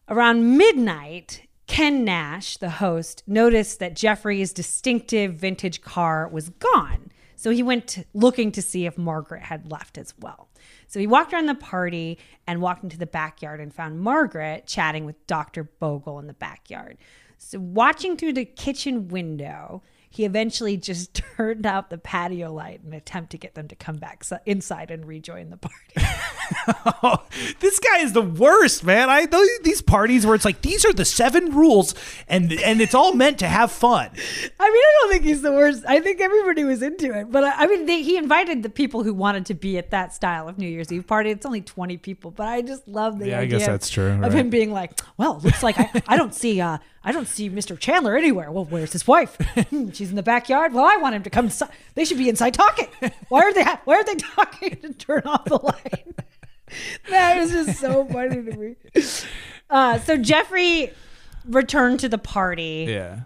Around 0.09 0.57
midnight, 0.57 1.43
Ken 1.67 2.03
Nash, 2.03 2.57
the 2.57 2.69
host, 2.71 3.21
noticed 3.27 3.79
that 3.79 3.95
Jeffrey's 3.95 4.51
distinctive 4.51 5.35
vintage 5.35 5.81
car 5.81 6.27
was 6.27 6.49
gone. 6.49 7.11
So 7.35 7.51
he 7.51 7.61
went 7.63 8.05
looking 8.13 8.51
to 8.53 8.61
see 8.61 8.85
if 8.85 8.97
Margaret 8.97 9.43
had 9.43 9.71
left 9.71 9.97
as 9.97 10.13
well. 10.19 10.48
So 10.89 10.99
he 10.99 11.07
walked 11.07 11.33
around 11.33 11.45
the 11.45 11.55
party 11.55 12.17
and 12.47 12.61
walked 12.61 12.83
into 12.83 12.97
the 12.97 13.05
backyard 13.05 13.61
and 13.61 13.71
found 13.73 14.01
Margaret 14.01 14.65
chatting 14.65 15.05
with 15.05 15.25
Dr. 15.27 15.63
Bogle 15.63 16.17
in 16.17 16.25
the 16.25 16.33
backyard. 16.33 16.97
So 17.37 17.59
watching 17.59 18.17
through 18.17 18.33
the 18.33 18.43
kitchen 18.43 19.07
window, 19.07 19.83
he 20.09 20.25
eventually 20.25 20.75
just 20.77 21.13
turned 21.37 21.65
out 21.65 21.89
the 21.89 21.97
patio 21.97 22.51
light 22.51 22.81
in 22.83 22.91
an 22.91 22.97
attempt 22.97 23.31
to 23.31 23.37
get 23.37 23.55
them 23.55 23.67
to 23.67 23.75
come 23.75 23.97
back 23.97 24.23
inside 24.45 24.91
and 24.91 25.05
rejoin 25.05 25.49
the 25.49 25.57
party. 25.57 26.09
Oh, 27.03 27.23
this 27.59 27.79
guy 27.79 27.99
is 27.99 28.13
the 28.13 28.21
worst, 28.21 28.83
man. 28.83 29.09
I 29.09 29.25
those, 29.25 29.47
these 29.63 29.81
parties 29.81 30.25
where 30.25 30.35
it's 30.35 30.45
like 30.45 30.61
these 30.61 30.85
are 30.85 30.93
the 30.93 31.05
seven 31.05 31.53
rules, 31.55 31.93
and 32.27 32.51
and 32.51 32.81
it's 32.81 32.95
all 32.95 33.13
meant 33.13 33.39
to 33.39 33.47
have 33.47 33.71
fun. 33.71 34.09
I 34.59 34.69
mean, 34.69 34.83
I 34.83 34.97
don't 35.01 35.11
think 35.11 35.23
he's 35.23 35.41
the 35.41 35.51
worst. 35.51 35.83
I 35.87 35.99
think 35.99 36.19
everybody 36.21 36.63
was 36.63 36.81
into 36.81 37.17
it. 37.17 37.31
But 37.31 37.43
I, 37.43 37.63
I 37.63 37.67
mean, 37.67 37.85
they, 37.85 38.01
he 38.01 38.17
invited 38.17 38.63
the 38.63 38.69
people 38.69 39.03
who 39.03 39.13
wanted 39.13 39.45
to 39.47 39.53
be 39.53 39.77
at 39.77 39.91
that 39.91 40.13
style 40.13 40.47
of 40.49 40.57
New 40.57 40.67
Year's 40.67 40.91
Eve 40.91 41.05
party. 41.07 41.29
It's 41.29 41.45
only 41.45 41.61
20 41.61 41.97
people, 41.97 42.31
but 42.31 42.47
I 42.47 42.61
just 42.61 42.87
love 42.87 43.19
the 43.19 43.29
Yeah, 43.29 43.39
I 43.39 43.41
idea 43.41 43.59
guess 43.59 43.67
that's 43.67 43.89
true, 43.89 44.11
of 44.11 44.21
right. 44.21 44.31
him 44.31 44.49
being 44.49 44.71
like, 44.71 44.99
well, 45.17 45.39
looks 45.39 45.63
like 45.63 45.79
I, 45.79 45.91
I 46.07 46.17
don't 46.17 46.33
see 46.33 46.59
uh, 46.61 46.79
I 47.03 47.11
don't 47.11 47.27
see 47.27 47.49
Mr. 47.49 47.79
Chandler 47.79 48.17
anywhere. 48.17 48.51
Well, 48.51 48.65
where's 48.65 48.91
his 48.91 49.07
wife? 49.07 49.37
She's 49.93 50.09
in 50.09 50.15
the 50.15 50.23
backyard. 50.23 50.73
Well, 50.73 50.85
I 50.85 50.97
want 50.97 51.15
him 51.15 51.23
to 51.23 51.29
come. 51.29 51.45
Inside. 51.45 51.69
They 51.95 52.03
should 52.05 52.17
be 52.17 52.27
inside 52.29 52.53
talking. 52.53 52.87
Why 53.29 53.41
are 53.41 53.53
they? 53.53 53.63
Why 53.85 53.95
are 53.95 54.03
they 54.03 54.15
talking 54.15 54.75
to 54.81 54.93
turn 54.93 55.21
off 55.25 55.45
the 55.45 55.59
light? 55.63 56.19
that 57.09 57.37
was 57.37 57.51
just 57.51 57.79
so 57.79 58.05
funny 58.05 58.43
to 58.43 58.57
me. 58.57 58.75
Uh, 59.69 59.97
so 59.99 60.17
Jeffrey 60.17 60.91
returned 61.45 61.99
to 62.01 62.09
the 62.09 62.17
party 62.17 62.85
Yeah, 62.89 63.21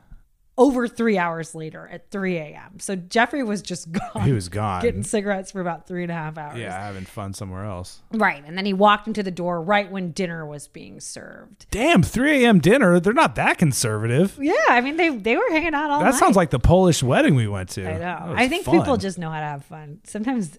over 0.55 0.87
three 0.87 1.17
hours 1.17 1.55
later 1.55 1.89
at 1.91 2.11
3 2.11 2.37
a.m. 2.37 2.79
So 2.79 2.95
Jeffrey 2.95 3.41
was 3.43 3.61
just 3.61 3.91
gone. 4.13 4.23
he 4.23 4.31
was 4.33 4.49
gone. 4.49 4.81
getting 4.81 5.03
cigarettes 5.03 5.51
for 5.51 5.61
about 5.61 5.87
three 5.87 6.03
and 6.03 6.11
a 6.11 6.15
half 6.15 6.37
hours. 6.37 6.59
yeah, 6.59 6.79
having 6.79 7.05
fun 7.05 7.33
somewhere 7.33 7.65
else. 7.65 8.01
Right. 8.11 8.43
And 8.45 8.55
then 8.57 8.65
he 8.65 8.73
walked 8.73 9.07
into 9.07 9.23
the 9.23 9.31
door 9.31 9.61
right 9.61 9.89
when 9.89 10.11
dinner 10.11 10.45
was 10.45 10.67
being 10.67 10.99
served. 10.99 11.65
Damn, 11.71 12.03
3 12.03 12.43
a.m. 12.43 12.59
dinner. 12.59 12.99
They're 12.99 13.13
not 13.13 13.35
that 13.35 13.57
conservative. 13.57 14.37
Yeah. 14.39 14.53
I 14.69 14.81
mean, 14.81 14.97
they, 14.97 15.09
they 15.09 15.35
were 15.35 15.49
hanging 15.49 15.73
out 15.73 15.89
all 15.89 15.99
That 15.99 16.05
night. 16.05 16.11
That 16.11 16.19
sounds 16.19 16.35
like 16.35 16.51
the 16.51 16.59
Polish 16.59 17.01
wedding 17.01 17.33
we 17.33 17.47
went 17.47 17.69
to. 17.69 17.89
I 17.89 17.97
know. 17.97 18.33
I 18.35 18.47
think 18.47 18.65
fun. 18.65 18.79
people 18.79 18.97
just 18.97 19.17
know 19.17 19.31
how 19.31 19.39
to 19.39 19.45
have 19.45 19.65
fun. 19.65 20.01
Sometimes, 20.03 20.57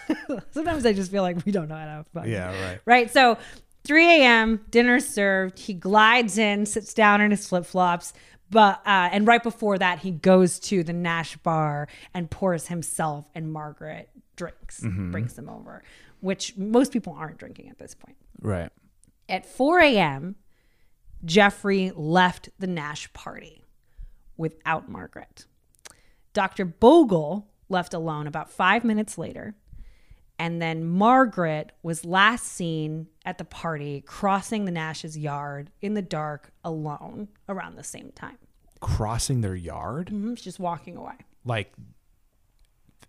sometimes 0.52 0.86
I 0.86 0.94
just 0.94 1.10
feel 1.10 1.22
like 1.22 1.44
we 1.44 1.52
don't 1.52 1.68
know 1.68 1.76
how 1.76 1.84
to 1.84 1.90
have 1.90 2.06
fun. 2.08 2.30
Yeah, 2.30 2.68
right. 2.68 2.80
Right. 2.86 3.10
So 3.12 3.36
3 3.84 4.22
a.m. 4.22 4.64
dinner 4.70 5.00
served. 5.00 5.58
He 5.58 5.74
glides 5.74 6.38
in, 6.38 6.64
sits 6.64 6.94
down 6.94 7.20
in 7.20 7.30
his 7.30 7.46
flip 7.46 7.66
flops. 7.66 8.14
But 8.54 8.80
uh, 8.86 9.08
and 9.12 9.26
right 9.26 9.42
before 9.42 9.76
that, 9.78 9.98
he 9.98 10.12
goes 10.12 10.58
to 10.60 10.84
the 10.84 10.92
Nash 10.92 11.36
bar 11.38 11.88
and 12.14 12.30
pours 12.30 12.68
himself 12.68 13.28
and 13.34 13.52
Margaret 13.52 14.08
drinks, 14.36 14.80
Mm-hmm. 14.80 15.10
brings 15.10 15.34
them 15.34 15.48
over, 15.48 15.82
which 16.20 16.56
most 16.56 16.92
people 16.92 17.14
aren't 17.18 17.38
drinking 17.38 17.68
at 17.68 17.78
this 17.78 17.94
point. 17.94 18.16
Right. 18.40 18.70
At 19.28 19.44
4 19.44 19.80
a.m., 19.80 20.36
Jeffrey 21.24 21.90
left 21.96 22.50
the 22.58 22.66
Nash 22.68 23.12
party 23.12 23.64
without 24.36 24.88
Margaret. 24.88 25.46
Dr. 26.32 26.64
Bogle 26.64 27.48
left 27.68 27.92
alone 27.94 28.26
about 28.26 28.50
five 28.50 28.84
minutes 28.84 29.16
later. 29.18 29.54
And 30.38 30.60
then 30.60 30.84
Margaret 30.84 31.72
was 31.82 32.04
last 32.04 32.44
seen 32.46 33.06
at 33.24 33.38
the 33.38 33.44
party 33.44 34.00
crossing 34.06 34.64
the 34.64 34.72
Nash's 34.72 35.16
yard 35.16 35.70
in 35.80 35.94
the 35.94 36.02
dark 36.02 36.52
alone 36.64 37.28
around 37.48 37.76
the 37.76 37.84
same 37.84 38.10
time. 38.16 38.38
Crossing 38.80 39.40
their 39.42 39.54
yard, 39.54 40.08
Mhm, 40.12 40.36
She's 40.36 40.44
just 40.44 40.58
walking 40.60 40.96
away 40.96 41.14
like 41.44 41.72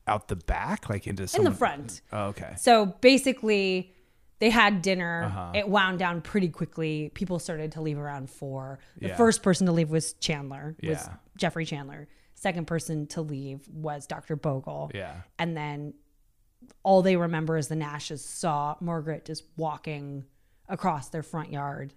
out 0.07 0.27
the 0.27 0.35
back, 0.35 0.88
like 0.89 1.07
into 1.07 1.23
in 1.35 1.43
the 1.43 1.51
front. 1.51 2.01
Oh, 2.11 2.25
okay. 2.27 2.53
So 2.57 2.85
basically, 2.85 3.91
they 4.39 4.49
had 4.51 4.81
dinner. 4.83 5.23
Uh-huh. 5.23 5.51
It 5.55 5.67
wound 5.67 5.97
down 5.97 6.21
pretty 6.21 6.49
quickly. 6.49 7.09
People 7.15 7.39
started 7.39 7.71
to 7.71 7.81
leave 7.81 7.97
around 7.97 8.29
four. 8.29 8.79
The 8.99 9.07
Yeah. 9.09 9.15
first 9.15 9.41
person 9.41 9.65
to 9.65 9.71
leave 9.73 9.89
was 9.89 10.13
Chandler, 10.13 10.75
was 10.81 10.89
Yeah. 11.07 11.15
Jeffrey 11.38 11.65
Chandler. 11.65 12.07
Second 12.35 12.67
person 12.67 13.07
to 13.07 13.21
leave 13.21 13.67
was 13.69 14.05
Dr. 14.05 14.35
Bogle. 14.35 14.91
Yeah. 14.93 15.21
And 15.39 15.57
then 15.57 15.93
all 16.84 17.01
they 17.01 17.15
remember 17.15 17.58
is 17.58 17.67
the 17.67 17.75
Nashes 17.75 18.23
saw 18.23 18.75
Margaret 18.80 19.25
just 19.25 19.43
walking 19.58 20.25
across 20.67 21.10
their 21.10 21.23
front 21.23 21.51
yard 21.51 21.93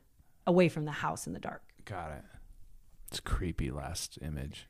away 0.47 0.69
from 0.69 0.85
the 0.85 0.93
house 0.93 1.27
in 1.27 1.33
the 1.33 1.39
dark. 1.39 1.63
Got 1.85 2.13
it. 2.13 2.25
It's 3.11 3.21
creepy. 3.21 3.71
Last 3.71 4.19
image. 4.23 4.69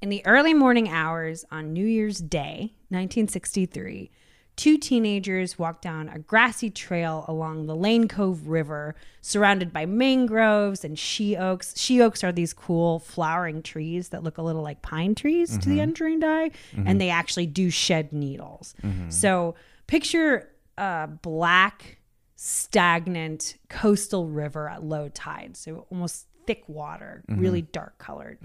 In 0.00 0.08
the 0.08 0.24
early 0.24 0.54
morning 0.54 0.88
hours 0.88 1.44
on 1.50 1.72
New 1.72 1.84
Year's 1.84 2.18
Day, 2.18 2.72
1963, 2.88 4.10
two 4.56 4.76
teenagers 4.76 5.58
walk 5.58 5.80
down 5.80 6.08
a 6.08 6.18
grassy 6.18 6.70
trail 6.70 7.24
along 7.28 7.66
the 7.66 7.74
Lane 7.74 8.08
Cove 8.08 8.48
River, 8.48 8.94
surrounded 9.22 9.72
by 9.72 9.86
mangroves 9.86 10.84
and 10.84 10.98
she 10.98 11.36
oaks. 11.36 11.78
She 11.78 12.00
oaks 12.00 12.22
are 12.22 12.32
these 12.32 12.52
cool 12.52 12.98
flowering 12.98 13.62
trees 13.62 14.10
that 14.10 14.22
look 14.22 14.38
a 14.38 14.42
little 14.42 14.62
like 14.62 14.82
pine 14.82 15.14
trees 15.14 15.56
to 15.56 15.68
the 15.68 15.76
mm-hmm. 15.76 15.80
untrained 15.80 16.24
eye, 16.24 16.50
and 16.72 16.86
mm-hmm. 16.86 16.98
they 16.98 17.10
actually 17.10 17.46
do 17.46 17.70
shed 17.70 18.12
needles. 18.12 18.74
Mm-hmm. 18.82 19.10
So 19.10 19.54
picture 19.86 20.50
a 20.76 21.08
black, 21.08 21.98
stagnant 22.36 23.56
coastal 23.68 24.28
river 24.28 24.68
at 24.68 24.82
low 24.82 25.08
tide, 25.08 25.56
so 25.56 25.86
almost 25.90 26.26
thick 26.46 26.64
water, 26.68 27.22
really 27.28 27.62
dark 27.62 27.98
colored. 27.98 28.38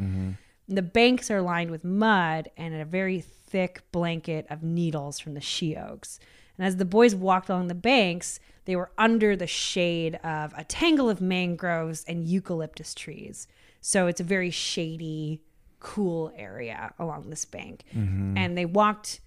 The 0.68 0.82
banks 0.82 1.30
are 1.30 1.42
lined 1.42 1.72
with 1.72 1.84
mud 1.84 2.50
and 2.58 2.74
a 2.74 2.86
very 2.86 3.22
thick 3.22 3.84
blanket 3.92 4.48
of 4.50 4.64
needles 4.64 5.20
from 5.20 5.34
the 5.34 5.42
she 5.42 5.76
oaks. 5.76 6.20
And 6.58 6.66
as 6.66 6.78
the 6.78 6.86
boys 6.86 7.14
walked 7.14 7.50
along 7.50 7.68
the 7.68 7.76
banks, 7.76 8.40
they 8.66 8.76
were 8.76 8.92
under 8.98 9.36
the 9.36 9.48
shade 9.48 10.16
of 10.24 10.54
a 10.58 10.64
tangle 10.64 11.10
of 11.10 11.22
mangroves 11.22 12.04
and 12.08 12.28
eucalyptus 12.28 12.96
trees. 12.96 13.48
So 13.82 14.08
it's 14.08 14.20
a 14.20 14.24
very 14.24 14.50
shady, 14.50 15.42
cool 15.80 16.32
area 16.36 16.94
along 16.98 17.30
this 17.30 17.46
bank. 17.46 17.84
Mm-hmm. 17.96 18.38
And 18.38 18.58
they 18.58 18.66
walked 18.66 19.20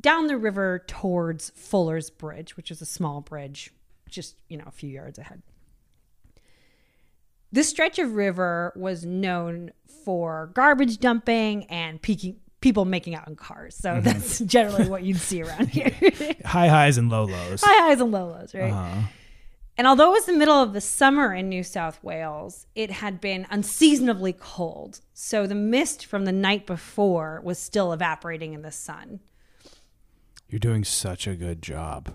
down 0.00 0.28
the 0.28 0.36
river 0.36 0.84
towards 0.86 1.50
Fuller's 1.50 2.10
Bridge, 2.10 2.56
which 2.56 2.70
is 2.70 2.80
a 2.80 2.86
small 2.86 3.20
bridge 3.20 3.72
just, 4.08 4.36
you 4.48 4.58
know, 4.58 4.64
a 4.66 4.70
few 4.70 4.90
yards 4.90 5.18
ahead. 5.18 5.42
This 7.52 7.68
stretch 7.68 7.98
of 7.98 8.14
river 8.14 8.72
was 8.74 9.04
known 9.04 9.72
for 10.04 10.50
garbage 10.54 10.98
dumping 10.98 11.64
and 11.66 12.00
peaking, 12.00 12.36
people 12.60 12.86
making 12.86 13.14
out 13.14 13.28
in 13.28 13.36
cars. 13.36 13.76
So 13.76 14.00
that's 14.00 14.38
generally 14.46 14.88
what 14.88 15.02
you'd 15.02 15.18
see 15.18 15.42
around 15.42 15.68
here. 15.70 15.92
High 16.46 16.68
highs 16.68 16.96
and 16.96 17.10
low 17.10 17.24
lows. 17.24 17.62
High 17.62 17.88
highs 17.88 18.00
and 18.00 18.10
low 18.10 18.28
lows, 18.28 18.54
right? 18.54 18.72
Uh-huh. 18.72 19.02
And 19.76 19.86
although 19.86 20.10
it 20.10 20.14
was 20.14 20.26
the 20.26 20.32
middle 20.32 20.62
of 20.62 20.72
the 20.72 20.80
summer 20.80 21.34
in 21.34 21.48
New 21.48 21.62
South 21.62 22.02
Wales, 22.02 22.66
it 22.74 22.90
had 22.90 23.20
been 23.20 23.46
unseasonably 23.50 24.32
cold. 24.32 25.00
So 25.12 25.46
the 25.46 25.54
mist 25.54 26.06
from 26.06 26.24
the 26.24 26.32
night 26.32 26.66
before 26.66 27.40
was 27.44 27.58
still 27.58 27.92
evaporating 27.92 28.52
in 28.52 28.62
the 28.62 28.70
sun. 28.70 29.20
You're 30.48 30.58
doing 30.58 30.84
such 30.84 31.26
a 31.26 31.34
good 31.34 31.62
job. 31.62 32.12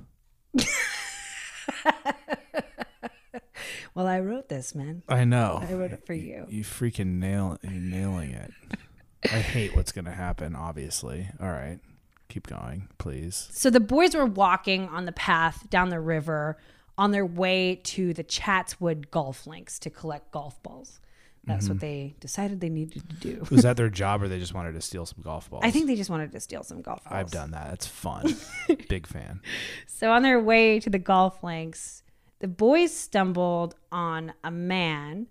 Well, 3.96 4.08
I 4.08 4.20
wrote 4.20 4.50
this, 4.50 4.74
man. 4.76 5.04
I 5.10 5.24
know. 5.26 5.60
I 5.68 5.74
wrote 5.74 5.92
it 5.92 6.06
for 6.06 6.14
you. 6.14 6.46
You 6.50 6.64
freaking 6.64 7.20
nail 7.20 7.58
you're 7.62 7.72
nailing 7.74 8.32
it. 8.32 8.52
I 9.26 9.40
hate 9.40 9.76
what's 9.76 9.92
gonna 9.92 10.12
happen, 10.14 10.56
obviously. 10.56 11.28
All 11.42 11.50
right. 11.52 11.80
Keep 12.30 12.48
going, 12.48 12.90
please. 12.98 13.48
So 13.52 13.70
the 13.70 13.80
boys 13.80 14.14
were 14.16 14.26
walking 14.26 14.88
on 14.90 15.06
the 15.06 15.12
path 15.14 15.70
down 15.70 15.90
the 15.90 16.00
river 16.00 16.58
on 16.98 17.12
their 17.12 17.26
way 17.26 17.80
to 17.84 18.14
the 18.14 18.24
Chatswood 18.24 19.10
golf 19.12 19.48
links 19.48 19.80
to 19.80 19.90
collect 19.90 20.32
golf 20.32 20.62
balls. 20.64 21.00
That's 21.46 21.66
Mm-hmm. 21.66 21.74
what 21.76 21.80
they 21.80 22.16
decided 22.20 22.60
they 22.60 22.68
needed 22.70 23.08
to 23.10 23.16
do. 23.16 23.48
Was 23.50 23.64
that 23.64 23.78
their 23.78 23.90
job 24.02 24.22
or 24.22 24.28
they 24.28 24.40
just 24.40 24.54
wanted 24.54 24.74
to 24.74 24.82
steal 24.82 25.06
some 25.06 25.22
golf 25.24 25.50
balls? 25.50 25.64
I 25.66 25.72
think 25.72 25.88
they 25.88 25.96
just 25.96 26.10
wanted 26.10 26.34
to 26.34 26.40
steal 26.42 26.64
some 26.64 26.82
golf 26.82 27.04
balls. 27.06 27.14
I've 27.16 27.32
done 27.32 27.52
that. 27.52 27.74
It's 27.74 27.88
fun. 27.88 28.36
Big 28.90 29.08
fan. 29.08 29.40
So 29.86 30.12
on 30.12 30.24
their 30.24 30.42
way 30.42 30.82
to 30.82 30.90
the 30.90 31.00
golf 31.00 31.42
links, 31.44 32.04
the 32.40 32.48
boys 32.48 32.94
stumbled 32.94 33.76
on 33.92 34.34
a 34.44 34.52
man 34.52 35.28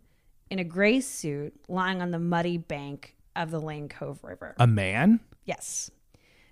in 0.51 0.59
a 0.59 0.64
gray 0.64 1.01
suit 1.01 1.55
lying 1.69 2.03
on 2.03 2.11
the 2.11 2.19
muddy 2.19 2.59
bank 2.59 3.16
of 3.35 3.51
the 3.51 3.61
Lane 3.61 3.88
Cove 3.88 4.23
River. 4.23 4.55
A 4.59 4.66
man? 4.66 5.21
Yes. 5.45 5.90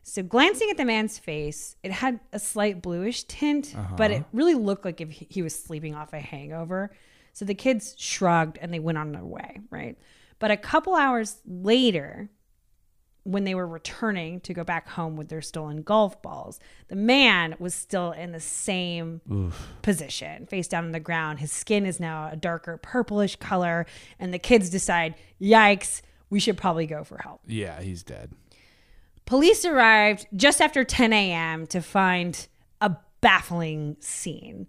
So 0.03 0.23
glancing 0.23 0.69
at 0.71 0.77
the 0.77 0.85
man's 0.85 1.19
face, 1.19 1.77
it 1.83 1.91
had 1.91 2.21
a 2.33 2.39
slight 2.39 2.83
bluish 2.83 3.25
tint, 3.25 3.75
but 3.97 4.11
it 4.11 4.15
uh-huh. 4.17 4.25
really 4.33 4.55
looked 4.55 4.85
like 4.85 5.01
if 5.01 5.11
he 5.11 5.27
he 5.31 5.43
was 5.43 5.55
sleeping 5.59 5.95
off 5.95 6.13
a 6.13 6.21
hangover. 6.21 6.91
So 7.33 7.45
the 7.45 7.55
kids 7.55 7.95
shrugged 7.99 8.59
and 8.61 8.73
they 8.73 8.79
went 8.79 8.99
on 8.99 9.13
their 9.13 9.25
way, 9.25 9.61
right? 9.71 9.99
But 10.39 10.51
a 10.51 10.57
couple 10.59 10.95
hours 10.95 11.41
later, 11.47 12.29
when 13.25 13.45
they 13.45 13.55
were 13.55 13.67
returning 13.67 14.39
to 14.41 14.55
go 14.55 14.63
back 14.63 14.89
home 14.89 15.17
with 15.17 15.29
their 15.29 15.43
stolen 15.43 15.83
golf 15.83 16.21
balls, 16.23 16.61
the 16.89 16.97
man 16.97 17.57
was 17.59 17.75
still 17.75 18.13
in 18.13 18.33
the 18.33 18.41
same 18.41 19.21
position, 19.83 20.47
face 20.47 20.69
down 20.69 20.85
on 20.85 20.93
the 20.93 21.01
ground. 21.01 21.41
His 21.41 21.51
skin 21.51 21.87
is 21.87 21.99
now 21.99 22.29
a 22.31 22.37
darker 22.37 22.77
purplish 22.77 23.37
color, 23.37 23.87
and 24.19 24.33
the 24.33 24.39
kids 24.39 24.71
decide, 24.71 25.15
yikes, 25.41 26.03
we 26.31 26.39
should 26.39 26.57
probably 26.57 26.87
go 26.87 27.03
for 27.03 27.19
help. 27.19 27.41
Yeah, 27.47 27.81
he's 27.81 28.03
dead. 28.03 28.33
Police 29.25 29.65
arrived 29.65 30.27
just 30.37 30.61
after 30.61 30.85
10 30.85 31.13
a.m. 31.13 31.67
to 31.69 31.81
find 31.81 32.47
a 32.81 32.97
baffling 33.23 33.97
scene. 34.01 34.67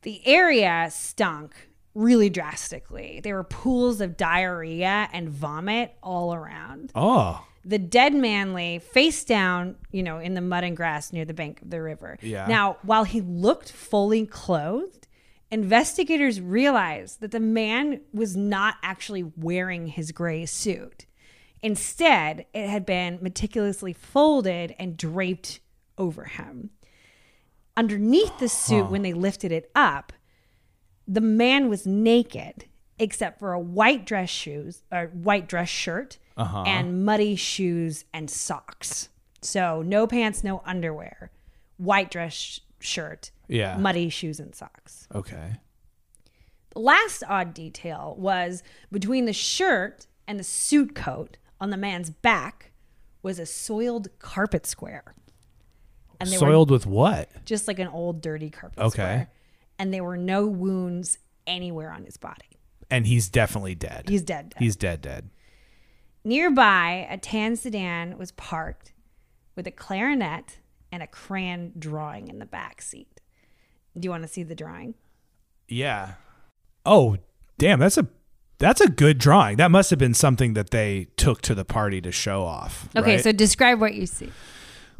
The 0.00 0.26
area 0.26 0.88
stunk 0.90 1.68
really 1.94 2.30
drastically. 2.30 3.20
There 3.22 3.34
were 3.34 3.44
pools 3.44 4.00
of 4.00 4.16
diarrhea 4.16 5.10
and 5.12 5.28
vomit 5.28 5.94
all 6.02 6.32
around. 6.32 6.90
Oh. 6.94 7.46
The 7.64 7.78
dead 7.78 8.14
man 8.14 8.54
lay 8.54 8.78
face 8.78 9.24
down, 9.24 9.76
you 9.92 10.02
know, 10.02 10.18
in 10.18 10.34
the 10.34 10.40
mud 10.40 10.64
and 10.64 10.76
grass 10.76 11.12
near 11.12 11.24
the 11.24 11.34
bank 11.34 11.62
of 11.62 11.70
the 11.70 11.80
river. 11.80 12.18
Yeah. 12.20 12.46
Now, 12.46 12.78
while 12.82 13.04
he 13.04 13.20
looked 13.20 13.70
fully 13.70 14.26
clothed, 14.26 15.06
investigators 15.50 16.40
realized 16.40 17.20
that 17.20 17.30
the 17.30 17.40
man 17.40 18.00
was 18.12 18.36
not 18.36 18.76
actually 18.82 19.22
wearing 19.36 19.86
his 19.86 20.10
gray 20.10 20.44
suit. 20.46 21.06
Instead, 21.62 22.46
it 22.52 22.68
had 22.68 22.84
been 22.84 23.18
meticulously 23.22 23.92
folded 23.92 24.74
and 24.78 24.96
draped 24.96 25.60
over 25.96 26.24
him. 26.24 26.70
Underneath 27.76 28.38
the 28.38 28.48
suit, 28.48 28.90
when 28.90 29.02
they 29.02 29.12
lifted 29.12 29.52
it 29.52 29.70
up, 29.74 30.12
the 31.06 31.20
man 31.20 31.68
was 31.68 31.86
naked 31.86 32.66
except 32.98 33.38
for 33.38 33.52
a 33.52 33.60
white 33.60 34.04
dress 34.04 34.28
shoes 34.28 34.82
or 34.90 35.06
white 35.06 35.48
dress 35.48 35.68
shirt 35.68 36.18
Uh-huh. 36.36 36.64
and 36.66 37.04
muddy 37.04 37.36
shoes 37.36 38.04
and 38.12 38.30
socks. 38.30 39.08
So 39.40 39.82
no 39.82 40.06
pants, 40.06 40.42
no 40.44 40.62
underwear, 40.64 41.30
white 41.76 42.10
dress 42.10 42.32
sh- 42.32 42.60
shirt, 42.80 43.30
Yeah. 43.48 43.76
muddy 43.76 44.08
shoes 44.08 44.38
and 44.40 44.54
socks. 44.54 45.08
Okay. 45.14 45.54
The 46.70 46.80
last 46.80 47.22
odd 47.28 47.52
detail 47.52 48.14
was 48.18 48.62
between 48.90 49.26
the 49.26 49.32
shirt 49.32 50.06
and 50.26 50.38
the 50.40 50.44
suit 50.44 50.94
coat 50.94 51.36
on 51.60 51.70
the 51.70 51.76
man's 51.76 52.08
back 52.10 52.72
was 53.22 53.38
a 53.38 53.46
soiled 53.46 54.08
carpet 54.18 54.64
square. 54.66 55.14
And 56.18 56.30
they 56.30 56.36
were 56.36 56.46
Soiled 56.46 56.70
with 56.70 56.86
what? 56.86 57.28
just 57.44 57.66
like 57.68 57.78
an 57.80 57.88
old 57.88 58.20
dirty 58.22 58.48
carpet 58.48 58.78
Okay. 58.78 58.90
square. 58.90 59.30
And 59.78 59.92
there 59.92 60.04
were 60.04 60.16
no 60.16 60.46
wounds 60.46 61.18
anywhere 61.46 61.90
on 61.92 62.04
his 62.04 62.16
body. 62.16 62.58
And 62.90 63.06
he's 63.06 63.28
definitely 63.28 63.74
dead. 63.74 64.08
He's 64.08 64.22
dead. 64.22 64.50
dead. 64.50 64.58
He's 64.58 64.76
dead 64.76 65.00
dead. 65.02 65.30
Nearby, 66.24 67.06
a 67.10 67.18
tan 67.18 67.56
sedan 67.56 68.16
was 68.16 68.32
parked 68.32 68.92
with 69.56 69.66
a 69.66 69.70
clarinet 69.70 70.58
and 70.90 71.02
a 71.02 71.06
crayon 71.06 71.72
drawing 71.78 72.28
in 72.28 72.38
the 72.38 72.46
back 72.46 72.80
seat. 72.80 73.20
Do 73.98 74.06
you 74.06 74.10
want 74.10 74.22
to 74.22 74.28
see 74.28 74.42
the 74.42 74.54
drawing? 74.54 74.94
Yeah. 75.68 76.14
Oh, 76.86 77.16
damn, 77.58 77.78
that's 77.80 77.98
a 77.98 78.06
that's 78.58 78.80
a 78.80 78.88
good 78.88 79.18
drawing. 79.18 79.56
That 79.56 79.72
must 79.72 79.90
have 79.90 79.98
been 79.98 80.14
something 80.14 80.54
that 80.54 80.70
they 80.70 81.08
took 81.16 81.42
to 81.42 81.54
the 81.54 81.64
party 81.64 82.00
to 82.00 82.12
show 82.12 82.44
off. 82.44 82.88
Okay, 82.96 83.16
right? 83.16 83.24
so 83.24 83.32
describe 83.32 83.80
what 83.80 83.94
you 83.94 84.06
see. 84.06 84.30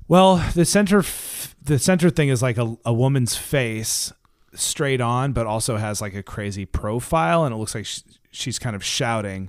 Well, 0.09 0.45
the 0.55 0.65
center 0.65 0.99
f- 0.99 1.55
the 1.63 1.79
center 1.79 2.11
thing 2.11 2.29
is 2.29 2.43
like 2.43 2.59
a, 2.59 2.77
a 2.85 2.93
woman's 2.93 3.37
face 3.37 4.13
straight 4.55 5.01
on, 5.01 5.33
but 5.33 5.47
also 5.47 5.77
has 5.77 6.01
like 6.01 6.15
a 6.15 6.23
crazy 6.23 6.65
profile, 6.67 7.45
and 7.45 7.55
it 7.55 7.59
looks 7.59 7.75
like 7.75 7.87
sh- 7.87 8.01
she's 8.33 8.59
kind 8.59 8.75
of 8.75 8.85
shouting. 8.85 9.49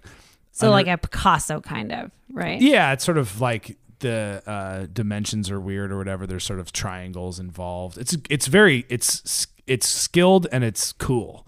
So, 0.54 0.68
Under- 0.68 0.72
like 0.74 0.88
a 0.88 0.98
Picasso 0.98 1.60
kind 1.62 1.92
of, 1.92 2.12
right? 2.32 2.62
Yeah, 2.62 2.94
it's 2.94 3.04
sort 3.04 3.18
of 3.18 3.42
like 3.42 3.78
the 4.00 4.42
uh, 4.46 4.86
dimensions 4.94 5.50
are 5.50 5.60
weird 5.60 5.92
or 5.92 5.98
whatever. 5.98 6.26
There's 6.28 6.44
sort 6.44 6.60
of 6.60 6.72
triangles 6.72 7.40
involved. 7.40 7.98
It's 7.98 8.16
it's 8.30 8.48
very 8.48 8.86
it's 8.88 9.48
it's 9.66 9.88
skilled 9.88 10.48
and 10.52 10.64
it's 10.64 10.92
cool. 10.94 11.48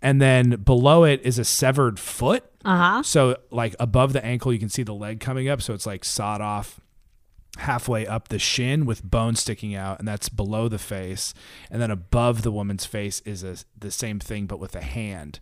And 0.00 0.20
then 0.20 0.50
below 0.62 1.04
it 1.04 1.20
is 1.22 1.38
a 1.38 1.44
severed 1.44 1.98
foot. 1.98 2.44
Uh 2.64 2.76
huh. 2.76 3.02
So 3.02 3.36
like 3.50 3.76
above 3.78 4.12
the 4.12 4.24
ankle, 4.24 4.52
you 4.52 4.58
can 4.58 4.68
see 4.68 4.82
the 4.82 4.94
leg 4.94 5.20
coming 5.20 5.48
up. 5.48 5.60
So 5.60 5.74
it's 5.74 5.86
like 5.86 6.04
sawed 6.04 6.40
off 6.40 6.80
halfway 7.58 8.06
up 8.06 8.28
the 8.28 8.38
shin 8.38 8.86
with 8.86 9.02
bone 9.02 9.34
sticking 9.34 9.74
out, 9.74 9.98
and 9.98 10.06
that's 10.06 10.28
below 10.28 10.68
the 10.68 10.78
face. 10.78 11.34
And 11.70 11.80
then 11.82 11.90
above 11.90 12.42
the 12.42 12.52
woman's 12.52 12.84
face 12.86 13.20
is 13.20 13.42
a, 13.44 13.56
the 13.78 13.90
same 13.90 14.18
thing, 14.20 14.46
but 14.46 14.58
with 14.60 14.74
a 14.76 14.82
hand. 14.82 15.40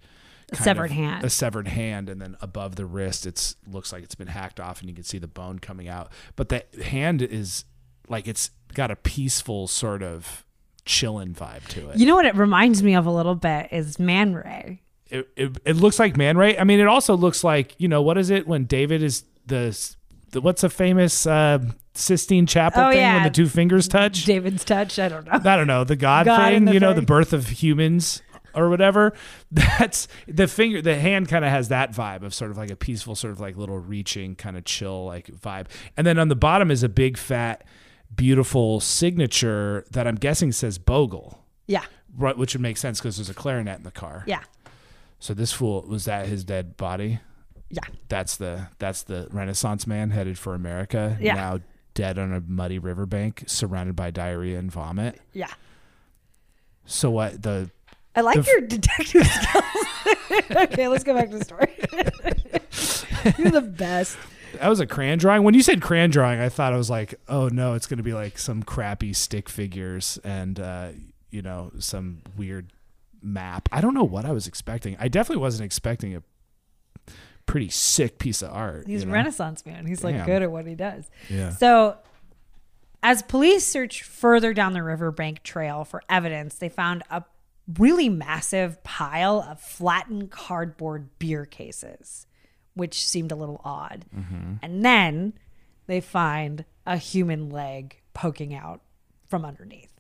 A 0.53 0.57
severed 0.57 0.91
hand. 0.91 1.25
A 1.25 1.31
severed 1.31 1.69
hand, 1.69 2.09
and 2.09 2.21
then 2.21 2.37
above 2.41 2.77
the 2.77 2.87
wrist, 2.87 3.27
it's 3.27 3.57
looks 3.71 3.93
like 3.93 4.03
it's 4.03 4.15
been 4.15 4.29
hacked 4.29 4.61
off, 4.61 4.81
and 4.81 4.89
you 4.89 4.95
can 4.95 5.05
see 5.05 5.19
the 5.19 5.27
bone 5.27 5.59
coming 5.59 5.89
out. 5.89 6.11
But 6.37 6.49
the 6.51 6.65
hand 6.85 7.23
is 7.23 7.65
like 8.09 8.29
it's 8.29 8.51
got 8.75 8.91
a 8.91 8.97
peaceful 8.97 9.67
sort 9.67 10.03
of 10.03 10.45
chillin' 10.85 11.35
vibe 11.35 11.67
to 11.69 11.89
it. 11.91 11.97
You 11.99 12.07
know 12.07 12.15
what 12.15 12.27
it 12.27 12.35
reminds 12.35 12.83
me 12.83 12.95
of 12.95 13.07
a 13.07 13.11
little 13.11 13.35
bit 13.35 13.69
is 13.73 13.99
Man 13.99 14.35
Ray. 14.35 14.83
it, 15.11 15.29
it, 15.37 15.57
it 15.65 15.77
looks 15.77 15.99
like 15.99 16.17
Man 16.17 16.37
Ray. 16.37 16.59
I 16.59 16.65
mean, 16.65 16.79
it 16.81 16.87
also 16.87 17.17
looks 17.17 17.43
like 17.43 17.75
you 17.79 17.89
know 17.89 18.03
what 18.03 18.19
is 18.19 18.31
it 18.31 18.47
when 18.47 18.65
David 18.65 19.03
is 19.03 19.25
the, 19.47 19.77
the 20.33 20.41
what's 20.43 20.63
a 20.63 20.69
famous 20.69 21.27
uh, 21.27 21.59
Sistine 21.95 22.47
Chapel 22.47 22.83
Oh, 22.83 22.91
thing 22.91 22.99
yeah. 23.01 23.15
when 23.15 23.23
the 23.23 23.31
two 23.31 23.47
fingers 23.49 23.89
touch? 23.89 24.25
David's 24.25 24.65
touch. 24.65 24.99
I 24.99 25.09
don't 25.09 25.25
know. 25.27 25.33
I 25.33 25.57
don't 25.57 25.67
know 25.67 25.85
the 25.85 25.97
God, 25.97 26.27
God 26.27 26.53
thing. 26.53 26.69
you 26.69 26.81
know 26.81 26.93
the 26.93 27.03
birth 27.03 27.33
of 27.33 27.49
humans 27.49 28.21
or 28.55 28.69
whatever. 28.69 29.13
That's 29.51 30.09
the 30.27 30.47
finger. 30.47 30.83
The 30.83 30.97
hand 30.97 31.29
kind 31.29 31.45
of 31.45 31.51
has 31.51 31.69
that 31.69 31.93
vibe 31.93 32.23
of 32.23 32.35
sort 32.35 32.51
of 32.51 32.57
like 32.57 32.71
a 32.71 32.77
peaceful, 32.77 33.15
sort 33.15 33.33
of 33.33 33.41
like 33.41 33.57
little 33.57 33.79
reaching, 33.79 34.35
kind 34.35 34.57
of 34.57 34.65
chill 34.65 35.05
like 35.05 35.27
vibe. 35.27 35.67
And 35.97 36.07
then 36.07 36.19
on 36.19 36.29
the 36.29 36.37
bottom 36.37 36.71
is 36.71 36.83
a 36.83 36.89
big 36.89 37.17
fat, 37.17 37.65
beautiful 38.15 38.81
signature 38.81 39.85
that 39.91 40.07
I'm 40.07 40.17
guessing 40.17 40.53
says 40.53 40.79
Bogle. 40.79 41.45
Yeah. 41.67 41.85
Right, 42.17 42.37
which 42.37 42.55
would 42.55 42.63
make 42.63 42.77
sense 42.77 43.01
because 43.01 43.17
there's 43.17 43.31
a 43.31 43.35
clarinet 43.35 43.79
in 43.79 43.85
the 43.85 43.91
car. 43.91 44.25
Yeah. 44.27 44.43
So 45.19 45.35
this 45.35 45.53
fool 45.53 45.85
was 45.89 46.05
that 46.05 46.27
his 46.27 46.45
dead 46.45 46.77
body? 46.77 47.21
Yeah. 47.71 47.83
That's 48.09 48.37
the 48.37 48.69
that's 48.79 49.03
the 49.03 49.29
Renaissance 49.33 49.87
man 49.87 50.11
headed 50.11 50.39
for 50.39 50.55
America. 50.55 51.17
Yeah. 51.21 51.35
Now 51.35 51.61
dead 51.95 52.19
on 52.19 52.33
a 52.33 52.41
muddy 52.41 52.79
riverbank, 52.79 53.45
surrounded 53.47 53.97
by 53.97 54.11
diarrhea 54.11 54.59
and 54.59 54.71
vomit. 54.71 55.21
Yeah. 55.33 55.51
So 56.85 57.11
what 57.11 57.43
the 57.43 57.71
I 58.17 58.21
like 58.21 58.39
f- 58.39 58.47
your 58.47 58.61
detective 58.61 59.27
skills. 59.27 59.65
okay, 60.57 60.89
let's 60.89 61.05
go 61.05 61.15
back 61.15 61.31
to 61.31 61.39
the 61.39 61.45
story. 61.45 61.73
You're 63.39 63.51
the 63.51 63.61
best. 63.61 64.17
that 64.61 64.69
was 64.69 64.81
a 64.81 64.87
crayon 64.87 65.19
drawing. 65.19 65.43
When 65.43 65.55
you 65.55 65.63
said 65.63 65.81
crayon 65.83 66.11
drawing, 66.11 66.41
I 66.41 66.49
thought 66.49 66.73
I 66.73 66.77
was 66.77 66.91
like, 66.91 67.15
oh 67.29 67.49
no, 67.49 67.75
it's 67.75 67.87
gonna 67.87 68.03
be 68.03 68.13
like 68.15 68.39
some 68.39 68.63
crappy 68.63 69.13
stick 69.13 69.49
figures 69.49 70.19
and 70.25 70.61
uh, 70.61 70.89
you 71.31 71.43
know 71.43 71.73
some 71.79 72.23
weird 72.37 72.73
map. 73.23 73.69
I 73.73 73.81
don't 73.81 73.95
know 73.95 74.05
what 74.05 74.25
I 74.25 74.33
was 74.33 74.47
expecting. 74.47 74.97
I 75.01 75.09
definitely 75.09 75.41
wasn't 75.43 75.65
expecting 75.65 76.15
a 76.15 76.23
pretty 77.47 77.69
sick 77.71 78.19
piece 78.19 78.43
of 78.43 78.51
art. 78.53 78.87
He's 78.87 79.05
you 79.05 79.11
a? 79.11 79.13
Renaissance 79.13 79.65
man. 79.67 79.87
He's 79.87 80.05
like 80.05 80.25
good 80.27 80.43
at 80.43 80.51
what 80.51 80.67
he 80.67 80.75
does. 80.75 81.11
Yeah. 81.29 81.51
So, 81.51 81.97
as 83.03 83.23
police 83.23 83.67
searched 83.67 84.03
further 84.03 84.53
down 84.55 84.73
the 84.73 84.83
riverbank 84.83 85.43
trail 85.43 85.85
for 85.85 86.03
evidence, 86.09 86.55
they 86.57 86.69
found 86.69 87.03
a 87.11 87.25
really 87.79 88.09
massive 88.09 88.83
pile 88.85 89.41
of 89.49 89.61
flattened 89.61 90.31
cardboard 90.31 91.19
beer 91.19 91.45
cases, 91.45 92.27
which 92.75 93.07
seemed 93.07 93.33
a 93.33 93.37
little 93.37 93.61
odd. 93.65 94.05
Mm-hmm. 94.15 94.55
And 94.63 94.85
then 94.85 95.35
they 95.87 96.01
find 96.01 96.65
a 96.87 96.97
human 96.97 97.49
leg 97.49 98.01
poking 98.13 98.55
out 98.55 98.83
from 99.27 99.45
underneath. 99.45 99.91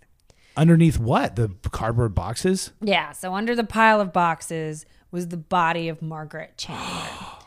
Underneath 0.56 0.98
what? 0.98 1.36
The 1.36 1.48
cardboard 1.70 2.14
boxes? 2.14 2.72
Yeah, 2.80 3.12
so 3.12 3.34
under 3.34 3.56
the 3.56 3.64
pile 3.64 4.00
of 4.00 4.12
boxes 4.12 4.86
was 5.10 5.28
the 5.28 5.36
body 5.36 5.88
of 5.88 6.00
Margaret 6.00 6.56
Chandler. 6.56 7.08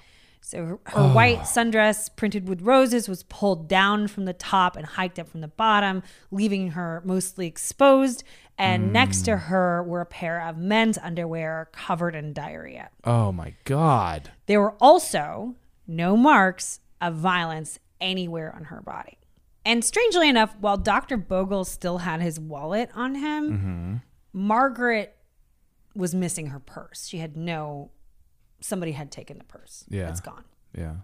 So 0.47 0.65
her, 0.65 0.79
her 0.85 1.09
white 1.09 1.39
ah. 1.39 1.43
sundress 1.43 2.09
printed 2.15 2.47
with 2.47 2.61
roses 2.61 3.09
was 3.09 3.23
pulled 3.23 3.67
down 3.67 4.07
from 4.07 4.23
the 4.23 4.31
top 4.31 4.77
and 4.77 4.85
hiked 4.85 5.19
up 5.19 5.27
from 5.27 5.41
the 5.41 5.49
bottom, 5.49 6.03
leaving 6.31 6.71
her 6.71 7.01
mostly 7.03 7.47
exposed. 7.47 8.23
And 8.57 8.93
next 8.93 9.23
to 9.23 9.33
hmm. 9.33 9.43
her 9.49 9.83
were 9.83 9.99
a 9.99 10.05
pair 10.05 10.41
of 10.47 10.57
men's 10.57 10.97
underwear 10.99 11.67
covered 11.73 12.15
in 12.15 12.31
diarrhea. 12.31 12.91
Oh 13.03 13.33
my 13.33 13.55
god. 13.65 14.31
There 14.45 14.61
were 14.61 14.75
also 14.79 15.55
no 15.85 16.15
marks 16.15 16.79
of 17.01 17.15
violence 17.15 17.77
anywhere 17.99 18.55
on 18.55 18.65
her 18.65 18.79
body. 18.79 19.17
And 19.65 19.83
strangely 19.83 20.29
enough, 20.29 20.55
while 20.61 20.77
Dr. 20.77 21.17
Bogle 21.17 21.65
still 21.65 21.97
had 21.97 22.21
his 22.21 22.39
wallet 22.39 22.89
on 22.95 23.15
him, 23.15 23.51
mm-hmm. 23.51 23.95
Margaret 24.31 25.17
was 25.93 26.15
missing 26.15 26.47
her 26.47 26.59
purse. 26.61 27.05
She 27.05 27.17
had 27.17 27.35
no, 27.35 27.91
somebody 28.59 28.91
had 28.91 29.11
taken 29.11 29.37
the 29.37 29.43
purse. 29.43 29.85
Yeah. 29.89 30.09
It's 30.09 30.21
gone. 30.21 30.43
Yeah. 30.77 30.95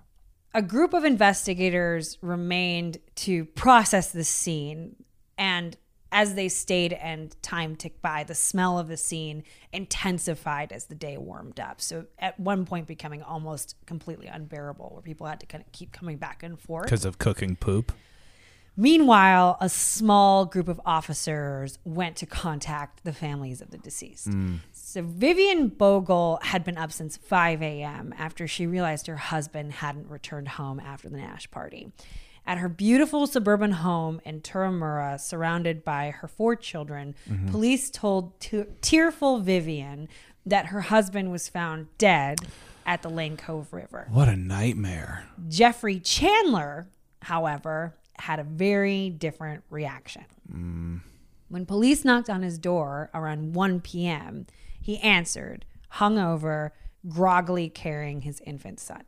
A 0.53 0.61
group 0.61 0.93
of 0.93 1.03
investigators 1.03 2.17
remained 2.21 2.99
to 3.15 3.45
process 3.45 4.11
the 4.11 4.23
scene. 4.23 4.95
And 5.37 5.75
as 6.11 6.35
they 6.35 6.47
stayed 6.47 6.93
and 6.93 7.35
time 7.41 7.75
ticked 7.75 8.01
by, 8.01 8.23
the 8.23 8.35
smell 8.35 8.77
of 8.77 8.87
the 8.87 8.97
scene 8.97 9.43
intensified 9.71 10.71
as 10.71 10.85
the 10.85 10.95
day 10.95 11.17
warmed 11.17 11.59
up. 11.59 11.81
So 11.81 12.05
at 12.19 12.39
one 12.39 12.65
point 12.65 12.85
becoming 12.85 13.23
almost 13.23 13.75
completely 13.87 14.27
unbearable, 14.27 14.91
where 14.93 15.01
people 15.01 15.25
had 15.25 15.39
to 15.39 15.47
kind 15.47 15.63
of 15.65 15.71
keep 15.71 15.91
coming 15.91 16.17
back 16.17 16.43
and 16.43 16.59
forth. 16.59 16.83
Because 16.83 17.03
of 17.03 17.17
cooking 17.17 17.55
poop. 17.55 17.91
Meanwhile, 18.75 19.57
a 19.59 19.69
small 19.69 20.45
group 20.45 20.67
of 20.67 20.81
officers 20.85 21.77
went 21.83 22.15
to 22.17 22.25
contact 22.25 23.03
the 23.03 23.13
families 23.13 23.61
of 23.61 23.69
the 23.71 23.77
deceased. 23.77 24.29
Mm. 24.29 24.59
So 24.93 25.01
Vivian 25.01 25.69
Bogle 25.69 26.37
had 26.43 26.63
been 26.63 26.77
up 26.77 26.91
since 26.91 27.17
5 27.17 27.63
a.m. 27.63 28.13
after 28.15 28.47
she 28.47 28.67
realized 28.67 29.07
her 29.07 29.17
husband 29.17 29.71
hadn't 29.71 30.07
returned 30.07 30.49
home 30.49 30.79
after 30.79 31.09
the 31.09 31.17
Nash 31.17 31.49
party. 31.49 31.91
At 32.45 32.59
her 32.59 32.69
beautiful 32.69 33.25
suburban 33.25 33.71
home 33.71 34.21
in 34.23 34.41
Turramurra, 34.41 35.19
surrounded 35.19 35.83
by 35.83 36.11
her 36.11 36.27
four 36.27 36.55
children, 36.55 37.15
mm-hmm. 37.27 37.49
police 37.49 37.89
told 37.89 38.39
te- 38.39 38.65
tearful 38.81 39.39
Vivian 39.39 40.09
that 40.45 40.67
her 40.67 40.81
husband 40.81 41.31
was 41.31 41.49
found 41.49 41.87
dead 41.97 42.41
at 42.85 43.01
the 43.01 43.09
Lane 43.09 43.35
Cove 43.35 43.73
River. 43.73 44.05
What 44.11 44.29
a 44.29 44.35
nightmare. 44.35 45.25
Jeffrey 45.49 45.99
Chandler, 45.99 46.85
however, 47.23 47.95
had 48.19 48.37
a 48.37 48.43
very 48.43 49.09
different 49.09 49.63
reaction. 49.71 50.25
Mm. 50.55 51.01
When 51.49 51.65
police 51.65 52.05
knocked 52.05 52.29
on 52.29 52.43
his 52.43 52.59
door 52.59 53.09
around 53.15 53.55
1 53.55 53.81
p.m., 53.81 54.45
he 54.83 54.99
answered, 54.99 55.63
hungover, 55.93 56.71
groggily 57.07 57.69
carrying 57.69 58.21
his 58.21 58.41
infant 58.41 58.81
son. 58.81 59.03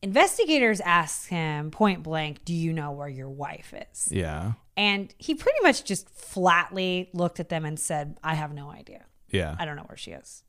Investigators 0.00 0.80
asked 0.80 1.28
him 1.28 1.72
point 1.72 2.04
blank, 2.04 2.44
Do 2.44 2.54
you 2.54 2.72
know 2.72 2.92
where 2.92 3.08
your 3.08 3.28
wife 3.28 3.74
is? 3.92 4.12
Yeah. 4.12 4.52
And 4.76 5.12
he 5.18 5.34
pretty 5.34 5.58
much 5.62 5.84
just 5.84 6.08
flatly 6.08 7.10
looked 7.12 7.40
at 7.40 7.48
them 7.48 7.64
and 7.64 7.78
said, 7.80 8.16
I 8.22 8.34
have 8.34 8.54
no 8.54 8.70
idea. 8.70 9.04
Yeah. 9.28 9.56
I 9.58 9.64
don't 9.64 9.74
know 9.74 9.82
where 9.88 9.98
she 9.98 10.12
is, 10.12 10.44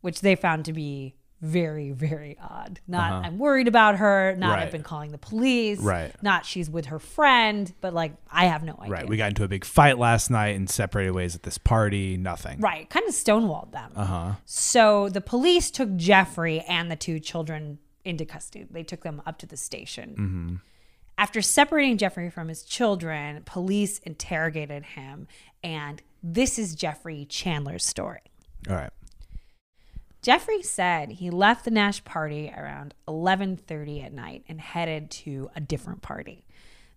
which 0.00 0.20
they 0.20 0.34
found 0.34 0.64
to 0.64 0.72
be 0.72 1.14
very, 1.40 1.92
very 1.92 2.36
odd. 2.42 2.80
Not, 2.88 3.24
I'm 3.24 3.38
worried 3.38 3.68
about 3.68 3.96
her. 3.98 4.34
Not, 4.36 4.50
Right. 4.56 4.62
I've 4.64 4.72
been 4.72 4.82
calling 4.82 5.12
the 5.12 5.18
police. 5.18 5.78
Right. 5.78 6.12
Not, 6.22 6.44
she's 6.44 6.68
with 6.68 6.86
her 6.86 6.98
friend, 6.98 7.72
but 7.80 7.94
like, 7.94 8.14
I 8.30 8.46
have 8.46 8.64
no 8.64 8.74
idea. 8.80 8.90
Right. 8.92 9.08
We 9.08 9.16
got 9.16 9.28
into 9.28 9.44
a 9.44 9.48
big 9.48 9.64
fight 9.64 9.98
last 9.98 10.30
night 10.30 10.56
and 10.56 10.68
separated 10.68 11.12
ways 11.12 11.36
at 11.36 11.44
this 11.44 11.56
party. 11.58 12.16
Nothing. 12.16 12.60
Right. 12.60 12.90
Kind 12.90 13.06
of 13.08 13.14
stonewalled 13.14 13.70
them. 13.72 13.92
Uh 13.94 14.04
huh. 14.04 14.32
So 14.44 15.08
the 15.08 15.20
police 15.20 15.70
took 15.70 15.94
Jeffrey 15.96 16.60
and 16.62 16.90
the 16.90 16.96
two 16.96 17.20
children 17.20 17.78
into 18.04 18.24
custody. 18.24 18.66
They 18.70 18.82
took 18.82 19.02
them 19.02 19.22
up 19.26 19.38
to 19.38 19.46
the 19.46 19.56
station. 19.56 20.10
Mm-hmm. 20.10 20.54
After 21.18 21.42
separating 21.42 21.98
Jeffrey 21.98 22.30
from 22.30 22.48
his 22.48 22.62
children, 22.62 23.42
police 23.44 23.98
interrogated 24.00 24.84
him. 24.84 25.26
And 25.62 26.00
this 26.22 26.58
is 26.58 26.74
Jeffrey 26.74 27.26
Chandler's 27.28 27.84
story. 27.84 28.20
All 28.68 28.76
right. 28.76 28.90
Jeffrey 30.22 30.62
said 30.62 31.12
he 31.12 31.30
left 31.30 31.64
the 31.64 31.70
Nash 31.70 32.04
party 32.04 32.52
around 32.56 32.94
11:30 33.06 34.04
at 34.04 34.12
night 34.12 34.44
and 34.48 34.60
headed 34.60 35.10
to 35.10 35.50
a 35.54 35.60
different 35.60 36.02
party. 36.02 36.44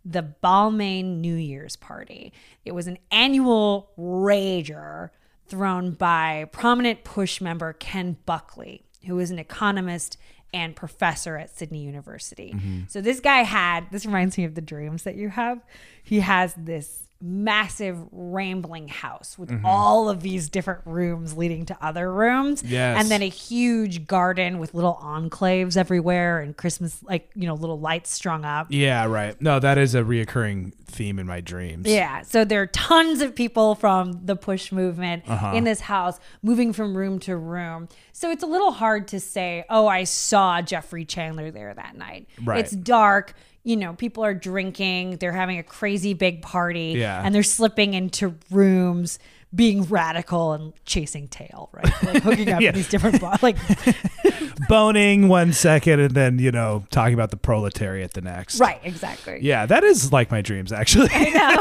The 0.04 0.34
Balmain 0.44 1.20
New 1.20 1.36
Year's 1.36 1.76
party. 1.76 2.34
It 2.66 2.72
was 2.72 2.88
an 2.88 2.98
annual 3.12 3.92
rager 3.98 5.12
thrown 5.46 5.92
by 5.92 6.46
prominent 6.52 7.04
push 7.04 7.40
member 7.42 7.74
Ken 7.74 8.18
Buckley, 8.26 8.86
who 9.06 9.20
is 9.20 9.30
an 9.30 9.38
economist 9.38 10.18
and 10.54 10.76
professor 10.76 11.38
at 11.38 11.56
Sydney 11.56 11.84
University. 11.84 12.54
Mm-hmm. 12.56 12.80
So 12.88 13.02
this 13.02 13.20
guy 13.20 13.44
had 13.44 13.90
this 13.92 14.06
reminds 14.06 14.38
me 14.38 14.44
of 14.46 14.56
the 14.56 14.62
dreams 14.62 15.04
that 15.04 15.16
you 15.16 15.30
have. 15.30 15.64
He 16.04 16.22
has 16.22 16.54
this 16.58 17.04
massive 17.22 17.98
rambling 18.12 18.88
house 18.88 19.38
with 19.38 19.52
all 19.64 20.10
of 20.10 20.22
these 20.22 20.50
different 20.50 20.82
rooms 20.86 21.36
leading 21.38 21.66
to 21.66 21.78
other 21.82 22.12
rooms 22.12 22.64
Yes. 22.64 23.00
and 23.02 23.10
then 23.10 23.22
a 23.22 23.30
huge 23.30 24.08
garden 24.08 24.60
with 24.60 24.74
little 24.74 24.96
enclaves 25.04 25.78
everywhere 25.78 26.40
and 26.40 26.56
christmas 26.58 27.02
like 27.04 27.30
you 27.36 27.48
know 27.48 27.54
little 27.56 27.80
lights 27.80 28.12
strung 28.12 28.46
up 28.46 28.68
Yeah, 28.70 29.06
right. 29.06 29.40
No, 29.42 29.60
that 29.60 29.78
is 29.78 29.96
a 29.96 30.02
reoccurring 30.02 30.74
theme 30.86 31.20
in 31.20 31.26
my 31.28 31.40
dreams. 31.42 31.88
yeah 31.88 32.22
so 32.22 32.44
there 32.44 32.62
are 32.62 32.68
tons 32.68 33.22
of 33.22 33.34
people 33.36 33.76
from 33.76 34.20
the 34.26 34.36
push 34.36 34.72
movement 34.72 35.24
Uh-huh. 35.28 35.54
in 35.56 35.64
this 35.64 35.82
house 35.82 36.20
moving 36.42 36.74
from 36.74 36.96
room 36.98 37.20
to 37.20 37.36
room 37.38 37.88
so 38.12 38.30
it's 38.30 38.44
a 38.44 38.48
little 38.48 38.72
hard 38.72 39.08
to 39.10 39.20
say 39.20 39.64
oh 39.70 39.88
i 39.88 40.04
saw 40.04 40.62
jeffrey 40.62 41.06
chandler 41.06 41.50
there 41.52 41.74
that 41.74 41.96
night 41.96 42.28
Right. 42.44 42.60
it's 42.60 42.72
dark 42.72 43.34
you 43.64 43.76
know 43.78 43.94
people 43.94 44.24
are 44.24 44.34
drinking 44.34 45.18
they're 45.18 45.32
having 45.32 45.58
a 45.60 45.64
crazy 45.64 46.14
big 46.14 46.42
party 46.42 46.96
Yeah. 46.98 47.22
and 47.24 47.34
they're 47.34 47.44
slipping 47.44 47.94
into 47.94 48.36
rooms 48.50 49.20
being 49.54 49.84
radical 49.84 50.54
and 50.54 50.74
chasing 50.86 51.28
tail 51.28 51.70
right 51.74 51.92
like 52.04 52.24
hooking 52.24 52.50
up 52.50 52.62
Yeah. 52.62 52.72
these 52.72 52.88
different 52.90 53.20
bo- 53.20 53.34
like 53.42 53.58
Boning 54.70 55.28
one 55.28 55.52
second 55.54 56.00
and 56.00 56.12
then, 56.14 56.40
you 56.40 56.52
know, 56.52 56.86
talking 56.92 57.14
about 57.14 57.32
the 57.32 57.38
proletariat 57.38 58.14
the 58.14 58.22
next. 58.22 58.60
right 58.60 58.80
exactly 58.84 59.40
Yeah, 59.42 59.66
that 59.66 59.84
is 59.84 60.12
like 60.14 60.32
my 60.32 60.42
dreams, 60.42 60.72
actually. 60.72 61.10
yeah, 61.12 61.58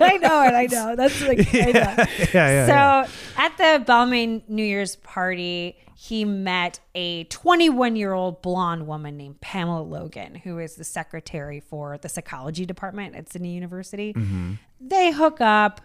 I 0.00 0.18
know 0.22 0.42
it. 0.42 0.54
I 0.54 0.66
know. 0.70 0.96
That's 0.96 1.20
like, 1.22 1.40
I 1.54 1.60
know. 1.72 2.04
yeah, 2.32 2.66
yeah. 2.66 3.04
so 3.06 3.12
at 3.36 3.56
the 3.58 3.84
Balmain 3.84 4.42
New 4.48 4.64
Year's 4.64 4.96
party, 4.96 5.76
he 5.96 6.24
met 6.24 6.80
a 6.94 7.24
21 7.24 7.96
year 7.96 8.12
old 8.12 8.40
blonde 8.40 8.86
woman 8.86 9.16
named 9.16 9.40
Pamela 9.40 9.82
Logan, 9.82 10.36
who 10.36 10.58
is 10.58 10.76
the 10.76 10.84
secretary 10.84 11.60
for 11.60 11.98
the 11.98 12.08
psychology 12.08 12.64
department 12.64 13.16
at 13.16 13.30
Sydney 13.30 13.52
University. 13.54 14.12
Mm-hmm. 14.14 14.52
They 14.80 15.10
hook 15.10 15.40
up, 15.40 15.80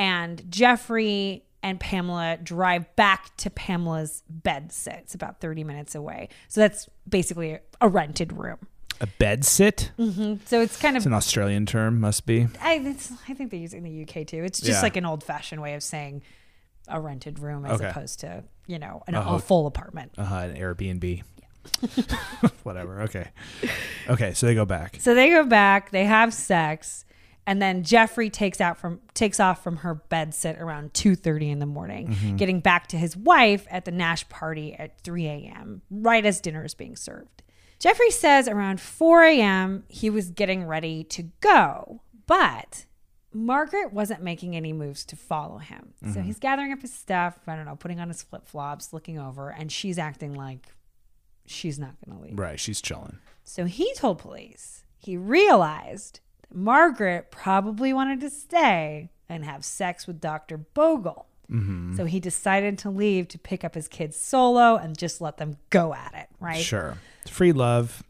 and 0.00 0.42
Jeffrey 0.50 1.44
and 1.62 1.78
Pamela 1.78 2.38
drive 2.42 2.96
back 2.96 3.36
to 3.36 3.50
Pamela's 3.50 4.22
bed 4.30 4.72
sit. 4.72 4.94
It's 5.00 5.14
about 5.14 5.40
30 5.42 5.62
minutes 5.62 5.94
away. 5.94 6.30
So 6.48 6.62
that's 6.62 6.88
basically 7.06 7.58
a 7.82 7.88
rented 7.88 8.32
room. 8.32 8.56
A 9.02 9.06
bed 9.06 9.44
sit? 9.44 9.92
Mm-hmm. 9.98 10.36
So 10.46 10.62
it's 10.62 10.78
kind 10.80 10.96
of 10.96 11.00
It's 11.00 11.06
an 11.06 11.12
Australian 11.12 11.66
term, 11.66 12.00
must 12.00 12.24
be. 12.24 12.48
I, 12.62 12.76
it's, 12.82 13.12
I 13.28 13.34
think 13.34 13.50
they 13.50 13.58
use 13.58 13.74
it 13.74 13.78
in 13.78 13.84
the 13.84 14.02
UK 14.02 14.26
too. 14.26 14.42
It's 14.42 14.58
just 14.58 14.78
Yeah. 14.78 14.82
like 14.82 14.96
an 14.96 15.04
old 15.04 15.22
fashioned 15.22 15.60
way 15.60 15.74
of 15.74 15.82
saying 15.82 16.22
a 16.88 16.98
rented 16.98 17.38
room 17.38 17.66
as 17.66 17.72
Okay. 17.80 17.90
opposed 17.90 18.20
to, 18.20 18.42
you 18.66 18.78
know, 18.78 19.02
an, 19.06 19.14
A 19.14 19.20
a, 19.20 19.38
full 19.38 19.66
apartment. 19.66 20.12
Uh 20.16 20.24
huh, 20.24 20.36
an 20.36 20.56
Airbnb. 20.56 21.22
Whatever. 22.62 23.02
Okay. 23.02 23.28
Okay, 24.08 24.32
so 24.32 24.46
they 24.46 24.54
go 24.54 24.64
back. 24.64 24.96
So 25.00 25.14
they 25.14 25.28
go 25.28 25.44
back, 25.44 25.90
they 25.90 26.04
have 26.04 26.32
sex, 26.32 27.04
and 27.46 27.60
then 27.60 27.82
Jeffrey 27.82 28.30
takes 28.30 28.60
out 28.60 28.78
from 28.78 29.00
takes 29.14 29.40
off 29.40 29.62
from 29.62 29.78
her 29.78 29.94
bed 29.94 30.34
sit 30.34 30.58
around 30.58 30.92
2:30 30.92 31.50
in 31.50 31.58
the 31.58 31.66
morning, 31.66 32.08
Mm-hmm. 32.08 32.36
getting 32.36 32.60
back 32.60 32.86
to 32.88 32.96
his 32.98 33.16
wife 33.16 33.66
at 33.70 33.84
the 33.84 33.90
Nash 33.90 34.28
party 34.28 34.74
at 34.74 35.00
3 35.02 35.26
a.m., 35.26 35.82
right 35.90 36.24
as 36.24 36.40
dinner 36.40 36.64
is 36.64 36.74
being 36.74 36.96
served. 36.96 37.42
Jeffrey 37.78 38.10
says 38.10 38.46
around 38.46 38.80
4 38.80 39.24
a.m. 39.24 39.84
he 39.88 40.10
was 40.10 40.30
getting 40.30 40.64
ready 40.64 41.02
to 41.04 41.22
go, 41.40 42.02
but 42.26 42.84
Margaret 43.32 43.92
wasn't 43.92 44.22
making 44.22 44.54
any 44.54 44.72
moves 44.72 45.04
to 45.06 45.16
follow 45.16 45.58
him. 45.58 45.94
Mm-hmm. 46.04 46.12
So 46.14 46.20
he's 46.20 46.38
gathering 46.38 46.72
up 46.72 46.82
his 46.82 46.92
stuff, 46.92 47.38
I 47.46 47.56
don't 47.56 47.64
know, 47.64 47.76
putting 47.76 47.98
on 48.00 48.08
his 48.08 48.22
flip 48.22 48.46
flops, 48.46 48.92
looking 48.92 49.18
over, 49.18 49.48
and 49.50 49.70
she's 49.72 49.98
acting 49.98 50.34
like 50.34 50.74
she's 51.46 51.78
not 51.78 51.94
going 52.04 52.18
to 52.18 52.22
leave. 52.24 52.38
Right, 52.38 52.60
she's 52.60 52.80
chilling. 52.82 53.18
So 53.44 53.64
he 53.64 53.92
told 53.94 54.18
police 54.18 54.84
he 54.98 55.16
realized 55.16 56.20
Margaret 56.52 57.30
probably 57.30 57.92
wanted 57.92 58.20
to 58.20 58.30
stay 58.30 59.10
and 59.28 59.44
have 59.44 59.64
sex 59.64 60.06
with 60.06 60.20
Dr. 60.20 60.58
Bogle. 60.58 61.26
Mm-hmm. 61.50 61.96
So 61.96 62.04
he 62.04 62.20
decided 62.20 62.78
to 62.78 62.90
leave 62.90 63.28
to 63.28 63.38
pick 63.38 63.64
up 63.64 63.74
his 63.74 63.88
kids 63.88 64.16
solo 64.16 64.76
and 64.76 64.96
just 64.96 65.20
let 65.20 65.38
them 65.38 65.56
go 65.70 65.92
at 65.94 66.14
it, 66.14 66.28
right? 66.38 66.62
Sure. 66.62 66.98
Free 67.28 67.52
love. 67.52 68.02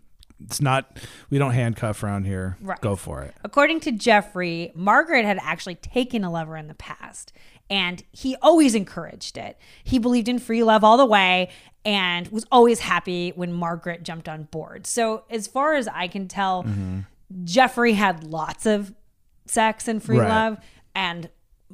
It's 0.45 0.61
not. 0.61 0.99
We 1.29 1.39
don't 1.39 1.53
handcuff 1.53 2.03
around 2.03 2.25
here. 2.25 2.57
Right. 2.61 2.81
Go 2.81 2.97
for 2.97 3.23
it. 3.23 3.35
According 3.45 3.81
to 3.81 3.93
Jeffrey, 3.93 4.73
Margaret 4.75 5.25
had 5.25 5.39
actually 5.43 5.75
taken 5.75 6.25
a 6.25 6.31
lover 6.31 6.57
in 6.57 6.67
the 6.67 6.75
past, 6.75 7.33
and 7.69 8.03
he 8.13 8.37
always 8.41 8.75
encouraged 8.75 9.37
it. 9.37 9.59
He 9.85 9.99
believed 9.99 10.29
in 10.29 10.39
free 10.39 10.63
love 10.63 10.83
all 10.83 10.97
the 10.97 11.07
way 11.07 11.51
and 11.85 12.29
was 12.29 12.47
always 12.51 12.81
happy 12.81 13.31
when 13.35 13.53
Margaret 13.53 14.03
jumped 14.03 14.29
on 14.29 14.45
board. 14.45 14.87
So, 14.87 15.25
as 15.31 15.47
far 15.47 15.75
as 15.75 15.89
I 15.89 16.09
can 16.09 16.27
tell, 16.29 16.65
Jeffrey 17.45 17.93
had 17.95 18.25
lots 18.25 18.67
of 18.67 18.95
sex 19.47 19.89
and 19.89 20.03
free 20.03 20.19
Right. 20.19 20.29
love, 20.29 20.59
and 20.95 21.29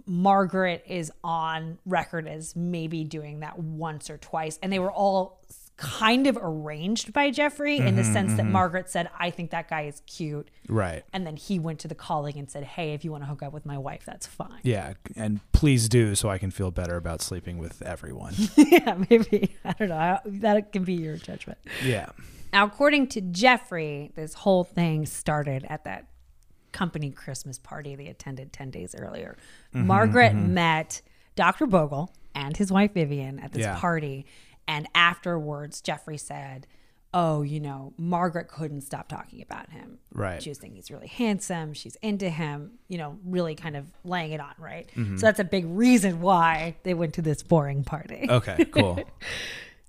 Margaret 0.07 0.85
is 0.87 1.11
on 1.25 1.79
record 1.87 2.29
as 2.29 2.55
maybe 2.55 3.03
doing 3.05 3.41
that 3.41 3.59
once 3.59 4.11
or 4.11 4.19
twice. 4.19 4.59
And 4.63 4.73
they 4.73 4.79
were 4.79 4.93
all 4.93 5.43
kind 5.77 6.27
of 6.27 6.39
arranged 6.41 7.12
by 7.12 7.31
Jeffrey 7.31 7.77
in 7.77 7.97
the 7.97 8.05
sense 8.05 8.14
that 8.14 8.37
mm-hmm, 8.37 8.41
mm-hmm. 8.41 8.53
Margaret 8.53 8.89
said, 8.89 9.11
I 9.18 9.29
think 9.31 9.51
that 9.51 9.68
guy 9.68 9.83
is 9.83 10.01
cute. 10.07 10.49
Right. 10.68 11.03
And 11.12 11.27
then 11.27 11.37
he 11.37 11.59
went 11.59 11.81
to 11.81 11.89
the 11.89 11.95
colleague 11.95 12.37
and 12.37 12.51
said, 12.51 12.64
Hey, 12.64 12.95
if 12.95 13.05
you 13.05 13.11
want 13.12 13.24
to 13.24 13.27
hook 13.29 13.43
up 13.43 13.53
with 13.53 13.66
my 13.66 13.77
wife, 13.77 14.03
that's 14.07 14.27
fine. 14.27 14.61
Yeah, 14.62 14.95
and 15.16 15.41
please 15.53 15.89
do 15.89 16.14
so 16.14 16.31
I 16.31 16.39
can 16.39 16.51
feel 16.51 16.70
better 16.70 16.97
about 16.97 17.20
sleeping 17.20 17.59
with 17.59 17.83
everyone. 17.83 18.35
yeah, 18.57 18.97
maybe. 19.11 19.55
I 19.64 19.72
don't 19.72 19.91
know. 19.91 19.97
I- 19.97 20.20
That 20.24 20.72
can 20.72 20.85
be 20.85 20.95
your 20.95 21.16
judgment. 21.16 21.59
yeah. 21.85 22.07
Now, 22.53 22.64
according 22.64 23.09
to 23.09 23.20
Jeffrey, 23.20 24.12
this 24.14 24.33
whole 24.33 24.64
thing 24.64 25.05
started 25.05 25.66
at 25.68 25.85
that 25.85 26.07
company 26.72 27.11
Christmas 27.11 27.59
party 27.59 27.97
they 27.97 28.07
attended 28.07 28.53
10 28.53 28.70
days 28.70 28.95
earlier. 28.99 29.37
Mm-hmm, 29.74 29.87
Margaret 29.87 30.35
met 30.35 31.03
Dr. 31.35 31.66
Bogle 31.66 32.11
and 32.35 32.57
his 32.57 32.70
wife 32.72 32.93
Vivian 32.95 33.39
at 33.41 33.53
this 33.53 33.62
Yeah. 33.62 33.79
party. 33.79 34.27
And 34.69 34.89
afterwards, 34.95 35.81
Jeffrey 35.81 36.19
said, 36.19 36.67
Oh, 37.14 37.41
you 37.41 37.61
know, 37.61 37.95
Margaret 37.97 38.49
couldn't 38.49 38.83
stop 38.83 39.09
talking 39.09 39.41
about 39.41 39.71
him. 39.71 39.99
Right. 40.12 40.43
She 40.43 40.51
was 40.51 40.59
thinking 40.59 40.77
he's 40.77 40.91
really 40.91 41.07
handsome. 41.07 41.73
She's 41.73 41.97
into 42.03 42.29
him, 42.29 42.73
you 42.89 42.99
know, 42.99 43.17
really 43.25 43.55
kind 43.55 43.75
of 43.75 43.87
laying 44.05 44.33
it 44.33 44.41
on, 44.41 44.53
right? 44.59 44.91
Mm-hmm. 44.95 45.17
So 45.17 45.27
that's 45.27 45.41
a 45.41 45.45
big 45.45 45.64
reason 45.67 46.21
why 46.21 46.77
they 46.83 46.93
went 46.93 47.14
to 47.14 47.23
this 47.23 47.43
boring 47.43 47.85
party. 47.85 48.27
Okay. 48.29 48.64
Cool. 48.67 49.03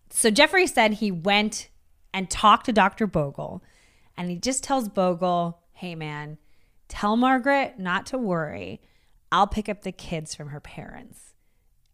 So 0.10 0.32
Jeffrey 0.32 0.66
said 0.66 0.94
he 0.94 1.12
went 1.12 1.70
and 2.12 2.28
talked 2.28 2.66
to 2.66 2.74
Dr. 2.74 3.06
Bogle, 3.06 3.64
and 4.18 4.32
he 4.32 4.38
just 4.38 4.64
tells 4.64 4.90
Bogle, 4.90 5.60
hey 5.74 5.94
man, 5.94 6.40
tell 6.88 7.16
Margaret 7.16 7.78
not 7.78 8.08
to 8.08 8.18
worry. 8.18 8.82
I'll 9.32 9.46
pick 9.46 9.70
up 9.70 9.84
the 9.84 9.92
kids 9.92 10.34
from 10.34 10.50
her 10.50 10.60
parents. 10.60 11.34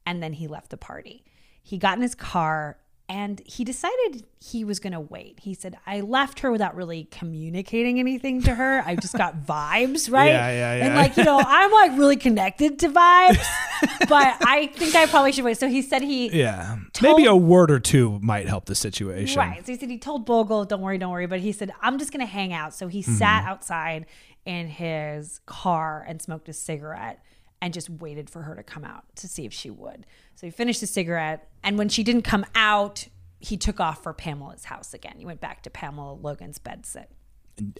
And 0.06 0.24
then 0.24 0.34
he 0.34 0.48
left 0.48 0.70
the 0.70 0.78
party. 0.78 1.26
He 1.64 1.78
got 1.78 1.98
in 1.98 2.02
his 2.02 2.14
car 2.14 2.78
and 3.10 3.42
he 3.46 3.64
decided 3.66 4.26
he 4.40 4.64
was 4.64 4.80
going 4.80 4.94
to 4.94 5.00
wait. 5.00 5.40
He 5.42 5.54
said, 5.54 5.78
I 5.86 6.02
left 6.02 6.40
her 6.40 6.52
without 6.52 6.76
really 6.76 7.06
communicating 7.12 8.00
anything 8.00 8.42
to 8.44 8.56
her. 8.56 8.82
I 8.86 8.96
just 8.96 9.14
got 9.16 9.42
vibes, 9.46 10.12
right? 10.12 10.28
Yeah, 10.28 10.78
yeah, 10.78 10.86
And 10.86 10.96
like, 10.96 11.18
you 11.18 11.24
know, 11.24 11.42
I'm 11.46 11.72
like 11.72 11.98
really 11.98 12.16
connected 12.16 12.80
to 12.80 12.90
vibes, 12.90 13.46
but 14.10 14.38
I 14.46 14.72
think 14.74 14.96
I 14.96 15.06
probably 15.08 15.34
should 15.34 15.44
wait. 15.44 15.58
So 15.58 15.68
he 15.68 15.82
said 15.82 16.02
he 16.02 16.30
Yeah. 16.30 16.78
Told- 16.94 17.18
Maybe 17.18 17.28
a 17.28 17.36
word 17.36 17.72
or 17.72 17.80
two 17.80 18.20
might 18.22 18.48
help 18.48 18.66
the 18.66 18.76
situation. 18.76 19.38
Right. 19.38 19.66
So 19.66 19.74
he 19.74 19.78
said 19.78 19.90
he 19.90 19.98
told 19.98 20.26
Bogle, 20.26 20.64
don't 20.64 20.82
worry, 20.82 20.98
don't 20.98 21.12
worry. 21.12 21.28
But 21.28 21.42
he 21.42 21.52
said, 21.52 21.74
I'm 21.82 22.00
just 22.00 22.12
going 22.12 22.26
to 22.26 22.32
hang 22.32 22.54
out. 22.54 22.74
So 22.74 22.88
he 22.88 23.02
mm-hmm. 23.02 23.14
sat 23.16 23.46
outside 23.46 24.06
in 24.46 24.68
his 24.68 25.40
car 25.46 26.06
and 26.08 26.22
smoked 26.22 26.48
a 26.48 26.54
cigarette 26.54 27.22
and 27.62 27.74
just 27.74 27.90
waited 27.90 28.30
for 28.30 28.42
her 28.42 28.56
to 28.56 28.64
come 28.64 28.84
out 28.84 29.04
to 29.18 29.28
see 29.28 29.46
if 29.46 29.54
she 29.54 29.70
would. 29.70 30.06
So 30.36 30.48
he 30.48 30.52
finished 30.52 30.82
the 30.82 30.88
cigarette. 30.88 31.50
And 31.64 31.78
when 31.78 31.90
she 31.90 32.04
didn't 32.04 32.24
come 32.24 32.46
out, 32.56 33.08
he 33.40 33.58
took 33.58 33.80
off 33.80 34.04
for 34.04 34.14
Pamela's 34.14 34.66
house 34.66 34.94
again. 34.94 35.16
He 35.18 35.26
went 35.26 35.42
back 35.42 35.64
to 35.64 35.70
Pamela 35.70 36.14
Logan's 36.14 36.60
bed 36.60 36.86
sit. 36.86 37.10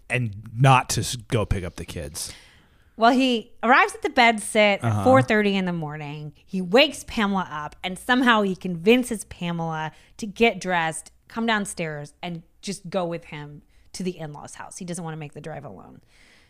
And 0.10 0.50
not 0.56 0.90
to 0.90 1.18
go 1.30 1.46
pick 1.46 1.64
up 1.64 1.76
the 1.76 1.86
kids. 1.86 2.34
Well, 2.96 3.12
he 3.12 3.54
arrives 3.64 3.96
at 3.96 4.04
the 4.04 4.10
bed 4.10 4.40
sit 4.40 4.60
at 4.60 4.84
uh-huh. 4.84 5.10
4:30 5.10 5.56
in 5.56 5.66
the 5.66 5.74
morning. 5.74 6.34
He 6.46 6.62
wakes 6.62 7.04
Pamela 7.08 7.48
up 7.50 7.76
and 7.84 7.98
somehow 7.98 8.44
he 8.44 8.56
convinces 8.56 9.26
Pamela 9.26 9.92
to 10.18 10.28
get 10.28 10.62
dressed, 10.62 11.12
come 11.28 11.46
downstairs 11.46 12.14
and 12.22 12.44
just 12.62 12.90
go 12.90 13.06
with 13.06 13.26
him 13.26 13.64
to 13.94 14.04
the 14.04 14.18
in-laws 14.18 14.56
house. 14.56 14.78
He 14.78 14.86
doesn't 14.86 15.04
want 15.04 15.16
to 15.16 15.20
make 15.20 15.34
the 15.34 15.42
drive 15.42 15.66
alone. 15.66 16.02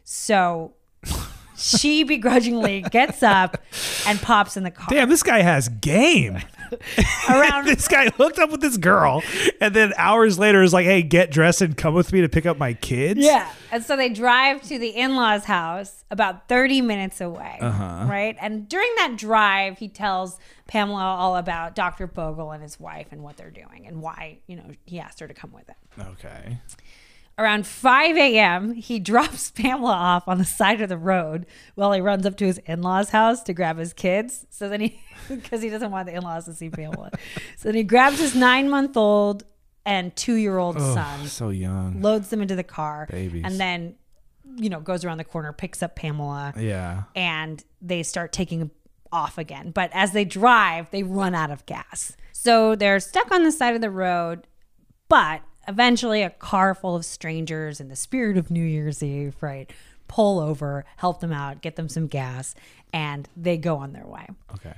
So 0.03 0.73
she 1.55 2.03
begrudgingly 2.03 2.81
gets 2.81 3.23
up 3.23 3.57
and 4.07 4.21
pops 4.21 4.57
in 4.57 4.63
the 4.63 4.71
car. 4.71 4.87
Damn, 4.89 5.09
this 5.09 5.23
guy 5.23 5.41
has 5.41 5.69
game. 5.69 6.39
Around 7.29 7.65
this 7.67 7.87
guy 7.87 8.09
hooked 8.09 8.39
up 8.39 8.49
with 8.49 8.61
this 8.61 8.77
girl, 8.77 9.21
and 9.61 9.75
then 9.75 9.93
hours 9.97 10.39
later 10.39 10.63
is 10.63 10.73
like, 10.73 10.85
"Hey, 10.85 11.03
get 11.03 11.29
dressed 11.31 11.61
and 11.61 11.77
come 11.77 11.93
with 11.93 12.11
me 12.11 12.21
to 12.21 12.29
pick 12.29 12.45
up 12.45 12.57
my 12.57 12.73
kids." 12.73 13.19
Yeah. 13.19 13.51
And 13.71 13.83
so 13.83 13.95
they 13.95 14.09
drive 14.09 14.61
to 14.63 14.79
the 14.79 14.89
in 14.89 15.15
law's 15.15 15.45
house 15.45 16.03
about 16.09 16.47
30 16.47 16.81
minutes 16.81 17.21
away. 17.21 17.57
Uh-huh. 17.61 18.05
Right. 18.07 18.35
And 18.39 18.67
during 18.67 18.89
that 18.97 19.15
drive, 19.17 19.79
he 19.79 19.87
tells 19.87 20.39
Pamela 20.67 21.01
all 21.01 21.35
about 21.35 21.75
Dr. 21.75 22.07
Bogle 22.07 22.51
and 22.51 22.61
his 22.63 22.79
wife 22.79 23.07
and 23.11 23.23
what 23.23 23.37
they're 23.37 23.51
doing 23.51 23.85
and 23.87 24.01
why, 24.01 24.39
you 24.47 24.55
know, 24.55 24.65
he 24.85 24.99
asked 24.99 25.19
her 25.19 25.27
to 25.27 25.33
come 25.33 25.51
with 25.51 25.67
him. 25.67 26.07
Okay. 26.11 26.57
Around 27.37 27.65
5 27.65 28.15
a.m., 28.17 28.73
he 28.73 28.99
drops 29.11 29.49
Pamela 29.51 29.91
off 29.93 30.27
on 30.27 30.37
the 30.37 30.45
side 30.45 30.81
of 30.81 30.89
the 30.89 30.97
road 30.97 31.45
while 31.75 31.91
he 31.91 31.99
runs 32.01 32.25
up 32.25 32.35
to 32.37 32.45
his 32.45 32.59
in 32.65 32.81
law's 32.81 33.09
house 33.09 33.41
to 33.43 33.53
grab 33.53 33.77
his 33.77 33.93
kids. 33.93 34.45
So 34.51 34.69
then 34.69 34.81
he, 34.81 34.99
because 35.29 35.61
he 35.61 35.69
doesn't 35.69 35.89
want 35.91 36.07
the 36.07 36.13
in 36.15 36.21
laws 36.23 36.45
to 36.45 36.53
see 36.53 36.69
Pamela. 36.69 37.09
so 37.57 37.69
then 37.69 37.75
he 37.75 37.83
grabs 37.83 38.19
his 38.19 38.35
nine 38.35 38.69
month 38.69 38.95
old 38.97 39.43
and 39.85 40.15
two 40.15 40.35
year 40.35 40.57
old 40.57 40.79
son 40.79 41.27
So 41.27 41.49
young. 41.49 42.01
loads 42.01 42.29
them 42.29 42.41
into 42.41 42.55
the 42.55 42.63
car, 42.63 43.07
Babies. 43.09 43.41
and 43.45 43.59
then 43.59 43.95
you 44.55 44.69
know 44.69 44.79
goes 44.79 45.03
around 45.03 45.17
the 45.17 45.23
corner, 45.23 45.51
picks 45.51 45.81
up 45.83 45.95
Pamela, 45.95 46.53
Yeah. 46.57 47.03
and 47.15 47.63
they 47.81 48.03
start 48.03 48.31
taking 48.31 48.69
off 49.11 49.37
again. 49.37 49.71
But 49.71 49.89
as 49.93 50.11
they 50.13 50.23
drive, 50.23 50.89
they 50.91 51.03
run 51.03 51.33
out 51.35 51.51
of 51.51 51.65
gas, 51.65 52.15
so 52.31 52.75
they're 52.75 52.99
stuck 52.99 53.31
on 53.31 53.43
the 53.43 53.51
side 53.51 53.75
of 53.75 53.81
the 53.81 53.89
road. 53.89 54.47
But 55.09 55.41
eventually, 55.67 56.21
a 56.21 56.29
car 56.29 56.75
full 56.75 56.95
of 56.95 57.05
strangers 57.05 57.79
in 57.79 57.89
the 57.89 57.95
spirit 57.95 58.37
of 58.37 58.51
New 58.51 58.63
Year's 58.63 59.01
Eve, 59.01 59.35
right, 59.41 59.71
pull 60.07 60.39
over, 60.39 60.85
help 60.97 61.19
them 61.19 61.31
out, 61.31 61.61
get 61.61 61.75
them 61.75 61.89
some 61.89 62.07
gas, 62.07 62.55
and 62.91 63.27
they 63.35 63.57
go 63.57 63.77
on 63.77 63.93
their 63.93 64.05
way. 64.05 64.27
Okay. 64.53 64.75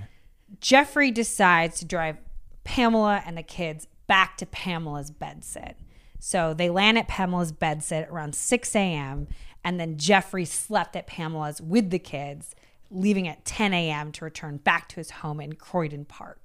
Jeffrey 0.61 1.11
decides 1.11 1.79
to 1.79 1.85
drive 1.85 2.17
Pamela 2.63 3.21
and 3.25 3.37
the 3.37 3.43
kids 3.43 3.87
back 4.07 4.37
to 4.37 4.45
Pamela's 4.45 5.11
bedsit. 5.11 5.75
So 6.19 6.53
they 6.53 6.69
land 6.69 6.97
at 6.97 7.07
Pamela's 7.07 7.51
bedsit 7.51 8.09
around 8.09 8.35
6 8.35 8.75
a.m. 8.75 9.27
And 9.63 9.79
then 9.79 9.97
Jeffrey 9.97 10.45
slept 10.45 10.95
at 10.95 11.07
Pamela's 11.07 11.61
with 11.61 11.89
the 11.89 11.99
kids, 11.99 12.55
leaving 12.89 13.27
at 13.27 13.45
10 13.45 13.73
a.m. 13.73 14.11
to 14.13 14.25
return 14.25 14.57
back 14.57 14.87
to 14.89 14.95
his 14.95 15.11
home 15.11 15.39
in 15.39 15.53
Croydon 15.53 16.05
Park. 16.05 16.44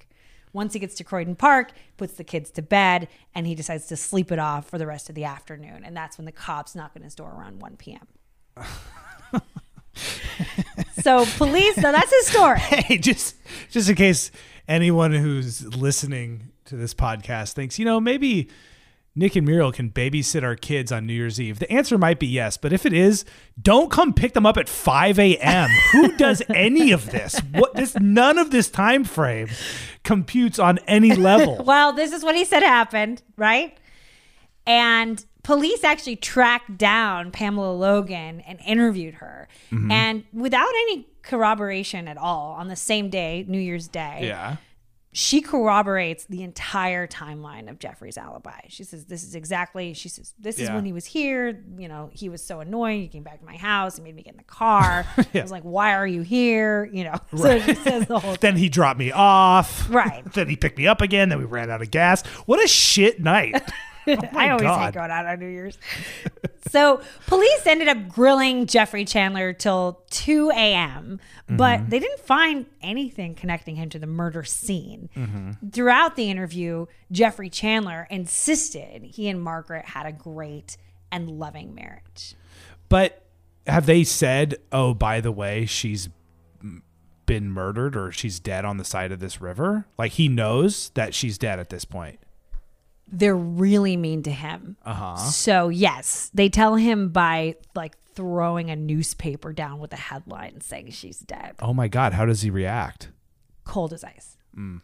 Once 0.52 0.72
he 0.72 0.78
gets 0.78 0.94
to 0.96 1.04
Croydon 1.04 1.36
Park, 1.36 1.72
puts 1.96 2.14
the 2.14 2.24
kids 2.24 2.50
to 2.52 2.62
bed, 2.62 3.08
and 3.34 3.46
he 3.46 3.54
decides 3.54 3.86
to 3.86 3.96
sleep 3.96 4.32
it 4.32 4.38
off 4.38 4.68
for 4.68 4.78
the 4.78 4.86
rest 4.86 5.08
of 5.08 5.14
the 5.14 5.24
afternoon. 5.24 5.84
And 5.84 5.96
that's 5.96 6.18
when 6.18 6.24
the 6.24 6.32
cops 6.32 6.74
knock 6.74 6.92
on 6.96 7.02
his 7.02 7.14
door 7.14 7.30
around 7.30 7.60
1 7.60 7.76
p.m. 7.76 8.06
so 11.02 11.24
police, 11.36 11.74
so 11.76 11.92
that's 11.92 12.10
his 12.12 12.26
story. 12.26 12.58
Hey, 12.60 12.98
just 12.98 13.36
just 13.70 13.88
in 13.88 13.96
case 13.96 14.30
anyone 14.68 15.12
who's 15.12 15.64
listening 15.76 16.50
to 16.66 16.76
this 16.76 16.94
podcast 16.94 17.52
thinks, 17.52 17.78
you 17.78 17.84
know, 17.84 18.00
maybe 18.00 18.48
Nick 19.20 19.36
and 19.36 19.46
Muriel 19.46 19.70
can 19.70 19.90
babysit 19.90 20.42
our 20.42 20.56
kids 20.56 20.90
on 20.90 21.04
New 21.04 21.12
Year's 21.12 21.38
Eve. 21.38 21.58
The 21.58 21.70
answer 21.70 21.98
might 21.98 22.18
be 22.18 22.26
yes, 22.26 22.56
but 22.56 22.72
if 22.72 22.86
it 22.86 22.94
is, 22.94 23.26
don't 23.60 23.90
come 23.90 24.14
pick 24.14 24.32
them 24.32 24.46
up 24.46 24.56
at 24.56 24.66
5 24.66 25.18
a.m. 25.18 25.68
Who 25.92 26.16
does 26.16 26.42
any 26.48 26.90
of 26.90 27.10
this? 27.10 27.38
What 27.52 27.74
this 27.74 27.94
none 27.96 28.38
of 28.38 28.50
this 28.50 28.70
time 28.70 29.04
frame 29.04 29.48
computes 30.04 30.58
on 30.58 30.78
any 30.86 31.14
level. 31.16 31.62
Well, 31.62 31.92
this 31.92 32.14
is 32.14 32.24
what 32.24 32.34
he 32.34 32.46
said 32.46 32.62
happened, 32.62 33.22
right? 33.36 33.76
And 34.66 35.22
police 35.42 35.84
actually 35.84 36.16
tracked 36.16 36.78
down 36.78 37.30
Pamela 37.30 37.74
Logan 37.74 38.40
and 38.40 38.58
interviewed 38.66 39.16
her. 39.16 39.48
Mm-hmm. 39.70 39.90
And 39.90 40.24
without 40.32 40.70
any 40.70 41.06
corroboration 41.20 42.08
at 42.08 42.16
all, 42.16 42.52
on 42.52 42.68
the 42.68 42.76
same 42.76 43.10
day, 43.10 43.44
New 43.46 43.60
Year's 43.60 43.86
Day, 43.86 44.20
yeah. 44.22 44.56
She 45.12 45.40
corroborates 45.40 46.24
the 46.26 46.42
entire 46.44 47.06
timeline 47.06 47.68
of 47.68 47.78
Jeffrey's 47.80 48.16
alibi. 48.16 48.60
She 48.68 48.84
says, 48.84 49.06
This 49.06 49.24
is 49.24 49.34
exactly, 49.34 49.92
she 49.92 50.08
says, 50.08 50.34
This 50.38 50.58
is 50.58 50.68
Yeah. 50.68 50.76
when 50.76 50.84
he 50.84 50.92
was 50.92 51.04
here. 51.04 51.64
You 51.78 51.88
know, 51.88 52.10
he 52.12 52.28
was 52.28 52.44
so 52.44 52.60
annoying. 52.60 53.00
He 53.00 53.08
came 53.08 53.24
back 53.24 53.40
to 53.40 53.44
my 53.44 53.56
house. 53.56 53.96
He 53.96 54.02
made 54.04 54.14
me 54.14 54.22
get 54.22 54.34
in 54.34 54.38
the 54.38 54.44
car. 54.44 55.04
I 55.16 55.26
was 55.42 55.50
like, 55.50 55.64
Why 55.64 55.94
are 55.94 56.06
you 56.06 56.22
here? 56.22 56.88
You 56.92 57.04
know, 57.04 57.16
so 57.36 57.58
she 57.60 57.74
says 57.74 58.06
the 58.06 58.20
whole 58.20 58.36
Then 58.40 58.56
he 58.56 58.68
dropped 58.68 59.00
me 59.00 59.10
off. 59.10 59.90
Right. 59.90 60.24
Then 60.32 60.48
he 60.48 60.54
picked 60.56 60.78
me 60.78 60.86
up 60.86 61.00
again. 61.00 61.28
Then 61.28 61.38
we 61.38 61.44
ran 61.44 61.70
out 61.70 61.82
of 61.82 61.90
gas. 61.90 62.24
What 62.46 62.62
a 62.64 62.68
shit 62.68 63.20
night. 63.20 63.60
I 64.34 64.50
always 64.50 64.62
God. 64.62 64.84
hate 64.86 64.94
going 64.94 65.10
out 65.10 65.26
on 65.26 65.38
New 65.38 65.46
Year's. 65.48 65.78
so 66.68 67.00
police 67.26 67.66
ended 67.66 67.88
up 67.88 68.08
grilling 68.08 68.66
Jeffrey 68.66 69.04
Chandler 69.04 69.52
till 69.52 70.02
2 70.10 70.50
a.m., 70.50 71.20
but 71.48 71.80
Mm-hmm. 71.80 71.88
they 71.90 71.98
didn't 71.98 72.20
find 72.20 72.66
anything 72.80 73.34
connecting 73.34 73.74
him 73.76 73.88
to 73.90 73.98
the 73.98 74.06
murder 74.06 74.44
scene. 74.44 75.08
Mm-hmm. 75.16 75.70
Throughout 75.70 76.14
the 76.14 76.30
interview, 76.30 76.86
Jeffrey 77.10 77.50
Chandler 77.50 78.06
insisted 78.10 79.02
he 79.02 79.28
and 79.28 79.42
Margaret 79.42 79.84
had 79.86 80.06
a 80.06 80.12
great 80.12 80.76
and 81.10 81.28
loving 81.40 81.74
marriage. 81.74 82.34
But 82.88 83.24
have 83.66 83.86
they 83.86 84.04
said, 84.04 84.56
"Oh, 84.70 84.94
by 84.94 85.20
the 85.20 85.32
way, 85.32 85.66
she's 85.66 86.08
been 87.26 87.50
murdered 87.50 87.96
or 87.96 88.10
she's 88.12 88.40
dead 88.40 88.64
on 88.64 88.76
the 88.76 88.84
side 88.84 89.12
of 89.12 89.18
this 89.20 89.40
river"? 89.40 89.86
Like 89.98 90.12
he 90.12 90.28
knows 90.28 90.90
that 90.94 91.14
she's 91.14 91.36
dead 91.38 91.58
at 91.58 91.68
this 91.70 91.84
point. 91.84 92.18
They're 93.12 93.36
really 93.36 93.96
mean 93.96 94.22
to 94.24 94.30
him. 94.30 94.76
Uh-huh. 94.84 95.16
So, 95.16 95.68
yes, 95.68 96.30
they 96.32 96.48
tell 96.48 96.76
him 96.76 97.08
by 97.08 97.56
like 97.74 97.96
throwing 98.14 98.70
a 98.70 98.76
newspaper 98.76 99.52
down 99.52 99.78
with 99.78 99.92
a 99.92 99.96
headline 99.96 100.60
saying 100.60 100.90
she's 100.90 101.20
dead. 101.20 101.54
Oh 101.60 101.72
my 101.72 101.88
god, 101.88 102.12
how 102.12 102.26
does 102.26 102.42
he 102.42 102.50
react? 102.50 103.08
Cold 103.64 103.92
as 103.92 104.04
ice. 104.04 104.36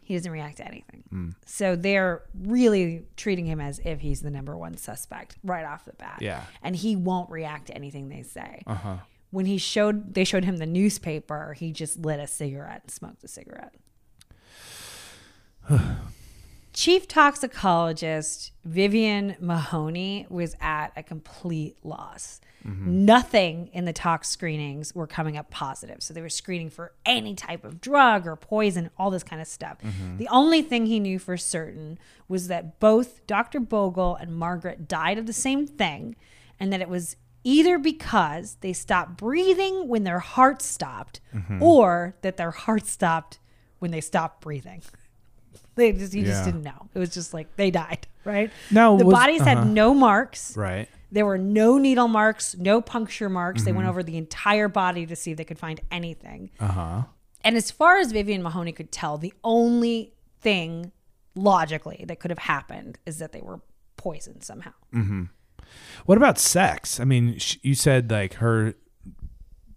He 0.02 0.14
doesn't 0.14 0.30
react 0.30 0.58
to 0.58 0.66
anything. 0.66 1.02
So 1.44 1.76
they're 1.76 2.22
really 2.34 3.04
treating 3.16 3.46
him 3.46 3.60
as 3.60 3.80
if 3.84 4.00
he's 4.00 4.22
the 4.22 4.30
number 4.30 4.56
one 4.56 4.76
suspect 4.76 5.36
right 5.42 5.64
off 5.64 5.84
the 5.84 5.92
bat. 5.94 6.18
Yeah. 6.20 6.42
And 6.62 6.76
he 6.76 6.96
won't 6.96 7.30
react 7.30 7.66
to 7.66 7.74
anything 7.74 8.08
they 8.08 8.22
say. 8.22 8.62
Uh-huh. 8.66 8.98
When 9.30 9.46
he 9.46 9.58
showed 9.58 10.14
they 10.14 10.24
showed 10.24 10.44
him 10.44 10.58
the 10.58 10.66
newspaper, 10.66 11.54
he 11.58 11.72
just 11.72 11.98
lit 11.98 12.20
a 12.20 12.26
cigarette 12.26 12.82
and 12.84 12.90
smoked 12.90 13.24
a 13.24 13.28
cigarette. 13.28 13.74
Chief 16.76 17.08
toxicologist 17.08 18.52
Vivian 18.62 19.34
Mahoney 19.40 20.26
was 20.28 20.54
at 20.60 20.92
a 20.94 21.02
complete 21.02 21.78
loss. 21.82 22.38
Nothing 22.66 23.70
in 23.72 23.86
the 23.86 23.94
tox 23.94 24.28
screenings 24.28 24.94
were 24.94 25.06
coming 25.06 25.38
up 25.38 25.48
positive. 25.50 26.02
So 26.02 26.12
they 26.12 26.20
were 26.20 26.28
screening 26.28 26.68
for 26.68 26.92
any 27.06 27.34
type 27.34 27.64
of 27.64 27.80
drug 27.80 28.26
or 28.26 28.36
poison, 28.36 28.90
all 28.98 29.10
this 29.10 29.22
kind 29.22 29.40
of 29.40 29.48
stuff. 29.48 29.78
Mm-hmm. 29.78 30.18
The 30.18 30.28
only 30.28 30.60
thing 30.60 30.84
he 30.84 31.00
knew 31.00 31.18
for 31.18 31.38
certain 31.38 31.98
was 32.28 32.48
that 32.48 32.78
both 32.78 33.26
Dr. 33.26 33.58
Bogle 33.58 34.14
and 34.14 34.36
Margaret 34.36 34.86
died 34.86 35.16
of 35.16 35.24
the 35.24 35.32
same 35.32 35.66
thing, 35.66 36.14
and 36.60 36.70
that 36.74 36.82
it 36.82 36.90
was 36.90 37.16
either 37.42 37.78
because 37.78 38.58
they 38.60 38.74
stopped 38.74 39.16
breathing 39.16 39.88
when 39.88 40.04
their 40.04 40.18
heart 40.18 40.60
stopped, 40.60 41.20
mm-hmm. 41.34 41.62
or 41.62 42.16
that 42.20 42.36
their 42.36 42.50
heart 42.50 42.86
stopped 42.86 43.38
when 43.78 43.92
they 43.92 44.02
stopped 44.02 44.42
breathing. 44.42 44.82
They 45.76 45.92
just 45.92 46.12
you 46.14 46.24
just 46.24 46.44
didn't 46.44 46.62
know. 46.62 46.88
It 46.94 46.98
was 46.98 47.10
just 47.10 47.32
like 47.32 47.54
they 47.56 47.70
died, 47.70 48.06
right? 48.24 48.50
No, 48.70 48.96
the 48.96 49.04
was- 49.06 49.14
bodies 49.14 49.40
uh-huh. 49.42 49.56
had 49.62 49.66
no 49.68 49.94
marks. 49.94 50.56
Right. 50.56 50.88
There 51.12 51.24
were 51.24 51.38
no 51.38 51.78
needle 51.78 52.08
marks, 52.08 52.56
no 52.58 52.80
puncture 52.80 53.28
marks. 53.28 53.62
They 53.62 53.70
Mm-hmm. 53.70 53.76
went 53.76 53.88
over 53.88 54.02
the 54.02 54.16
entire 54.16 54.68
body 54.68 55.06
to 55.06 55.14
see 55.14 55.30
if 55.30 55.36
they 55.36 55.44
could 55.44 55.58
find 55.58 55.80
anything. 55.90 56.50
Uh-huh. 56.58 57.02
And 57.44 57.56
as 57.56 57.70
far 57.70 57.98
as 57.98 58.10
Vivian 58.10 58.42
Mahoney 58.42 58.72
could 58.72 58.90
tell, 58.90 59.16
the 59.18 59.32
only 59.44 60.14
thing 60.40 60.90
logically 61.36 62.04
that 62.08 62.18
could 62.18 62.30
have 62.32 62.38
happened 62.40 62.98
is 63.06 63.18
that 63.18 63.30
they 63.32 63.40
were 63.40 63.60
poisoned 63.96 64.42
somehow. 64.42 64.72
What 66.06 66.18
about 66.18 66.38
sex? 66.38 66.98
I 67.00 67.04
mean, 67.04 67.38
sh- 67.38 67.58
you 67.62 67.74
said 67.74 68.10
like 68.10 68.34
her 68.34 68.74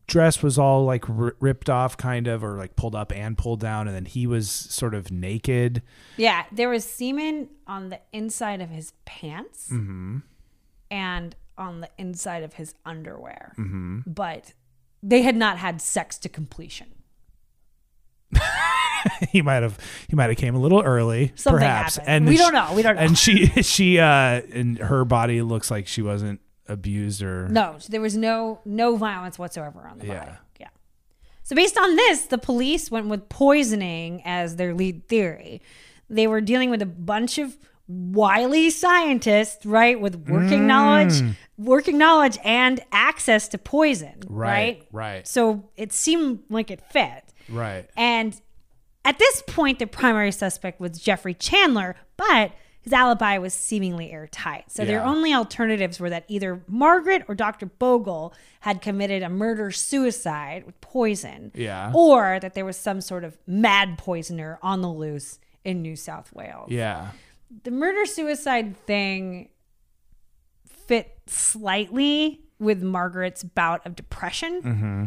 dress 0.10 0.43
was 0.43 0.57
all 0.60 0.84
like 0.86 1.10
r- 1.10 1.36
ripped 1.39 1.70
off 1.70 1.95
kind 1.95 2.28
of 2.28 2.43
or 2.43 2.57
like 2.57 2.76
pulled 2.76 2.95
up 2.95 3.14
and 3.14 3.38
pulled 3.38 3.60
down 3.62 3.88
and 3.88 3.95
then 3.95 4.05
he 4.05 4.28
was 4.28 4.49
sort 4.51 4.93
of 4.93 5.12
naked. 5.12 5.82
Yeah, 6.18 6.43
there 6.51 6.68
was 6.70 6.84
semen 6.84 7.49
on 7.68 7.89
the 7.89 7.99
inside 8.12 8.62
of 8.62 8.70
his 8.70 8.91
pants 9.05 9.70
Mm-hmm. 9.72 10.18
and 10.91 11.36
on 11.57 11.82
the 11.82 11.89
inside 11.97 12.43
of 12.43 12.53
his 12.53 12.74
underwear. 12.86 13.53
Mm-hmm. 13.57 13.99
But 14.07 14.53
they 15.03 15.22
had 15.22 15.36
not 15.36 15.57
had 15.57 15.82
sex 15.82 16.18
to 16.20 16.30
completion. 16.30 16.88
he 19.32 19.41
might 19.41 19.64
have 19.64 19.78
he 20.07 20.16
might 20.16 20.30
have 20.30 20.38
came 20.38 20.55
a 20.55 20.60
little 20.60 20.82
early 20.82 21.32
Something 21.36 21.60
perhaps 21.60 21.95
happened. 21.97 22.16
and 22.16 22.28
We 22.28 22.36
sh- 22.36 22.39
don't 22.39 22.53
know. 22.53 22.74
We 22.76 22.82
don't 22.82 22.95
know. 22.95 23.01
and 23.01 23.18
she 23.18 23.45
she 23.64 23.97
uh 23.99 24.41
and 24.53 24.78
her 24.78 25.03
body 25.05 25.41
looks 25.41 25.72
like 25.72 25.88
she 25.88 26.01
wasn't 26.01 26.41
abused 26.70 27.22
or 27.22 27.47
No, 27.49 27.78
there 27.89 28.01
was 28.01 28.15
no 28.15 28.61
no 28.65 28.95
violence 28.95 29.38
whatsoever 29.38 29.88
on 29.88 29.99
the 29.99 30.07
Yeah. 30.07 30.20
body. 30.20 30.38
Yeah. 30.59 30.67
So 31.43 31.55
based 31.55 31.78
on 31.78 31.95
this, 31.95 32.24
the 32.28 32.38
police 32.38 32.89
went 32.91 33.07
with 33.07 33.28
poisoning 33.30 34.22
as 34.24 34.55
their 34.57 34.74
lead 34.74 35.07
theory. 35.07 35.61
They 36.09 36.28
were 36.28 36.41
dealing 36.41 36.70
with 36.70 36.82
a 36.82 36.86
bunch 36.86 37.38
of 37.38 37.57
wily 37.88 38.70
scientists, 38.70 39.65
right, 39.65 39.99
with 39.99 40.15
working 40.30 40.61
mm. 40.61 40.65
knowledge, 40.67 41.24
working 41.57 41.97
knowledge 41.97 42.38
and 42.43 42.80
access 42.91 43.47
to 43.47 43.57
poison, 43.57 44.20
Right, 44.28 44.47
right? 44.49 44.88
right. 44.91 45.28
So 45.28 45.70
it 45.76 45.91
seemed 45.91 46.43
like 46.49 46.70
it 46.70 46.82
fit. 46.91 47.24
right 47.49 47.89
And 47.97 48.39
at 49.03 49.17
this 49.17 49.41
point, 49.47 49.80
the 49.80 49.88
primary 49.88 50.32
suspect 50.32 50.80
was 50.80 50.99
Jeffrey 50.99 51.34
Chandler, 51.34 51.95
but 52.15 52.51
his 52.82 52.93
alibi 52.93 53.38
was 53.38 53.53
seemingly 53.53 54.11
airtight. 54.11 54.71
So 54.71 54.86
their 54.86 55.03
only 55.03 55.34
alternatives 55.34 55.99
were 55.99 56.09
that 56.09 56.23
either 56.27 56.61
Margaret 56.67 57.23
or 57.27 57.36
Dr. 57.36 57.65
Bogle 57.65 58.34
had 58.61 58.82
committed 58.82 59.21
a 59.21 59.30
murder 59.30 59.69
suicide 59.71 60.65
with 60.65 60.80
poison, 60.82 61.51
Yeah. 61.53 61.91
or 61.93 62.39
that 62.39 62.53
there 62.53 62.65
was 62.65 62.77
some 62.77 63.01
sort 63.01 63.23
of 63.23 63.38
mad 63.45 63.97
poisoner 63.97 64.59
on 64.61 64.82
the 64.82 64.89
loose 64.89 65.39
in 65.65 65.82
New 65.82 65.95
South 65.97 66.32
Wales. 66.34 66.71
yeah 66.71 67.11
The 67.63 67.71
murder 67.71 68.05
suicide 68.05 68.77
thing 68.86 69.49
fit 70.65 71.19
slightly 71.27 72.41
with 72.59 72.82
Margaret's 72.82 73.43
bout 73.43 73.86
of 73.86 73.95
depression. 73.95 74.61
Mm-hmm. 74.61 75.05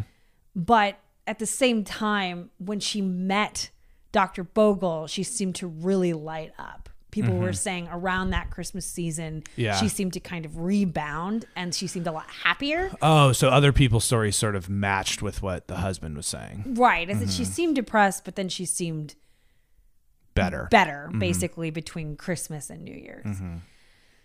But 0.55 0.99
at 1.27 1.39
the 1.39 1.47
same 1.47 1.85
time, 1.85 2.51
when 2.59 2.81
she 2.81 3.01
met 3.01 3.70
Dr. 4.12 4.45
Bogle, 4.45 5.07
she 5.07 5.23
seemed 5.23 5.55
to 5.57 5.66
really 5.66 6.12
light 6.12 6.53
up. 6.59 6.89
People 7.13 7.37
were 7.37 7.53
saying 7.53 7.89
around 7.93 8.31
that 8.31 8.51
Christmas 8.51 8.85
season, 8.85 9.43
Mm-hmm. 9.43 9.61
Yeah. 9.61 9.77
she 9.77 9.89
seemed 9.89 10.15
to 10.15 10.21
kind 10.21 10.45
of 10.45 10.59
rebound 10.59 11.45
and 11.55 11.73
she 11.75 11.87
seemed 11.87 12.07
a 12.09 12.13
lot 12.13 12.27
happier. 12.43 12.91
oh 13.01 13.31
so 13.33 13.49
other 13.51 13.73
people's 13.73 14.05
stories 14.05 14.35
sort 14.35 14.57
of 14.57 14.69
matched 14.69 15.23
with 15.23 15.41
what 15.43 15.69
the 15.69 15.77
husband 15.77 16.17
was 16.17 16.27
saying 16.27 16.65
Right. 16.75 17.09
Is 17.09 17.21
that 17.21 17.31
she 17.31 17.43
Mm-hmm. 17.45 17.53
seemed 17.53 17.77
depressed, 17.77 18.25
but 18.25 18.35
then 18.35 18.49
she 18.49 18.65
seemed 18.65 19.15
better 20.35 20.69
better 20.71 21.09
Mm-hmm. 21.11 21.19
basically 21.19 21.71
between 21.71 22.17
Christmas 22.17 22.71
and 22.71 22.83
New 22.83 22.95
Year's. 22.97 23.27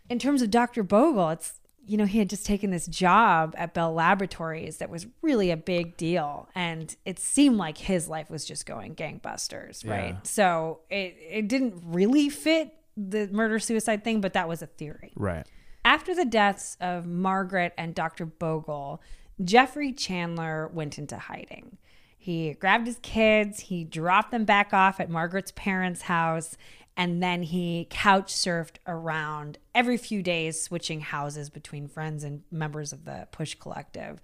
In 0.10 0.20
terms 0.20 0.42
of 0.42 0.50
Dr. 0.50 0.84
Bogle, 0.84 1.30
it's 1.32 1.60
you 1.88 1.98
know, 1.98 2.06
he 2.06 2.20
had 2.20 2.30
just 2.30 2.46
taken 2.46 2.70
this 2.70 2.86
job 2.86 3.56
at 3.58 3.74
Bell 3.74 3.94
Laboratories 3.94 4.78
that 4.78 4.90
was 4.90 5.08
really 5.22 5.52
a 5.52 5.58
big 5.58 5.96
deal 5.98 6.50
and 6.54 6.96
it 7.06 7.18
seemed 7.18 7.58
like 7.58 7.78
his 7.78 8.08
life 8.08 8.30
was 8.30 8.46
just 8.46 8.66
going 8.66 8.94
gangbusters, 8.94 9.88
right? 9.88 10.28
So 10.28 10.82
it 10.90 11.16
it 11.20 11.48
didn't 11.48 11.82
really 11.86 12.30
fit 12.30 12.74
the 12.98 13.28
murder 13.32 13.60
suicide 13.60 14.04
thing, 14.04 14.22
but 14.22 14.34
that 14.34 14.48
was 14.48 14.62
a 14.62 14.68
theory. 14.68 15.14
right 15.16 15.48
After 15.86 16.14
the 16.14 16.26
deaths 16.26 16.76
of 16.82 17.08
Margaret 17.08 17.74
and 17.78 17.96
Dr. 17.96 18.26
Bogle, 18.26 19.02
Jeffrey 19.44 19.94
Chandler 19.94 20.68
went 20.74 20.98
into 20.98 21.18
hiding. 21.18 21.78
He 22.18 22.54
grabbed 22.56 22.88
his 22.88 23.00
kids, 23.02 23.62
he 23.62 23.86
dropped 23.86 24.32
them 24.32 24.44
back 24.44 24.74
off 24.74 25.00
at 25.00 25.10
Margaret's 25.10 25.52
parents' 25.52 26.02
house, 26.04 26.58
and 26.98 27.22
then 27.22 27.43
he 27.43 27.86
couch 27.91 28.34
surfed 28.34 28.78
around 28.88 29.60
every 29.76 29.98
few 29.98 30.24
days, 30.24 30.62
switching 30.62 31.00
houses 31.00 31.52
between 31.52 31.88
friends 31.88 32.24
and 32.24 32.41
members 32.52 32.91
of 32.91 33.06
the 33.06 33.28
Push 33.32 33.56
Collective. 33.56 34.20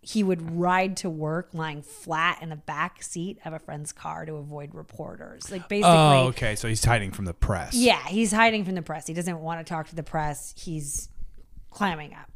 He 0.00 0.22
would 0.22 0.56
ride 0.56 0.96
to 0.98 1.10
work 1.10 1.50
lying 1.52 1.82
flat 1.82 2.40
in 2.40 2.48
the 2.48 2.56
back 2.56 3.02
seat 3.02 3.38
of 3.44 3.52
a 3.52 3.58
friend's 3.58 3.92
car 3.92 4.24
to 4.24 4.34
avoid 4.34 4.74
reporters. 4.74 5.50
Like 5.50 5.68
basically, 5.68 5.90
oh 5.90 6.26
okay 6.28 6.54
so 6.56 6.68
he's 6.68 6.84
hiding 6.84 7.10
from 7.10 7.24
the 7.24 7.34
press 7.34 7.74
yeah, 7.74 8.02
he's 8.06 8.32
hiding 8.32 8.64
from 8.64 8.76
the 8.76 8.82
press. 8.82 9.06
He 9.06 9.14
doesn't 9.14 9.40
want 9.40 9.64
to 9.64 9.68
talk 9.68 9.88
to 9.88 9.96
the 9.96 10.02
press. 10.02 10.54
He's 10.56 11.08
climbing 11.70 12.14
up. 12.14 12.30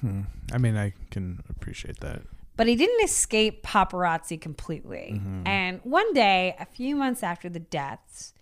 Hmm. 0.00 0.22
i 0.50 0.56
mean 0.56 0.78
i 0.78 0.94
can 1.10 1.42
appreciate 1.50 2.00
that 2.00 2.22
But 2.56 2.66
he 2.68 2.74
didn't 2.74 3.04
escape 3.04 3.62
paparazzi 3.62 4.40
completely. 4.40 5.12
Mm-hmm. 5.14 5.46
And 5.46 5.80
one 5.82 6.12
day, 6.14 6.56
a 6.58 6.64
few 6.64 6.96
months 6.96 7.22
after 7.22 7.48
the 7.48 7.58
deaths, 7.58 8.32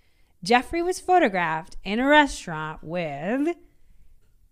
Jeffrey 0.42 0.82
was 0.82 1.00
photographed 1.00 1.76
in 1.84 1.98
a 1.98 2.06
restaurant 2.06 2.82
with 2.82 3.56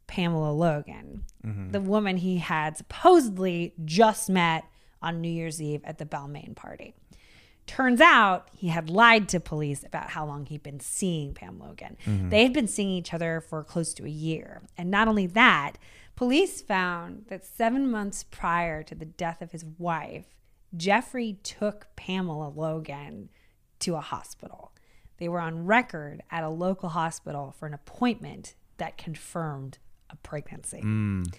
Pamela 0.07 0.53
Logan, 0.53 1.25
mm-hmm. 1.45 1.71
the 1.71 1.81
woman 1.81 2.17
he 2.17 2.39
had 2.39 2.77
supposedly 2.77 3.75
just 3.85 4.29
met 4.29 4.65
on 5.03 5.21
New 5.21 5.31
Year's 5.31 5.61
Eve 5.63 5.83
at 5.85 5.99
the 5.99 6.05
Balmain 6.05 6.55
party. 6.57 6.95
Turns 7.67 8.01
out 8.01 8.49
he 8.53 8.69
had 8.69 8.89
lied 8.89 9.29
to 9.31 9.41
police 9.41 9.83
about 9.85 10.11
how 10.11 10.25
long 10.25 10.47
he'd 10.47 10.63
been 10.63 10.79
seeing 10.79 11.35
Pam 11.35 11.59
Logan. 11.59 11.97
Mm-hmm. 12.05 12.29
They 12.29 12.45
had 12.45 12.53
been 12.53 12.69
seeing 12.69 12.91
each 12.91 13.13
other 13.13 13.41
for 13.41 13.65
close 13.65 13.93
to 13.95 14.05
a 14.05 14.09
year. 14.09 14.63
And 14.79 14.91
not 14.91 15.09
only 15.09 15.27
that, 15.29 15.73
police 16.15 16.63
found 16.63 17.25
that 17.29 17.45
seven 17.45 17.91
months 17.91 18.25
prior 18.25 18.85
to 18.85 18.95
the 18.95 19.05
death 19.05 19.43
of 19.43 19.51
his 19.51 19.65
wife, 19.65 20.27
Jeffrey 20.77 21.39
took 21.43 21.89
Pamela 21.97 22.49
Logan 22.49 23.31
to 23.81 23.97
a 23.97 24.01
hospital. 24.01 24.73
They 25.19 25.29
were 25.29 25.41
on 25.41 25.67
record 25.67 26.23
at 26.31 26.45
a 26.45 26.49
local 26.49 26.91
hospital 26.91 27.55
for 27.59 27.67
an 27.67 27.75
appointment 27.75 28.55
that 28.79 28.99
confirmed 28.99 29.79
a 30.11 30.17
pregnancy. 30.17 30.83
Mm. 30.83 31.33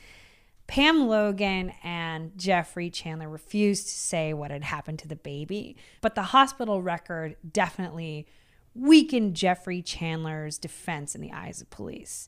Pam 0.67 1.07
Logan 1.07 1.71
and 1.81 2.37
Jeffrey 2.37 2.89
Chandler 2.89 3.29
refused 3.29 3.87
to 3.87 3.93
say 3.93 4.33
what 4.33 4.51
had 4.51 4.63
happened 4.63 4.99
to 4.99 5.07
the 5.07 5.15
baby, 5.15 5.77
but 6.01 6.15
the 6.15 6.23
hospital 6.23 6.81
record 6.81 7.37
definitely 7.49 8.27
weakened 8.75 9.35
Jeffrey 9.35 9.81
Chandler's 9.81 10.57
defense 10.57 11.15
in 11.15 11.21
the 11.21 11.31
eyes 11.31 11.61
of 11.61 11.69
police. 11.69 12.27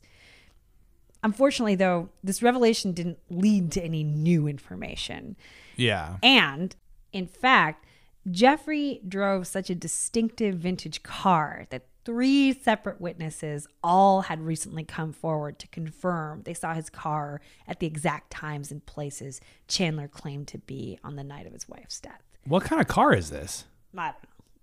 Unfortunately, 1.22 1.74
though, 1.74 2.08
this 2.24 2.42
revelation 2.42 2.92
didn't 2.92 3.18
lead 3.28 3.70
to 3.72 3.82
any 3.82 4.02
new 4.02 4.46
information. 4.46 5.36
Yeah. 5.76 6.16
And 6.22 6.74
in 7.12 7.26
fact, 7.26 7.84
Jeffrey 8.30 9.00
drove 9.06 9.46
such 9.46 9.70
a 9.70 9.74
distinctive 9.74 10.56
vintage 10.56 11.02
car 11.02 11.66
that 11.70 11.86
three 12.04 12.52
separate 12.52 13.00
witnesses 13.00 13.66
all 13.82 14.22
had 14.22 14.40
recently 14.40 14.84
come 14.84 15.12
forward 15.12 15.58
to 15.58 15.68
confirm 15.68 16.42
they 16.42 16.54
saw 16.54 16.74
his 16.74 16.90
car 16.90 17.40
at 17.68 17.80
the 17.80 17.86
exact 17.86 18.30
times 18.30 18.70
and 18.70 18.84
places 18.86 19.40
Chandler 19.68 20.08
claimed 20.08 20.48
to 20.48 20.58
be 20.58 20.98
on 21.04 21.16
the 21.16 21.24
night 21.24 21.46
of 21.46 21.52
his 21.52 21.68
wife's 21.68 22.00
death. 22.00 22.22
What 22.44 22.64
kind 22.64 22.80
of 22.80 22.88
car 22.88 23.14
is 23.14 23.30
this? 23.30 23.64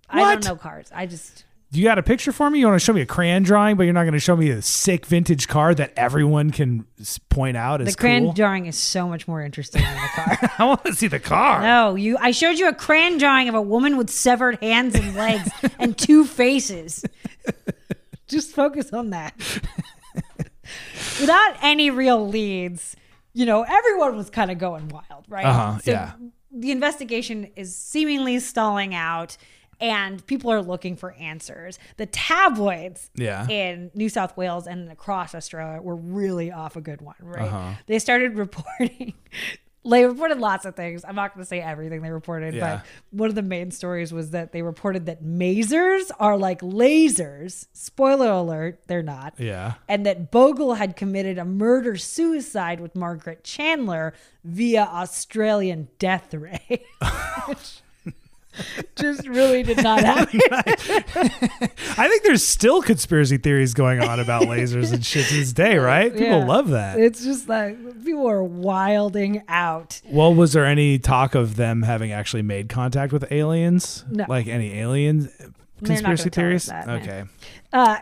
I 0.09 0.19
don't 0.19 0.23
know. 0.23 0.29
I 0.29 0.33
don't 0.33 0.45
know 0.45 0.55
cars. 0.55 0.89
I 0.93 1.05
just 1.05 1.45
You 1.69 1.83
got 1.83 1.99
a 1.99 2.03
picture 2.03 2.31
for 2.31 2.49
me? 2.49 2.59
You 2.59 2.67
want 2.67 2.79
to 2.79 2.85
show 2.85 2.93
me 2.93 3.01
a 3.01 3.05
crayon 3.05 3.43
drawing, 3.43 3.75
but 3.75 3.83
you're 3.83 3.93
not 3.93 4.03
going 4.03 4.13
to 4.13 4.21
show 4.21 4.37
me 4.37 4.49
a 4.51 4.61
sick 4.61 5.05
vintage 5.05 5.49
car 5.49 5.75
that 5.75 5.91
everyone 5.97 6.51
can 6.51 6.85
point 7.29 7.57
out 7.57 7.79
the 7.81 7.87
as 7.87 7.95
crayon 7.97 8.23
cool? 8.23 8.33
drawing 8.33 8.67
is 8.67 8.77
so 8.77 9.07
much 9.09 9.27
more 9.27 9.41
interesting 9.41 9.81
than 9.81 9.93
the 9.95 10.09
car. 10.37 10.51
I 10.59 10.63
want 10.65 10.85
to 10.85 10.93
see 10.93 11.07
the 11.07 11.19
car. 11.19 11.61
No, 11.61 11.95
you. 11.95 12.17
I 12.19 12.31
showed 12.31 12.57
you 12.57 12.69
a 12.69 12.73
crayon 12.73 13.17
drawing 13.17 13.49
of 13.49 13.55
a 13.55 13.61
woman 13.61 13.97
with 13.97 14.09
severed 14.09 14.59
hands 14.61 14.95
and 14.95 15.13
legs 15.13 15.49
and 15.77 15.97
two 15.97 16.23
faces. 16.23 17.03
Just 18.27 18.51
focus 18.51 18.93
on 18.93 19.09
that. 19.09 19.33
Without 21.19 21.57
any 21.61 21.89
real 21.89 22.27
leads, 22.27 22.95
you 23.33 23.45
know, 23.45 23.63
everyone 23.63 24.15
was 24.15 24.29
kind 24.29 24.51
of 24.51 24.57
going 24.57 24.87
wild, 24.87 25.25
right? 25.27 25.45
Uh-huh, 25.45 25.79
yeah. 25.83 26.13
The 26.51 26.71
investigation 26.71 27.51
is 27.55 27.75
seemingly 27.75 28.39
stalling 28.39 28.95
out. 28.95 29.35
And 29.79 30.25
people 30.25 30.51
are 30.51 30.61
looking 30.61 30.95
for 30.95 31.11
answers. 31.13 31.77
The 31.97 32.07
tabloids 32.07 33.09
Yeah. 33.15 33.47
in 33.47 33.91
New 33.93 34.09
South 34.09 34.35
Wales 34.35 34.65
and 34.67 34.91
across 34.91 35.35
Australia 35.35 35.81
were 35.81 35.95
really 35.95 36.51
off 36.51 36.75
a 36.75 36.81
good 36.81 37.01
one, 37.01 37.15
right? 37.21 37.47
Uh-huh. 37.47 37.73
They 37.85 37.99
started 37.99 38.35
reporting. 38.37 39.13
They 39.89 40.05
reported 40.05 40.39
lots 40.39 40.65
of 40.65 40.75
things. 40.75 41.05
I'm 41.07 41.15
not 41.15 41.33
going 41.33 41.43
to 41.43 41.47
say 41.47 41.61
everything 41.61 42.01
they 42.01 42.09
reported, 42.09 42.53
Yeah. 42.55 42.77
but 42.77 42.85
one 43.17 43.29
of 43.29 43.35
the 43.35 43.41
main 43.41 43.71
stories 43.71 44.11
was 44.11 44.31
that 44.31 44.51
they 44.51 44.61
reported 44.61 45.05
that 45.05 45.23
masers 45.23 46.11
are 46.19 46.35
like 46.37 46.59
lasers. 46.59 47.67
Spoiler 47.71 48.29
alert, 48.29 48.81
they're 48.87 49.01
not. 49.03 49.35
Yeah. 49.37 49.75
And 49.87 50.05
that 50.05 50.29
Bogle 50.29 50.73
had 50.73 50.97
committed 50.97 51.37
a 51.37 51.45
murder 51.45 51.95
suicide 51.95 52.81
with 52.81 52.95
Margaret 52.95 53.45
Chandler 53.45 54.13
via 54.43 54.81
Australian 54.83 55.87
death 55.99 56.33
ray. 56.33 56.83
Just 58.95 59.27
really 59.27 59.63
did 59.63 59.83
not 59.83 59.99
happen. 60.03 60.39
I 61.97 62.07
think 62.09 62.23
there's 62.23 62.45
still 62.45 62.81
conspiracy 62.81 63.37
theories 63.37 63.73
going 63.73 64.01
on 64.01 64.19
about 64.19 64.43
lasers 64.47 64.91
and 64.93 65.05
shit 65.05 65.27
to 65.27 65.33
this 65.35 65.53
day, 65.53 65.77
right? 65.77 66.11
People 66.11 66.39
Yeah. 66.39 66.45
love 66.45 66.69
that. 66.69 66.99
It's 66.99 67.23
just 67.23 67.47
like 67.49 67.77
people 68.03 68.27
are 68.27 68.43
wilding 68.43 69.43
out. 69.47 70.01
well, 70.05 70.33
was 70.33 70.53
there 70.53 70.65
any 70.65 70.97
talk 70.99 71.35
of 71.35 71.55
them 71.55 71.83
having 71.83 72.11
actually 72.11 72.41
made 72.43 72.69
contact 72.69 73.13
with 73.13 73.31
aliens? 73.31 74.05
No. 74.09 74.25
Like 74.27 74.47
any 74.47 74.73
aliens? 74.79 75.29
Conspiracy 75.79 76.03
gonna 76.03 76.15
tell 76.15 76.55
us 76.55 76.65
theories? 76.65 76.65
that, 76.65 76.89
okay. 76.89 77.23
Uh, 77.73 77.97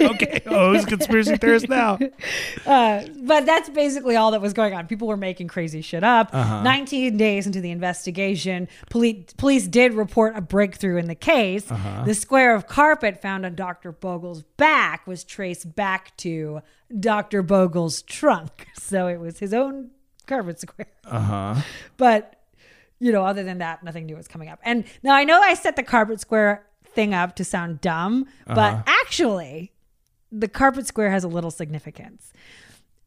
okay. 0.00 0.42
Oh, 0.46 0.72
who's 0.72 0.84
a 0.84 0.86
conspiracy 0.86 1.36
theorist 1.36 1.68
now? 1.68 1.98
uh, 2.66 3.04
but 3.22 3.46
that's 3.46 3.68
basically 3.68 4.16
all 4.16 4.30
that 4.30 4.40
was 4.40 4.52
going 4.52 4.74
on. 4.74 4.86
People 4.86 5.06
were 5.08 5.16
making 5.16 5.48
crazy 5.48 5.82
shit 5.82 6.02
up. 6.02 6.30
Uh-huh. 6.32 6.62
19 6.62 7.16
days 7.16 7.46
into 7.46 7.60
the 7.60 7.70
investigation, 7.70 8.66
police, 8.88 9.32
police 9.36 9.66
did 9.66 9.94
report 9.94 10.36
a 10.36 10.40
breakthrough 10.40 10.96
in 10.96 11.06
the 11.06 11.14
case. 11.14 11.70
Uh-huh. 11.70 12.04
The 12.04 12.14
square 12.14 12.54
of 12.54 12.66
carpet 12.66 13.20
found 13.20 13.44
on 13.44 13.54
Dr. 13.54 13.92
Bogle's 13.92 14.42
back 14.56 15.06
was 15.06 15.22
traced 15.22 15.74
back 15.74 16.16
to 16.18 16.62
Dr. 16.98 17.42
Bogle's 17.42 18.02
trunk. 18.02 18.66
So 18.80 19.06
it 19.06 19.20
was 19.20 19.38
his 19.38 19.54
own 19.54 19.90
carpet 20.26 20.58
square. 20.58 20.88
Uh 21.04 21.20
huh. 21.20 21.54
But, 21.96 22.42
you 22.98 23.12
know, 23.12 23.24
other 23.24 23.44
than 23.44 23.58
that, 23.58 23.84
nothing 23.84 24.06
new 24.06 24.16
was 24.16 24.26
coming 24.26 24.48
up. 24.48 24.58
And 24.64 24.84
now 25.04 25.14
I 25.14 25.22
know 25.22 25.40
I 25.40 25.54
set 25.54 25.76
the 25.76 25.84
carpet 25.84 26.18
square 26.18 26.66
thing 26.94 27.14
up 27.14 27.36
to 27.36 27.44
sound 27.44 27.80
dumb, 27.80 28.26
Uh-huh. 28.46 28.54
but 28.54 28.84
actually, 28.86 29.72
the 30.32 30.48
carpet 30.48 30.86
square 30.86 31.10
has 31.10 31.24
a 31.24 31.28
little 31.28 31.50
significance. 31.50 32.32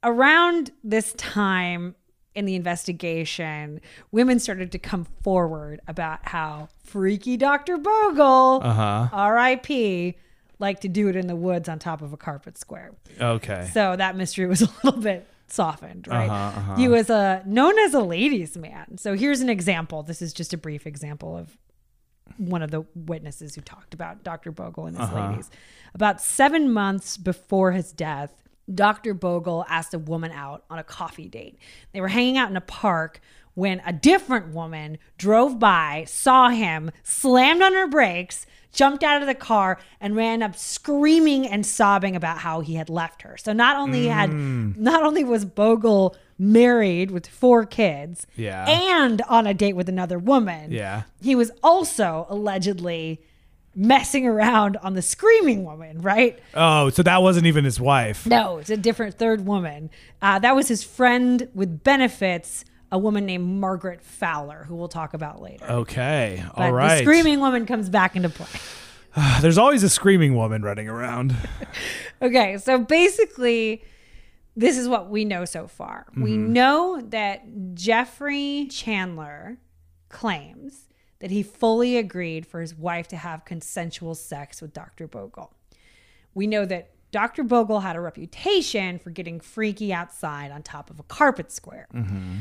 Around 0.04 0.72
this 0.84 1.14
time 1.14 1.96
in 2.36 2.46
the 2.46 2.56
investigation, 2.56 3.80
women 4.12 4.40
started 4.40 4.72
to 4.74 4.80
come 4.80 5.06
forward 5.24 5.80
about 5.88 6.20
how 6.28 6.68
freaky 6.84 7.38
Dr. 7.38 7.78
Bogle, 7.78 8.60
Uh 8.64 9.08
huh. 9.10 9.30
RIP, 9.32 10.16
liked 10.60 10.82
to 10.82 10.88
do 10.90 11.08
it 11.10 11.16
in 11.16 11.28
the 11.28 11.36
woods 11.36 11.70
on 11.70 11.80
top 11.80 12.02
of 12.02 12.12
a 12.14 12.18
carpet 12.18 12.58
square. 12.58 12.92
Okay. 13.20 13.70
So 13.74 13.96
that 13.96 14.16
mystery 14.16 14.46
was 14.54 14.62
a 14.62 14.70
little 14.84 15.02
bit 15.02 15.28
softened, 15.48 16.08
right? 16.08 16.30
Uh-huh, 16.30 16.60
uh-huh. 16.60 16.76
He 16.76 16.88
was 16.88 17.10
a 17.10 17.44
known 17.46 17.78
as 17.80 17.94
a 17.94 18.00
ladies' 18.02 18.58
man. 18.58 18.98
So 18.98 19.16
here's 19.16 19.40
an 19.42 19.50
example. 19.50 20.04
This 20.04 20.22
is 20.22 20.34
just 20.34 20.54
a 20.54 20.58
brief 20.58 20.86
example 20.88 21.38
of 21.38 21.56
one 22.38 22.62
of 22.62 22.72
the 22.72 22.84
witnesses 22.96 23.56
who 23.56 23.62
talked 23.62 23.94
about 23.94 24.24
Dr. 24.24 24.52
Bogle 24.52 24.86
and 24.88 24.98
his 24.98 25.06
Uh-huh. 25.10 25.30
ladies. 25.30 25.50
About 25.94 26.22
seven 26.22 26.72
months 26.72 27.18
before 27.18 27.72
his 27.72 27.92
death, 27.92 28.34
Dr. 28.74 29.14
Bogle 29.14 29.66
asked 29.70 29.94
a 29.94 30.00
woman 30.00 30.32
out 30.32 30.64
on 30.70 30.80
a 30.80 30.84
coffee 30.84 31.28
date. 31.28 31.58
They 31.92 32.02
were 32.02 32.08
hanging 32.08 32.38
out 32.38 32.50
in 32.50 32.56
a 32.58 32.62
park 32.62 33.20
when 33.56 33.82
a 33.86 33.94
different 33.94 34.54
woman 34.54 34.98
drove 35.18 35.60
by, 35.60 36.06
saw 36.08 36.50
him, 36.50 36.90
slammed 37.04 37.62
on 37.62 37.74
her 37.74 37.88
brakes, 37.88 38.46
jumped 38.72 39.04
out 39.04 39.22
of 39.22 39.28
the 39.28 39.36
car, 39.36 39.78
and 40.02 40.16
ran 40.16 40.42
up 40.42 40.56
screaming 40.56 41.46
and 41.48 41.64
sobbing 41.64 42.16
about 42.16 42.40
how 42.40 42.62
he 42.62 42.74
had 42.76 42.90
left 42.90 43.22
her. 43.22 43.38
So 43.38 43.54
not 43.54 43.78
only 43.78 44.08
had 44.08 44.32
Mm. 44.32 44.76
not 44.78 45.04
only 45.04 45.24
was 45.24 45.46
Bogle 45.46 46.16
married 46.52 47.12
with 47.12 47.28
four 47.28 47.66
kids, 47.66 48.28
Yeah. 48.36 48.66
and 48.68 49.22
on 49.30 49.48
a 49.48 49.54
date 49.54 49.76
with 49.76 49.88
another 49.89 50.20
woman, 50.20 50.72
Yeah. 50.72 51.04
he 51.22 51.36
was 51.36 51.52
also 51.64 52.26
allegedly 52.30 53.22
messing 53.76 54.28
around 54.28 54.78
on 54.84 54.94
the 54.94 55.02
screaming 55.02 55.64
woman, 55.64 56.00
right? 56.02 56.38
Oh, 56.54 56.89
so 56.91 57.02
that 57.04 57.24
wasn't 57.24 57.48
even 57.48 57.64
his 57.66 57.80
wife. 57.80 58.26
No, 58.28 58.58
it's 58.60 58.70
a 58.70 58.78
different 58.78 59.18
third 59.18 59.46
woman. 59.48 59.89
Uh, 60.22 60.38
that 60.39 60.56
was 60.56 60.68
his 60.68 60.84
friend 60.84 61.48
with 61.56 61.84
benefits, 61.84 62.66
a 62.91 63.00
woman 63.00 63.26
named 63.26 63.46
Margaret 63.60 64.04
Fowler, 64.04 64.66
who 64.68 64.76
we'll 64.76 64.88
talk 64.88 65.16
about 65.16 65.41
later. 65.41 65.66
Okay. 65.68 66.44
but 66.56 66.62
All 66.62 66.72
right. 66.72 66.98
the 66.98 67.04
screaming 67.04 67.39
woman 67.39 67.66
comes 67.66 67.89
back 67.89 68.16
into 68.16 68.30
play. 68.30 68.48
There's 69.41 69.58
always 69.58 69.82
a 69.84 69.89
screaming 69.89 70.36
woman 70.36 70.62
running 70.62 70.88
around. 70.89 71.36
Okay, 72.22 72.58
so 72.58 72.78
basically, 72.78 73.84
this 74.56 74.78
is 74.78 74.88
what 74.88 75.10
we 75.10 75.26
know 75.26 75.45
so 75.45 75.68
far. 75.68 76.06
We 76.16 76.32
mm-hmm. 76.32 76.54
know 76.54 77.01
that 77.10 77.74
Jeffrey 77.74 78.68
Chandler 78.70 79.58
claims 80.10 80.88
that 81.20 81.32
he 81.32 81.41
fully 81.41 81.97
agreed 81.97 82.45
for 82.45 82.62
his 82.62 82.76
wife 82.76 83.08
to 83.08 83.18
have 83.18 83.45
consensual 83.45 84.14
sex 84.14 84.62
with 84.62 84.74
Dr. 84.74 85.08
Bogle. 85.08 85.54
We 86.34 86.47
know 86.47 86.66
that 86.66 86.91
Dr. 87.12 87.43
Bogle 87.43 87.80
had 87.80 87.95
a 87.95 88.01
reputation 88.01 88.99
for 88.99 89.10
getting 89.10 89.39
freaky 89.39 89.93
outside 89.93 90.51
on 90.51 90.64
top 90.64 90.89
of 90.89 90.99
a 90.99 91.04
carpet 91.04 91.51
square. 91.51 91.88
Mm-hmm. 91.93 92.39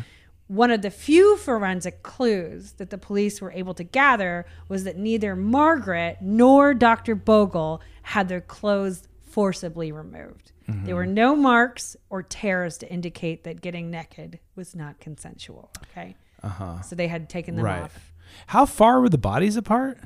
One 0.49 0.71
of 0.71 0.83
the 0.83 0.91
few 0.91 1.37
forensic 1.37 2.03
clues 2.03 2.73
that 2.73 2.91
the 2.91 2.99
police 2.99 3.41
were 3.41 3.53
able 3.53 3.75
to 3.75 3.85
gather 3.85 4.47
was 4.69 4.85
that 4.85 4.97
neither 4.99 5.37
Margaret 5.37 6.19
nor 6.21 6.75
Dr. 6.75 7.15
Bogle 7.15 7.81
had 8.03 8.29
their 8.29 8.41
clothes 8.41 9.05
forcibly 9.33 9.93
removed. 9.93 10.53
There 10.85 10.97
were 10.97 11.05
mm-hmm. 11.05 11.15
no 11.15 11.37
marks 11.37 11.97
or 12.09 12.23
tears 12.23 12.79
to 12.79 12.91
indicate 12.91 13.45
that 13.45 13.61
getting 13.61 13.91
naked 13.91 14.39
was 14.57 14.75
not 14.75 15.01
consensual. 15.01 15.71
Okay. 15.91 16.17
Uh-huh. 16.43 16.81
So 16.83 16.97
they 16.97 17.09
had 17.09 17.29
taken 17.29 17.57
them 17.57 17.65
Right. 17.65 17.83
off. 17.83 18.13
How 18.47 18.67
far 18.67 19.01
were 19.01 19.09
the 19.09 19.19
bodies 19.19 19.57
apart? 19.57 19.99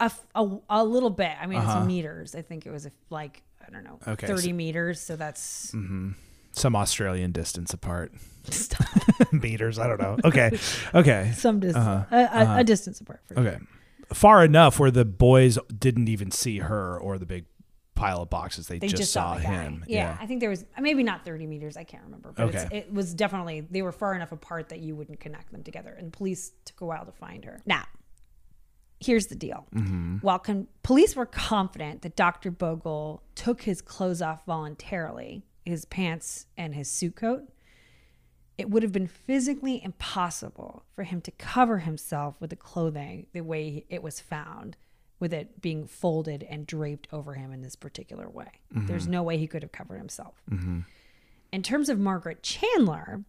A, 0.00 0.04
f- 0.04 0.26
a, 0.34 0.48
a 0.68 0.84
little 0.84 1.10
bit. 1.10 1.32
I 1.40 1.46
mean, 1.46 1.58
it's 1.58 1.68
uh-huh. 1.68 1.84
meters. 1.84 2.34
I 2.34 2.42
think 2.42 2.66
it 2.66 2.70
was 2.70 2.86
a, 2.86 2.90
like, 3.10 3.42
I 3.66 3.70
don't 3.70 3.84
know, 3.84 3.98
Okay, 4.06 4.26
30 4.26 4.42
so- 4.42 4.52
meters. 4.52 5.00
So 5.00 5.16
that's 5.16 5.72
mm-hmm. 5.72 6.12
Some 6.52 6.74
Australian 6.74 7.32
distance 7.32 7.74
apart. 7.74 8.12
Meters. 9.32 9.78
I 9.78 9.86
don't 9.86 10.00
know. 10.00 10.16
Okay. 10.24 10.58
Okay. 10.94 11.32
some 11.36 11.60
distance, 11.60 11.86
uh-huh. 11.86 12.04
a, 12.10 12.16
a, 12.16 12.24
uh-huh. 12.24 12.56
a 12.60 12.64
distance 12.64 13.00
apart. 13.00 13.20
For 13.26 13.34
sure. 13.34 13.46
Okay. 13.46 13.58
Far 14.14 14.42
enough 14.42 14.78
where 14.78 14.90
the 14.90 15.04
boys 15.04 15.58
didn't 15.78 16.08
even 16.08 16.30
see 16.30 16.60
her 16.60 16.98
or 16.98 17.18
the 17.18 17.26
big 17.26 17.44
pile 17.96 18.22
of 18.22 18.30
boxes. 18.30 18.68
They, 18.68 18.78
They 18.78 18.86
just, 18.86 19.00
just, 19.02 19.12
saw, 19.12 19.34
the 19.34 19.40
him. 19.40 19.84
Yeah, 19.88 20.16
I 20.20 20.26
think 20.26 20.38
there 20.40 20.50
was 20.50 20.64
maybe 20.78 21.02
not 21.02 21.24
30 21.24 21.46
meters. 21.48 21.76
I 21.76 21.82
can't 21.82 22.04
remember, 22.04 22.32
but 22.36 22.54
it's, 22.54 22.64
Okay. 22.64 22.78
it 22.78 22.92
was 22.92 23.12
definitely 23.14 23.62
they 23.62 23.82
were 23.82 23.90
far 23.92 24.14
enough 24.14 24.30
apart 24.30 24.68
that 24.68 24.78
you 24.78 24.94
wouldn't 24.94 25.18
connect 25.18 25.50
them 25.50 25.64
together. 25.64 25.92
And 25.98 26.12
police 26.12 26.52
took 26.64 26.80
a 26.82 26.86
while 26.86 27.04
to 27.04 27.12
find 27.12 27.44
her. 27.44 27.60
Now, 27.66 27.84
here's 29.00 29.26
the 29.26 29.34
deal: 29.34 29.66
Mm-hmm. 29.74 30.18
while 30.18 30.38
con- 30.38 30.68
police 30.84 31.16
were 31.16 31.26
confident 31.26 32.02
that 32.02 32.14
Dr. 32.14 32.50
Bogle 32.52 33.22
took 33.34 33.62
his 33.62 33.82
clothes 33.82 34.22
off 34.22 34.44
voluntarily, 34.46 35.42
his 35.64 35.84
pants 35.84 36.46
and 36.56 36.74
his 36.74 36.88
suit 36.90 37.16
coat, 37.16 37.48
it 38.58 38.70
would 38.70 38.82
have 38.82 38.92
been 38.92 39.06
physically 39.08 39.82
impossible 39.82 40.84
for 40.94 41.02
him 41.04 41.20
to 41.22 41.30
cover 41.32 41.78
himself 41.78 42.40
with 42.40 42.50
the 42.50 42.56
clothing 42.56 43.26
the 43.32 43.42
way 43.42 43.84
it 43.88 44.02
was 44.02 44.20
found 44.20 44.76
with 45.18 45.32
it 45.32 45.60
being 45.62 45.86
folded 45.86 46.42
and 46.42 46.66
draped 46.66 47.08
over 47.12 47.34
him 47.34 47.52
in 47.52 47.62
this 47.62 47.76
particular 47.76 48.28
way. 48.28 48.50
Mm-hmm. 48.74 48.86
There's 48.86 49.08
no 49.08 49.22
way 49.22 49.38
he 49.38 49.46
could 49.46 49.62
have 49.62 49.72
covered 49.72 49.96
himself. 49.98 50.34
Mm-hmm. 50.50 50.80
In 51.52 51.62
terms 51.62 51.88
of 51.88 51.98
Margaret 51.98 52.42
Chandler, 52.42 53.22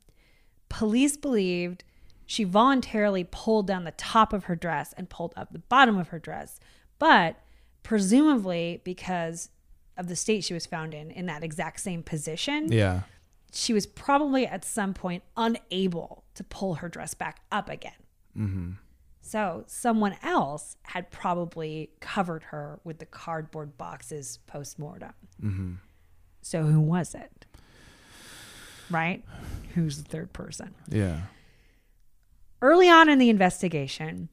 police 0.69 1.15
believed 1.15 1.83
she 2.25 2.43
voluntarily 2.43 3.23
pulled 3.23 3.67
down 3.67 3.85
the 3.85 3.91
top 3.91 4.33
of 4.33 4.45
her 4.45 4.55
dress 4.55 4.93
and 4.97 5.09
pulled 5.09 5.33
up 5.37 5.53
the 5.53 5.59
bottom 5.59 5.97
of 5.97 6.09
her 6.09 6.19
dress, 6.19 6.59
but 6.99 7.37
presumably 7.83 8.81
because 8.83 9.49
of 9.95 10.07
the 10.09 10.15
state 10.15 10.43
she 10.43 10.53
was 10.53 10.65
found 10.65 10.93
in, 10.93 11.09
in 11.09 11.25
that 11.27 11.41
exact 11.43 11.79
same 11.79 12.03
position, 12.03 12.69
Yeah. 12.71 13.01
she 13.53 13.71
was 13.73 13.85
probably 13.87 14.45
at 14.45 14.65
some 14.65 14.93
point 14.93 15.23
unable 15.37 16.25
to 16.35 16.43
pull 16.43 16.75
her 16.75 16.89
dress 16.89 17.13
back 17.13 17.39
up 17.49 17.69
again. 17.69 17.93
Mm-hmm. 18.37 18.71
So 19.27 19.65
someone 19.67 20.15
else 20.23 20.77
had 20.83 21.11
probably 21.11 21.89
covered 21.99 22.43
her 22.43 22.79
with 22.85 22.99
the 22.99 23.05
cardboard 23.05 23.77
boxes 23.77 24.39
post 24.47 24.79
mortem. 24.79 25.11
Mm-hmm. 25.43 25.73
So 26.41 26.63
who 26.63 26.79
was 26.79 27.13
it? 27.13 27.45
Right? 28.89 29.25
Who's 29.75 30.01
the 30.01 30.07
third 30.07 30.31
person? 30.31 30.75
Yeah. 30.87 31.23
Early 32.61 32.87
on 32.87 33.09
in 33.09 33.19
the 33.19 33.29
investigation, 33.29 34.29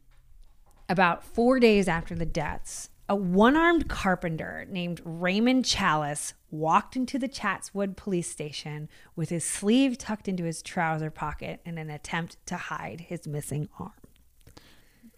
about 0.89 1.25
four 1.25 1.59
days 1.59 1.89
after 1.89 2.15
the 2.15 2.25
deaths, 2.25 2.89
a 3.09 3.17
one 3.17 3.57
armed 3.57 3.89
carpenter 3.89 4.65
named 4.71 5.01
Raymond 5.05 5.65
Chalice 5.65 6.35
walked 6.53 6.95
into 6.95 7.19
the 7.19 7.27
Chatswood 7.27 7.97
police 7.97 8.31
station 8.31 8.89
with 9.17 9.31
his 9.31 9.45
sleeve 9.45 9.99
tucked 9.99 10.29
into 10.29 10.45
his 10.45 10.63
trouser 10.63 11.11
pocket 11.11 11.61
in 11.67 11.79
an 11.79 11.91
attempt 11.91 12.37
to 12.47 12.57
hide 12.57 13.01
his 13.09 13.27
missing 13.27 13.69
arm. 13.81 13.91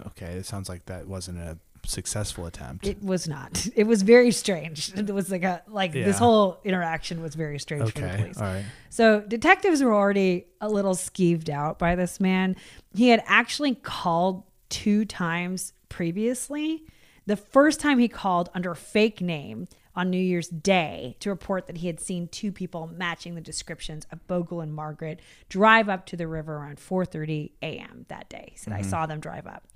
Okay. 0.09 0.33
It 0.33 0.47
sounds 0.47 0.69
like 0.69 0.87
that 0.87 1.07
wasn't 1.07 1.39
a 1.39 1.59
successful 1.85 2.47
attempt. 2.47 2.87
It 2.87 3.03
was 3.03 3.29
not. 3.29 3.67
It 3.77 3.87
was 3.87 4.03
very 4.03 4.31
strange. 4.31 4.93
It 4.97 5.11
was 5.11 5.31
like 5.31 5.45
a 5.45 5.63
like 5.69 5.93
this 5.93 6.19
whole 6.19 6.59
interaction 6.65 7.23
was 7.23 7.35
very 7.35 7.59
strange 7.59 7.93
for 7.93 8.01
the 8.01 8.07
okay. 8.07 8.17
police. 8.23 8.39
All 8.39 8.45
right. 8.45 8.65
So 8.91 9.21
detectives 9.21 9.83
were 9.83 9.95
already 9.95 10.47
a 10.61 10.69
little 10.69 10.95
skeeved 10.95 11.49
out 11.49 11.79
by 11.79 11.95
this 11.95 12.21
man. 12.21 12.57
He 12.95 13.09
had 13.09 13.23
actually 13.27 13.75
called 13.75 14.45
two 14.69 15.05
times 15.05 15.73
previously. 15.89 16.85
The 17.27 17.37
first 17.37 17.81
time 17.81 17.99
he 17.99 18.09
called 18.09 18.51
under 18.55 18.71
a 18.71 18.77
fake 18.77 19.21
name 19.21 19.67
on 19.97 20.11
New 20.11 20.21
Year's 20.21 20.49
Day 20.49 21.17
to 21.21 21.31
report 21.31 21.67
that 21.67 21.79
he 21.79 21.87
had 21.87 21.99
seen 21.99 22.29
two 22.29 22.53
people 22.53 22.87
matching 22.87 23.35
the 23.35 23.41
descriptions 23.41 24.07
of 24.13 24.27
Bogle 24.27 24.61
and 24.61 24.73
Margaret 24.73 25.21
drive 25.49 25.89
up 25.89 26.07
to 26.07 26.17
the 26.17 26.29
river 26.29 26.57
around 26.57 26.79
4:30 26.79 27.53
a.m. 27.63 28.05
that 28.09 28.29
day. 28.29 28.51
He 28.53 28.59
said 28.59 28.73
I 28.73 28.81
mm-hmm. 28.81 28.91
saw 28.91 29.07
them 29.07 29.21
drive 29.21 29.47
up. 29.47 29.67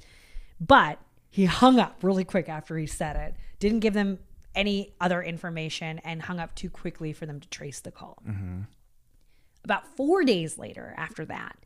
But 0.60 0.98
he 1.30 1.46
hung 1.46 1.78
up 1.78 1.98
really 2.02 2.24
quick 2.24 2.48
after 2.48 2.76
he 2.76 2.86
said 2.86 3.16
it. 3.16 3.34
Didn't 3.58 3.80
give 3.80 3.94
them 3.94 4.18
any 4.54 4.92
other 5.00 5.22
information 5.22 6.00
and 6.00 6.22
hung 6.22 6.40
up 6.40 6.54
too 6.54 6.68
quickly 6.68 7.12
for 7.12 7.24
them 7.24 7.40
to 7.40 7.48
trace 7.48 7.80
the 7.80 7.92
call. 7.92 8.18
Mm-hmm. 8.28 8.62
About 9.64 9.86
four 9.96 10.24
days 10.24 10.58
later, 10.58 10.94
after 10.96 11.24
that, 11.26 11.56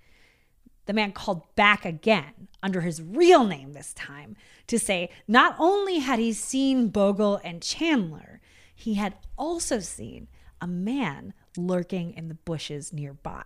the 0.86 0.92
man 0.92 1.12
called 1.12 1.42
back 1.54 1.84
again 1.84 2.48
under 2.62 2.82
his 2.82 3.00
real 3.00 3.44
name 3.44 3.72
this 3.72 3.94
time 3.94 4.36
to 4.66 4.78
say 4.78 5.10
not 5.26 5.56
only 5.58 5.98
had 5.98 6.18
he 6.18 6.32
seen 6.32 6.88
Bogle 6.88 7.40
and 7.42 7.62
Chandler, 7.62 8.40
he 8.74 8.94
had 8.94 9.14
also 9.36 9.80
seen 9.80 10.28
a 10.60 10.66
man 10.66 11.34
lurking 11.56 12.12
in 12.14 12.28
the 12.28 12.34
bushes 12.34 12.92
nearby. 12.92 13.44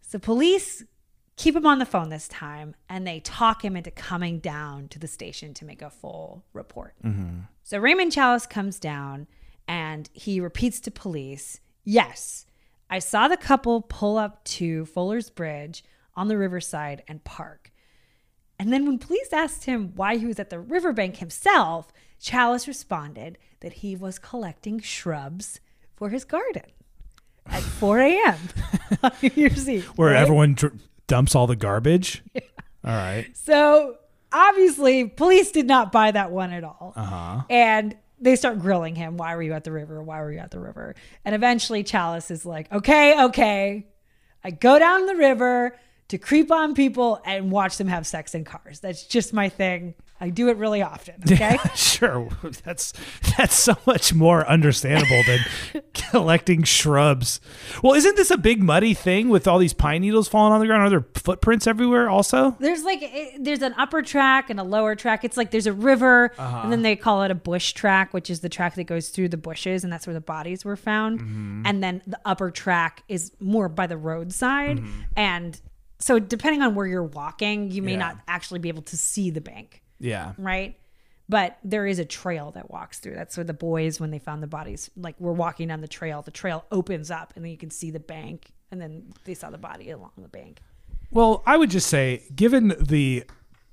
So 0.00 0.18
police 0.18 0.84
keep 1.36 1.56
him 1.56 1.66
on 1.66 1.78
the 1.78 1.86
phone 1.86 2.10
this 2.10 2.28
time 2.28 2.74
and 2.88 3.06
they 3.06 3.20
talk 3.20 3.64
him 3.64 3.76
into 3.76 3.90
coming 3.90 4.38
down 4.38 4.88
to 4.88 4.98
the 4.98 5.08
station 5.08 5.54
to 5.54 5.64
make 5.64 5.82
a 5.82 5.90
full 5.90 6.44
report. 6.52 6.94
Mm-hmm. 7.04 7.40
So 7.62 7.78
Raymond 7.78 8.12
Chalice 8.12 8.46
comes 8.46 8.78
down 8.78 9.26
and 9.66 10.08
he 10.12 10.40
repeats 10.40 10.80
to 10.80 10.90
police, 10.90 11.60
Yes, 11.84 12.46
I 12.88 12.98
saw 12.98 13.28
the 13.28 13.36
couple 13.36 13.82
pull 13.82 14.16
up 14.16 14.44
to 14.44 14.86
Fuller's 14.86 15.30
Bridge 15.30 15.84
on 16.14 16.28
the 16.28 16.38
riverside 16.38 17.02
and 17.08 17.24
park. 17.24 17.72
And 18.58 18.72
then 18.72 18.86
when 18.86 18.98
police 18.98 19.32
asked 19.32 19.64
him 19.64 19.92
why 19.96 20.16
he 20.16 20.26
was 20.26 20.38
at 20.38 20.50
the 20.50 20.60
riverbank 20.60 21.16
himself, 21.16 21.92
Chalice 22.24 22.66
responded 22.66 23.36
that 23.60 23.74
he 23.74 23.94
was 23.94 24.18
collecting 24.18 24.80
shrubs 24.80 25.60
for 25.94 26.08
his 26.08 26.24
garden 26.24 26.62
at 27.44 27.62
4 27.62 28.00
a.m. 28.00 28.38
on 29.02 29.12
New 29.20 29.30
Year's 29.34 29.68
Eve. 29.68 29.92
Where 29.96 30.14
right? 30.14 30.22
everyone 30.22 30.54
dr- 30.54 30.72
dumps 31.06 31.34
all 31.34 31.46
the 31.46 31.54
garbage. 31.54 32.22
All 32.34 32.42
right. 32.84 33.26
So 33.34 33.98
obviously, 34.32 35.06
police 35.06 35.50
did 35.52 35.66
not 35.66 35.92
buy 35.92 36.12
that 36.12 36.30
one 36.30 36.54
at 36.54 36.64
all. 36.64 36.94
Uh-huh. 36.96 37.42
And 37.50 37.94
they 38.18 38.36
start 38.36 38.58
grilling 38.58 38.94
him. 38.94 39.18
Why 39.18 39.36
were 39.36 39.42
you 39.42 39.52
at 39.52 39.64
the 39.64 39.72
river? 39.72 40.02
Why 40.02 40.22
were 40.22 40.32
you 40.32 40.38
at 40.38 40.50
the 40.50 40.60
river? 40.60 40.94
And 41.26 41.34
eventually, 41.34 41.82
Chalice 41.82 42.30
is 42.30 42.46
like, 42.46 42.72
okay, 42.72 43.22
okay. 43.24 43.86
I 44.42 44.50
go 44.50 44.78
down 44.78 45.04
the 45.04 45.16
river 45.16 45.76
to 46.08 46.16
creep 46.16 46.50
on 46.50 46.74
people 46.74 47.20
and 47.26 47.50
watch 47.50 47.76
them 47.76 47.88
have 47.88 48.06
sex 48.06 48.34
in 48.34 48.44
cars. 48.44 48.80
That's 48.80 49.04
just 49.04 49.34
my 49.34 49.50
thing. 49.50 49.94
I 50.24 50.30
do 50.30 50.48
it 50.48 50.56
really 50.56 50.82
often. 50.82 51.14
Okay. 51.34 51.56
sure. 51.74 52.28
That's 52.64 52.92
that's 53.36 53.54
so 53.56 53.76
much 53.86 54.14
more 54.14 54.46
understandable 54.48 55.22
than 55.26 55.82
collecting 55.94 56.62
shrubs. 56.62 57.40
Well, 57.82 57.94
isn't 57.94 58.16
this 58.16 58.30
a 58.30 58.36
big 58.36 58.62
muddy 58.62 58.94
thing 58.94 59.28
with 59.28 59.46
all 59.48 59.58
these 59.58 59.72
pine 59.72 60.02
needles 60.02 60.28
falling 60.28 60.52
on 60.52 60.60
the 60.60 60.66
ground? 60.66 60.82
Are 60.84 60.90
there 60.90 61.06
footprints 61.14 61.66
everywhere 61.66 62.08
also? 62.08 62.56
there's 62.60 62.84
like 62.84 63.00
it, 63.02 63.42
there's 63.44 63.62
an 63.62 63.74
upper 63.76 64.00
track 64.02 64.48
and 64.50 64.58
a 64.60 64.64
lower 64.64 64.94
track. 64.94 65.24
It's 65.24 65.36
like 65.36 65.50
there's 65.50 65.66
a 65.66 65.72
river, 65.72 66.32
uh-huh. 66.38 66.60
and 66.62 66.72
then 66.72 66.82
they 66.82 66.96
call 66.96 67.22
it 67.22 67.30
a 67.30 67.34
bush 67.34 67.72
track, 67.72 68.14
which 68.14 68.30
is 68.30 68.40
the 68.40 68.48
track 68.48 68.74
that 68.76 68.84
goes 68.84 69.08
through 69.10 69.28
the 69.30 69.36
bushes, 69.36 69.84
and 69.84 69.92
that's 69.92 70.06
where 70.06 70.14
the 70.14 70.20
bodies 70.20 70.64
were 70.64 70.76
found. 70.76 71.20
Mm-hmm. 71.20 71.62
And 71.66 71.82
then 71.82 72.02
the 72.06 72.20
upper 72.24 72.50
track 72.50 73.02
is 73.08 73.32
more 73.40 73.68
by 73.68 73.86
the 73.86 73.96
roadside, 73.96 74.78
mm-hmm. 74.78 75.00
and 75.16 75.60
so 76.00 76.18
depending 76.18 76.60
on 76.62 76.74
where 76.74 76.86
you're 76.86 77.02
walking, 77.02 77.70
you 77.70 77.80
may 77.82 77.92
Yeah. 77.92 77.98
not 77.98 78.18
actually 78.28 78.58
be 78.60 78.68
able 78.68 78.82
to 78.82 78.96
see 78.96 79.30
the 79.30 79.40
bank, 79.40 79.82
Yeah. 79.98 80.32
right? 80.38 80.76
But 81.28 81.58
there 81.64 81.86
is 81.86 81.98
a 81.98 82.04
trail 82.04 82.50
that 82.52 82.70
walks 82.70 82.98
through. 82.98 83.14
That's 83.14 83.36
where 83.36 83.44
the 83.44 83.54
boys, 83.54 83.98
when 83.98 84.10
they 84.10 84.18
found 84.18 84.42
the 84.42 84.46
bodies, 84.46 84.90
like 84.96 85.16
we're 85.18 85.32
walking 85.32 85.68
down 85.68 85.80
the 85.80 85.88
trail. 85.88 86.20
The 86.20 86.30
trail 86.30 86.66
opens 86.70 87.10
up, 87.10 87.32
and 87.34 87.44
then 87.44 87.50
you 87.50 87.56
can 87.56 87.70
see 87.70 87.90
the 87.90 88.00
bank, 88.00 88.52
and 88.70 88.80
then 88.80 89.12
they 89.24 89.34
saw 89.34 89.48
the 89.50 89.58
body 89.58 89.90
along 89.90 90.12
the 90.18 90.28
bank. 90.28 90.60
Well, 91.10 91.42
I 91.46 91.56
would 91.56 91.70
just 91.70 91.86
say, 91.86 92.24
given 92.34 92.74
the 92.78 93.24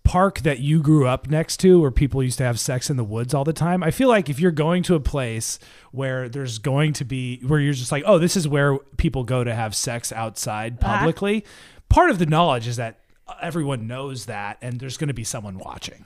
park 0.04 0.40
that 0.40 0.60
you 0.60 0.82
grew 0.82 1.08
up 1.08 1.30
next 1.30 1.58
to 1.58 1.80
where 1.80 1.92
people 1.92 2.24
used 2.24 2.38
to 2.38 2.44
have 2.44 2.60
sex 2.60 2.90
in 2.90 2.98
the 2.98 3.04
woods 3.04 3.34
all 3.34 3.44
the 3.44 3.54
time, 3.54 3.84
I 3.84 3.92
feel 3.92 4.08
like 4.08 4.30
if 4.30 4.40
you're 4.40 4.52
going 4.52 4.84
to 4.84 4.96
a 4.96 5.00
place 5.00 5.60
where 5.92 6.30
there's 6.30 6.58
going 6.58 6.94
to 6.94 7.06
be, 7.06 7.42
where 7.46 7.60
you're 7.60 7.74
just 7.74 7.92
like, 7.92 8.04
oh, 8.06 8.18
this 8.18 8.38
is 8.38 8.48
where 8.48 8.78
people 8.98 9.24
go 9.24 9.44
to 9.44 9.54
have 9.54 9.76
sex 9.76 10.12
outside 10.12 10.82
uh-huh. 10.82 11.00
publicly, 11.00 11.44
part 11.90 12.10
of 12.10 12.20
the 12.20 12.26
knowledge 12.26 12.68
is 12.68 12.78
that 12.78 13.00
everyone 13.42 13.88
knows 13.88 14.26
that 14.26 14.58
and 14.62 14.80
there's 14.80 14.98
going 14.98 15.08
to 15.10 15.14
be 15.14 15.24
someone 15.24 15.58
watching. 15.58 16.06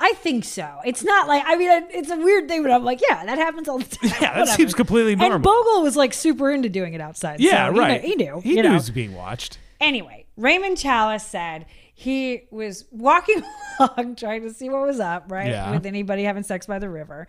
I 0.00 0.12
think 0.12 0.44
so. 0.44 0.76
It's 0.84 1.02
not 1.02 1.26
like 1.26 1.42
I 1.44 1.56
mean, 1.56 1.68
it's 1.90 2.10
a 2.10 2.16
weird 2.16 2.46
thing, 2.48 2.62
but 2.62 2.70
I'm 2.70 2.84
like, 2.84 3.00
yeah, 3.08 3.24
that 3.26 3.36
happens 3.38 3.68
all 3.68 3.78
the 3.78 3.84
time. 3.96 4.10
Yeah, 4.10 4.20
that 4.20 4.38
Whatever. 4.40 4.56
seems 4.56 4.74
completely 4.74 5.16
normal. 5.16 5.34
And 5.36 5.42
Bogle 5.44 5.82
was 5.82 5.96
like 5.96 6.12
super 6.14 6.50
into 6.52 6.68
doing 6.68 6.94
it 6.94 7.00
outside. 7.00 7.40
yeah, 7.40 7.66
so 7.68 7.72
he 7.74 7.78
right. 7.80 8.02
knew- 8.02 8.08
He 8.08 8.14
knew. 8.14 8.40
He 8.40 8.54
knew 8.54 8.68
he 8.68 8.74
was 8.74 8.90
being 8.90 9.14
watched. 9.14 9.58
Anyway, 9.80 10.26
Raymond 10.36 10.78
Chalice 10.78 11.24
said 11.26 11.66
he 11.94 12.42
was 12.52 12.84
walking 12.92 13.42
along 13.80 14.14
trying 14.16 14.42
to 14.42 14.52
see 14.54 14.68
what 14.68 14.82
was 14.82 15.00
up, 15.00 15.24
right? 15.32 15.50
Yeah. 15.50 15.72
With 15.72 15.84
anybody 15.86 16.22
having 16.22 16.44
sex 16.44 16.66
by 16.66 16.78
the 16.78 16.88
river. 16.88 17.26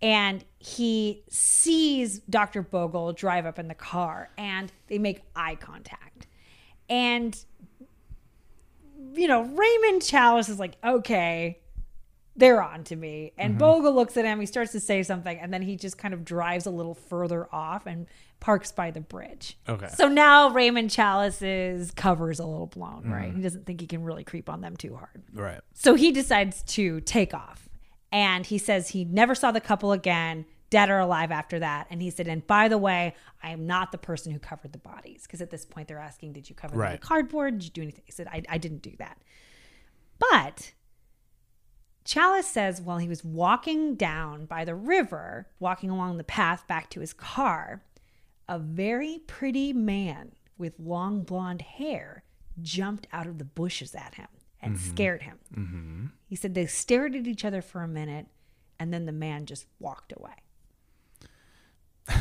And 0.00 0.44
he 0.58 1.22
sees 1.28 2.18
Dr. 2.20 2.62
Bogle 2.62 3.12
drive 3.12 3.46
up 3.46 3.58
in 3.60 3.68
the 3.68 3.74
car 3.74 4.30
and 4.36 4.70
they 4.88 4.98
make 4.98 5.22
eye 5.36 5.54
contact. 5.56 6.26
And, 6.88 7.36
you 9.14 9.28
know, 9.28 9.42
Raymond 9.42 10.02
Chalice 10.02 10.48
is 10.48 10.58
like, 10.58 10.76
okay, 10.84 11.58
they're 12.36 12.62
on 12.62 12.84
to 12.84 12.96
me. 12.96 13.32
And 13.36 13.52
mm-hmm. 13.52 13.58
Bogle 13.58 13.94
looks 13.94 14.16
at 14.16 14.24
him, 14.24 14.40
he 14.40 14.46
starts 14.46 14.72
to 14.72 14.80
say 14.80 15.02
something, 15.02 15.38
and 15.38 15.52
then 15.52 15.62
he 15.62 15.76
just 15.76 15.98
kind 15.98 16.14
of 16.14 16.24
drives 16.24 16.66
a 16.66 16.70
little 16.70 16.94
further 16.94 17.46
off 17.52 17.86
and 17.86 18.06
parks 18.40 18.72
by 18.72 18.90
the 18.90 19.00
bridge. 19.00 19.58
Okay. 19.68 19.88
So 19.94 20.08
now 20.08 20.50
Raymond 20.50 20.90
Chalice's 20.90 21.90
cover 21.92 22.30
is 22.30 22.38
a 22.38 22.46
little 22.46 22.66
blown, 22.66 23.04
right? 23.06 23.28
Mm-hmm. 23.28 23.36
He 23.36 23.42
doesn't 23.42 23.66
think 23.66 23.80
he 23.80 23.86
can 23.86 24.02
really 24.02 24.24
creep 24.24 24.48
on 24.48 24.60
them 24.60 24.76
too 24.76 24.96
hard. 24.96 25.22
Right. 25.32 25.60
So 25.74 25.94
he 25.94 26.10
decides 26.10 26.62
to 26.74 27.00
take 27.02 27.34
off. 27.34 27.68
And 28.10 28.44
he 28.44 28.58
says 28.58 28.88
he 28.90 29.04
never 29.04 29.34
saw 29.34 29.52
the 29.52 29.60
couple 29.60 29.92
again, 29.92 30.44
dead 30.72 30.88
or 30.88 30.98
alive 30.98 31.30
after 31.30 31.58
that. 31.58 31.86
And 31.90 32.00
he 32.00 32.08
said, 32.08 32.26
and 32.26 32.44
by 32.46 32.66
the 32.66 32.78
way, 32.78 33.14
I 33.42 33.50
am 33.50 33.66
not 33.66 33.92
the 33.92 33.98
person 33.98 34.32
who 34.32 34.38
covered 34.38 34.72
the 34.72 34.78
bodies. 34.78 35.24
Because 35.24 35.42
at 35.42 35.50
this 35.50 35.66
point, 35.66 35.86
they're 35.86 35.98
asking, 35.98 36.32
did 36.32 36.48
you 36.48 36.56
cover 36.56 36.78
Right. 36.78 36.92
with 36.92 37.02
cardboard? 37.02 37.58
Did 37.58 37.64
you 37.66 37.70
do 37.70 37.82
anything? 37.82 38.04
He 38.06 38.12
said, 38.12 38.26
I, 38.26 38.42
I 38.48 38.56
didn't 38.56 38.80
do 38.80 38.92
that. 38.98 39.18
But 40.18 40.72
Chalice 42.06 42.46
says 42.46 42.80
while 42.80 42.96
he 42.96 43.06
was 43.06 43.22
walking 43.22 43.96
down 43.96 44.46
by 44.46 44.64
the 44.64 44.74
river, 44.74 45.48
walking 45.60 45.90
along 45.90 46.16
the 46.16 46.24
path 46.24 46.66
back 46.66 46.88
to 46.90 47.00
his 47.00 47.12
car, 47.12 47.84
a 48.48 48.58
very 48.58 49.18
pretty 49.26 49.74
man 49.74 50.32
with 50.56 50.80
long 50.80 51.22
blonde 51.22 51.60
hair 51.60 52.24
jumped 52.62 53.06
out 53.12 53.26
of 53.26 53.36
the 53.38 53.44
bushes 53.44 53.94
at 53.94 54.14
him 54.14 54.28
and 54.62 54.76
mm-hmm. 54.76 54.90
scared 54.90 55.22
him. 55.22 55.38
Mm-hmm. 55.54 56.06
He 56.26 56.34
said 56.34 56.54
they 56.54 56.64
stared 56.64 57.14
at 57.14 57.26
each 57.26 57.44
other 57.44 57.60
for 57.60 57.82
a 57.82 57.88
minute 57.88 58.26
and 58.80 58.92
then 58.92 59.04
the 59.04 59.12
man 59.12 59.44
just 59.44 59.66
walked 59.78 60.14
away. 60.16 60.41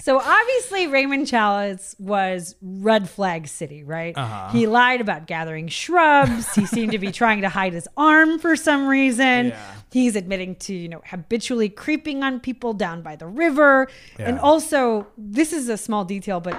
So 0.00 0.18
obviously 0.18 0.86
Raymond 0.86 1.26
Chalice 1.26 1.94
was 1.98 2.54
red 2.62 3.10
flag 3.10 3.46
city, 3.46 3.82
right? 3.82 4.16
Uh-huh. 4.16 4.48
He 4.50 4.66
lied 4.66 5.00
about 5.00 5.26
gathering 5.26 5.68
shrubs. 5.68 6.54
he 6.54 6.66
seemed 6.66 6.92
to 6.92 6.98
be 6.98 7.12
trying 7.12 7.42
to 7.42 7.48
hide 7.48 7.72
his 7.74 7.88
arm 7.96 8.38
for 8.38 8.56
some 8.56 8.86
reason. 8.86 9.48
Yeah. 9.48 9.74
He's 9.92 10.16
admitting 10.16 10.56
to, 10.56 10.74
you 10.74 10.88
know, 10.88 11.02
habitually 11.04 11.68
creeping 11.68 12.22
on 12.22 12.40
people 12.40 12.72
down 12.72 13.02
by 13.02 13.16
the 13.16 13.26
river. 13.26 13.88
And 14.18 14.38
also, 14.38 15.08
this 15.18 15.52
is 15.52 15.68
a 15.68 15.76
small 15.76 16.04
detail, 16.04 16.40
but 16.40 16.58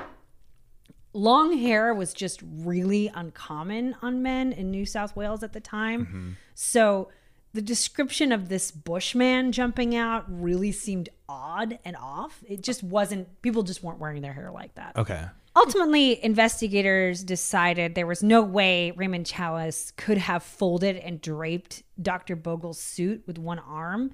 long 1.14 1.58
hair 1.58 1.94
was 1.94 2.14
just 2.14 2.42
really 2.44 3.12
uncommon 3.16 3.96
on 4.02 4.22
men 4.22 4.52
in 4.52 4.70
New 4.70 4.86
South 4.86 5.16
Wales 5.16 5.44
at 5.44 5.54
the 5.54 5.60
time. 5.60 6.06
Mm-hmm. 6.06 6.30
So 6.54 7.10
the 7.54 7.62
description 7.62 8.32
of 8.32 8.50
this 8.50 8.70
bushman 8.72 9.52
jumping 9.52 9.96
out 9.96 10.26
really 10.28 10.72
seemed 10.72 11.10
odd 11.28 11.80
and 11.84 11.96
off. 11.96 12.44
It 12.48 12.62
just 12.62 12.84
wasn't, 12.84 13.42
people 13.42 13.64
just 13.64 13.84
weren't 13.84 14.00
wearing 14.00 14.22
their 14.22 14.34
hair 14.34 14.52
like 14.52 14.76
that. 14.76 14.96
Okay. 14.96 15.26
Ultimately, 15.56 16.24
investigators 16.24 17.24
decided 17.24 17.96
there 17.96 18.06
was 18.06 18.22
no 18.22 18.44
way 18.44 18.92
Raymond 18.92 19.26
Chalice 19.26 19.92
could 19.98 20.18
have 20.20 20.44
folded 20.44 20.96
and 20.98 21.20
draped 21.20 21.82
Dr. 22.02 22.36
Bogle's 22.36 22.80
suit 22.80 23.24
with 23.26 23.38
one 23.40 23.60
arm. 23.60 24.12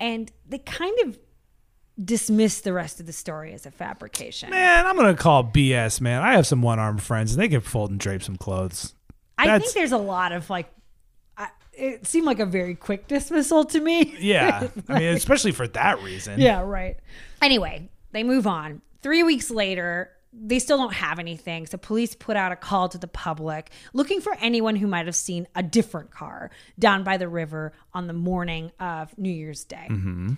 And 0.00 0.32
they 0.48 0.58
kind 0.58 0.96
of 1.04 1.18
dismissed 2.02 2.64
the 2.64 2.72
rest 2.72 2.98
of 2.98 3.04
the 3.06 3.12
story 3.12 3.52
as 3.52 3.66
a 3.66 3.70
fabrication. 3.70 4.48
Man, 4.50 4.86
I'm 4.86 4.96
gonna 4.96 5.14
call 5.14 5.44
BS, 5.44 6.00
man. 6.00 6.22
I 6.22 6.32
have 6.32 6.46
some 6.46 6.62
one 6.62 6.78
armed 6.78 7.02
friends 7.02 7.32
and 7.34 7.40
they 7.42 7.48
can 7.48 7.60
fold 7.60 7.90
and 7.90 8.00
drape 8.00 8.22
some 8.22 8.36
clothes. 8.36 8.94
I 9.36 9.46
That's- 9.46 9.62
think 9.62 9.74
there's 9.74 9.92
a 9.92 9.98
lot 9.98 10.32
of 10.32 10.48
like, 10.48 10.72
it 11.72 12.06
seemed 12.06 12.26
like 12.26 12.40
a 12.40 12.46
very 12.46 12.74
quick 12.74 13.06
dismissal 13.08 13.64
to 13.66 13.80
me. 13.80 14.16
Yeah. 14.20 14.68
I 14.88 14.98
mean, 14.98 15.14
especially 15.16 15.52
for 15.52 15.66
that 15.68 16.02
reason. 16.02 16.40
yeah, 16.40 16.60
right. 16.60 16.96
Anyway, 17.42 17.88
they 18.12 18.22
move 18.22 18.46
on. 18.46 18.82
Three 19.02 19.22
weeks 19.22 19.50
later, 19.50 20.10
they 20.32 20.58
still 20.58 20.76
don't 20.76 20.92
have 20.92 21.18
anything. 21.18 21.66
So 21.66 21.78
police 21.78 22.14
put 22.14 22.36
out 22.36 22.52
a 22.52 22.56
call 22.56 22.88
to 22.90 22.98
the 22.98 23.08
public 23.08 23.70
looking 23.92 24.20
for 24.20 24.36
anyone 24.40 24.76
who 24.76 24.86
might 24.86 25.06
have 25.06 25.16
seen 25.16 25.48
a 25.54 25.62
different 25.62 26.10
car 26.10 26.50
down 26.78 27.02
by 27.02 27.16
the 27.16 27.28
river 27.28 27.72
on 27.94 28.06
the 28.06 28.12
morning 28.12 28.70
of 28.78 29.16
New 29.18 29.32
Year's 29.32 29.64
Day. 29.64 29.86
Mm-hmm. 29.90 30.34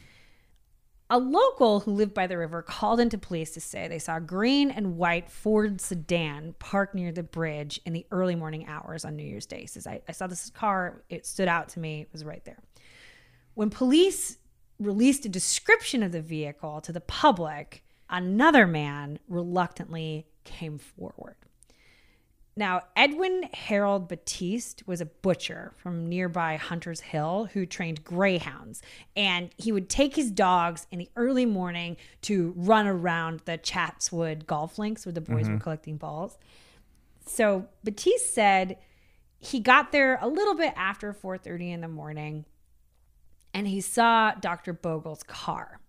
A 1.15 1.19
local 1.19 1.81
who 1.81 1.93
lived 1.93 2.15
by 2.15 2.27
the 2.27 2.39
river 2.39 2.63
called 2.63 2.99
into 2.99 3.19
police 3.19 3.51
to 3.51 3.61
say 3.61 3.87
they 3.87 3.99
saw 3.99 4.17
a 4.17 4.21
green 4.21 4.71
and 4.71 4.97
white 4.97 5.31
Ford 5.31 5.79
sedan 5.79 6.55
parked 6.59 6.95
near 6.95 7.13
the 7.13 7.23
bridge 7.23 7.79
in 7.85 7.93
the 7.93 8.07
early 8.11 8.35
morning 8.35 8.67
hours 8.67 9.05
on 9.05 9.15
New 9.15 9.23
Year's 9.23 9.45
Day. 9.45 9.61
He 9.61 9.67
Says 9.67 9.87
I, 9.87 10.01
I 10.09 10.13
saw 10.13 10.27
this 10.27 10.49
car, 10.49 11.03
it 11.11 11.27
stood 11.27 11.49
out 11.49 11.69
to 11.71 11.81
me, 11.81 12.01
it 12.01 12.09
was 12.13 12.25
right 12.25 12.43
there. 12.47 12.61
When 13.53 13.69
police 13.69 14.39
released 14.79 15.27
a 15.27 15.29
description 15.29 16.03
of 16.03 16.13
the 16.13 16.23
vehicle 16.23 16.81
to 16.81 16.93
the 16.93 17.03
public, 17.03 17.85
another 18.09 18.67
man 18.67 19.19
reluctantly 19.29 20.27
came 20.45 20.79
forward. 20.79 21.37
Now, 22.55 22.83
Edwin 22.97 23.49
Harold 23.55 24.09
Batiste 24.09 24.87
was 24.87 25.01
a 25.01 25.07
butcher 25.07 25.73
from 25.79 26.07
nearby 26.07 26.57
Hunter's 26.57 27.01
Hill 27.01 27.49
who 27.53 27.65
trained 27.65 28.05
greyhounds. 28.05 28.83
And 29.17 29.51
he 29.57 29.73
would 29.73 29.89
take 29.89 30.15
his 30.17 30.31
dogs 30.31 30.87
in 30.91 30.99
the 30.99 31.09
early 31.17 31.47
morning 31.47 31.97
to 32.23 32.53
run 32.57 32.87
around 32.87 33.41
the 33.47 33.57
Chatswood 33.57 34.47
golf 34.47 34.79
links 34.79 35.07
where 35.07 35.15
the 35.15 35.23
boys 35.23 35.47
were 35.47 35.55
mm-hmm. 35.55 35.59
collecting 35.59 35.97
balls. 35.97 36.37
So 37.25 37.69
Batiste 37.85 38.35
said 38.35 38.77
he 39.39 39.59
got 39.59 39.91
there 39.91 40.19
a 40.21 40.29
little 40.29 40.55
bit 40.55 40.75
after 40.77 41.13
4:30 41.15 41.73
in 41.73 41.81
the 41.81 41.89
morning 41.89 42.45
and 43.55 43.67
he 43.67 43.81
saw 43.81 44.33
Dr. 44.33 44.73
Bogle's 44.73 45.23
car. 45.23 45.81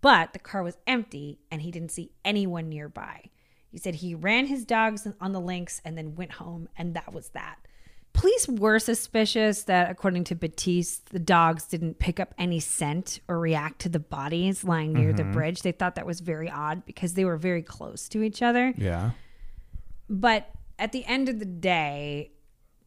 But 0.00 0.34
the 0.34 0.38
car 0.38 0.62
was 0.62 0.76
empty 0.86 1.38
and 1.50 1.62
he 1.62 1.70
didn't 1.70 1.92
see 1.92 2.12
anyone 2.24 2.68
nearby. 2.68 3.30
He 3.74 3.80
said 3.80 3.96
he 3.96 4.14
ran 4.14 4.46
his 4.46 4.64
dogs 4.64 5.04
on 5.20 5.32
the 5.32 5.40
links 5.40 5.82
and 5.84 5.98
then 5.98 6.14
went 6.14 6.30
home, 6.30 6.68
and 6.78 6.94
that 6.94 7.12
was 7.12 7.30
that. 7.30 7.56
Police 8.12 8.46
were 8.46 8.78
suspicious 8.78 9.64
that, 9.64 9.90
according 9.90 10.22
to 10.24 10.36
Batiste, 10.36 11.10
the 11.10 11.18
dogs 11.18 11.66
didn't 11.66 11.98
pick 11.98 12.20
up 12.20 12.34
any 12.38 12.60
scent 12.60 13.18
or 13.26 13.40
react 13.40 13.80
to 13.80 13.88
the 13.88 13.98
bodies 13.98 14.62
lying 14.62 14.92
near 14.92 15.12
the 15.12 15.24
mm-hmm. 15.24 15.32
bridge. 15.32 15.62
They 15.62 15.72
thought 15.72 15.96
that 15.96 16.06
was 16.06 16.20
very 16.20 16.48
odd 16.48 16.86
because 16.86 17.14
they 17.14 17.24
were 17.24 17.36
very 17.36 17.62
close 17.62 18.08
to 18.10 18.22
each 18.22 18.42
other. 18.42 18.72
Yeah. 18.78 19.10
But 20.08 20.48
at 20.78 20.92
the 20.92 21.04
end 21.06 21.28
of 21.28 21.40
the 21.40 21.44
day, 21.44 22.30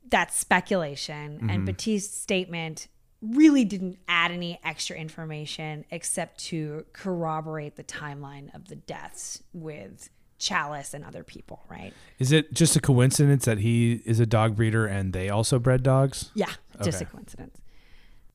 that's 0.08 0.38
speculation. 0.38 1.40
And 1.42 1.50
mm-hmm. 1.50 1.66
Batiste's 1.66 2.16
statement 2.16 2.88
really 3.22 3.66
didn't 3.66 3.98
add 4.08 4.32
any 4.32 4.58
extra 4.64 4.96
information 4.96 5.84
except 5.92 6.40
to 6.46 6.86
corroborate 6.94 7.76
the 7.76 7.84
timeline 7.84 8.56
of 8.56 8.70
the 8.70 8.78
deaths 8.78 9.44
with 9.52 10.10
Chalice 10.40 10.94
and 10.94 11.04
other 11.04 11.24
people, 11.24 11.64
right? 11.70 11.94
Is 12.20 12.32
it 12.32 12.54
just 12.54 12.76
a 12.76 12.80
coincidence 12.80 13.46
that 13.46 13.60
he 13.60 14.02
is 14.06 14.20
a 14.20 14.26
dog 14.26 14.56
breeder 14.56 14.86
and 14.86 15.14
they 15.14 15.30
also 15.30 15.60
bred 15.60 15.84
dogs? 15.84 16.32
Yeah, 16.34 16.52
just 16.84 17.02
a 17.02 17.06
coincidence. 17.06 17.58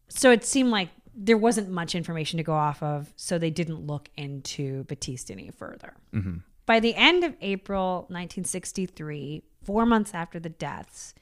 So 0.09 0.31
it 0.31 0.45
seemed 0.45 0.71
like 0.71 0.91
there 1.15 1.39
wasn't 1.39 1.71
much 1.71 1.95
information 1.95 2.39
to 2.39 2.43
go 2.43 2.55
off 2.55 2.83
of, 2.83 3.13
so 3.17 3.39
they 3.39 3.51
didn't 3.51 3.87
look 3.87 4.09
into 4.17 4.85
Batiste 4.85 5.31
any 5.31 5.51
further. 5.51 5.95
Mm-hmm. 6.13 6.39
By 6.67 6.81
the 6.81 6.95
end 6.95 7.25
of 7.25 7.35
April 7.41 8.03
1963, 8.09 9.43
four 9.63 9.85
months 9.85 10.13
after 10.15 10.39
the 10.39 10.49
deaths, 10.49 11.15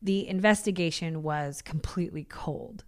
the 0.00 0.28
investigation 0.28 1.22
was 1.22 1.62
completely 1.62 2.24
cold. 2.24 2.84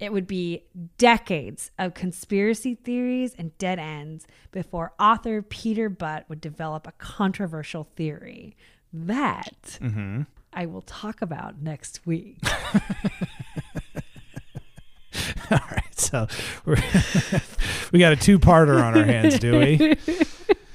It 0.00 0.12
would 0.12 0.26
be 0.26 0.64
decades 0.96 1.70
of 1.78 1.94
conspiracy 1.94 2.74
theories 2.76 3.34
and 3.36 3.56
dead 3.58 3.78
ends 3.78 4.26
before 4.52 4.92
author 4.98 5.42
Peter 5.42 5.88
Butt 5.88 6.24
would 6.28 6.40
develop 6.40 6.86
a 6.86 6.92
controversial 6.92 7.88
theory 7.96 8.56
that 8.92 9.78
mm-hmm. 9.80 10.22
I 10.52 10.66
will 10.66 10.82
talk 10.82 11.20
about 11.20 11.60
next 11.60 12.06
week. 12.06 12.38
All 15.50 15.58
right. 15.70 15.98
So 15.98 16.26
we're 16.64 16.76
we 17.92 17.98
got 17.98 18.12
a 18.12 18.16
two-parter 18.16 18.82
on 18.82 18.96
our 18.96 19.04
hands, 19.04 19.38
do 19.38 19.58
we? 19.58 19.96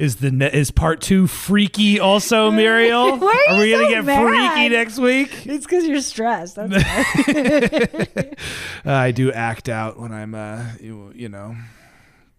Is 0.00 0.16
the 0.16 0.30
ne- 0.30 0.50
is 0.50 0.70
part 0.70 1.02
two 1.02 1.26
freaky 1.26 2.00
also, 2.00 2.50
Muriel? 2.50 3.16
Why 3.18 3.44
are 3.50 3.54
you 3.56 3.60
we 3.60 3.70
gonna 3.70 3.88
get 3.88 4.04
mad? 4.06 4.54
freaky 4.54 4.70
next 4.70 4.98
week? 4.98 5.46
It's 5.46 5.66
because 5.66 5.86
you're 5.86 6.00
stressed. 6.00 6.58
I 8.86 9.12
do 9.14 9.30
act 9.30 9.68
out 9.68 10.00
when 10.00 10.10
I'm, 10.10 10.34
uh, 10.34 10.68
you, 10.80 11.12
you 11.14 11.28
know, 11.28 11.54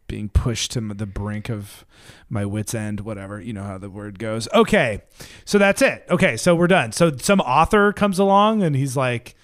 being 0.08 0.28
pushed 0.28 0.72
to 0.72 0.82
the 0.82 1.06
brink 1.06 1.50
of 1.50 1.86
my 2.32 2.48
wits 2.48 2.74
end. 2.74 3.02
Whatever, 3.02 3.40
you 3.40 3.54
know 3.54 3.64
how 3.64 3.78
the 3.78 3.92
word 3.92 4.18
goes. 4.18 4.48
Okay, 4.56 5.04
so 5.46 5.60
that's 5.60 5.84
it. 5.84 6.04
Okay, 6.10 6.38
so 6.38 6.56
we're 6.56 6.66
done. 6.66 6.92
So 6.92 7.16
some 7.18 7.42
author 7.42 7.94
comes 7.94 8.18
along 8.18 8.64
and 8.64 8.76
he's 8.76 8.98
like, 8.98 9.36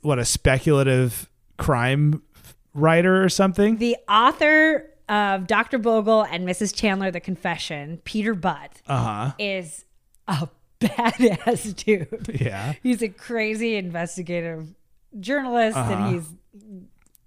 what 0.00 0.18
a 0.18 0.24
speculative 0.24 1.30
crime 1.56 2.20
writer 2.74 3.22
or 3.22 3.28
something. 3.28 3.76
the 3.76 3.96
author 4.08 4.90
of 5.08 5.46
Dr. 5.46 5.78
Bogle 5.78 6.22
and 6.22 6.46
Mrs. 6.46 6.74
Chandler, 6.74 7.10
The 7.10 7.20
Confession, 7.20 8.00
Peter 8.04 8.34
Butt, 8.34 8.80
Uh 8.86 9.02
huh. 9.28 9.32
is 9.38 9.84
a 10.28 10.48
badass 10.80 11.74
dude. 11.76 12.40
Yeah. 12.40 12.74
He's 12.82 13.02
a 13.02 13.08
crazy 13.08 13.76
investigative 13.76 14.74
journalist 15.20 15.76
Uh-huh. 15.76 15.92
and 15.92 16.14
he's 16.14 16.28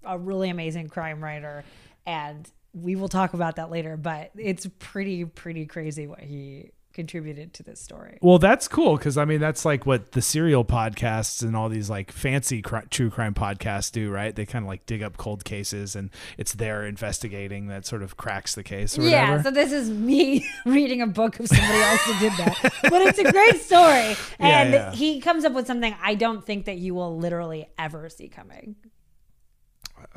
a 0.04 0.18
really 0.18 0.50
amazing 0.50 0.90
crime 0.90 1.24
writer. 1.24 1.64
And 2.06 2.50
we 2.74 2.96
will 2.96 3.10
talk 3.10 3.34
about 3.34 3.56
that 3.58 3.70
later, 3.72 3.98
but 3.98 4.32
it's 4.38 4.68
pretty, 4.80 5.26
pretty 5.26 5.66
crazy 5.66 6.08
what 6.08 6.20
he 6.20 6.72
contributed 6.98 7.54
to 7.54 7.64
this 7.64 7.80
story. 7.80 8.18
Well, 8.22 8.40
that's 8.40 8.68
cool 8.68 8.98
because 8.98 9.18
I 9.18 9.24
mean 9.24 9.40
that's 9.40 9.64
like 9.64 9.86
what 9.86 10.12
the 10.12 10.22
serial 10.22 10.66
podcasts 10.66 11.42
and 11.44 11.56
all 11.56 11.70
these 11.70 11.90
like 11.90 12.12
fancy 12.12 12.62
cri- 12.62 12.82
true 12.90 13.10
crime 13.10 13.34
podcasts 13.34 13.92
do, 13.92 14.10
right? 14.12 14.36
They 14.36 14.46
kind 14.46 14.66
of 14.66 14.68
like 14.68 14.86
dig 14.86 15.02
up 15.04 15.16
cold 15.18 15.46
cases 15.46 15.96
and 15.96 16.10
it's 16.38 16.54
their 16.56 16.86
investigating 16.86 17.68
that 17.68 17.86
sort 17.86 18.04
of 18.04 18.18
cracks 18.18 18.56
the 18.56 18.64
case 18.64 18.98
or 18.98 19.04
Yeah, 19.04 19.22
whatever. 19.30 19.44
so 19.44 19.52
this 19.52 19.72
is 19.72 19.90
me 19.90 20.46
reading 20.66 21.02
a 21.02 21.08
book 21.08 21.40
of 21.40 21.48
somebody 21.48 21.80
else 21.80 22.02
who 22.02 22.20
did 22.20 22.34
that. 22.34 22.74
But 22.90 23.02
it's 23.04 23.20
a 23.20 23.32
great 23.32 23.62
story. 23.62 24.16
Yeah, 24.40 24.62
And 24.62 24.74
yeah. 24.74 24.92
he 24.94 25.20
comes 25.22 25.46
up 25.46 25.54
with 25.54 25.68
something 25.68 25.96
I 26.04 26.16
don't 26.16 26.44
think 26.46 26.66
that 26.66 26.78
you 26.78 26.94
will 26.96 27.18
literally 27.18 27.68
ever 27.78 28.10
see 28.10 28.28
coming. 28.28 28.76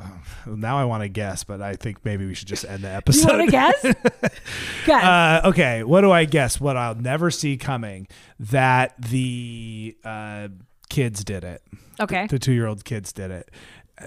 now 0.45 0.77
I 0.77 0.85
want 0.85 1.03
to 1.03 1.09
guess, 1.09 1.43
but 1.43 1.61
I 1.61 1.75
think 1.75 2.03
maybe 2.03 2.25
we 2.25 2.33
should 2.33 2.47
just 2.47 2.65
end 2.65 2.83
the 2.83 2.89
episode. 2.93 3.31
You 3.31 3.37
want 3.37 3.45
to 3.47 3.51
guess? 3.51 3.81
guess. 4.85 5.03
Uh, 5.03 5.49
okay, 5.49 5.83
what 5.83 6.01
do 6.01 6.11
I 6.11 6.25
guess? 6.25 6.59
What 6.59 6.77
I'll 6.77 6.95
never 6.95 7.31
see 7.31 7.57
coming 7.57 8.07
that 8.39 8.93
the 9.01 9.95
uh, 10.03 10.49
kids 10.89 11.23
did 11.23 11.43
it. 11.43 11.61
okay. 11.99 12.27
The 12.27 12.39
two 12.39 12.53
year 12.53 12.67
old 12.67 12.85
kids 12.85 13.11
did 13.13 13.31
it. 13.31 13.49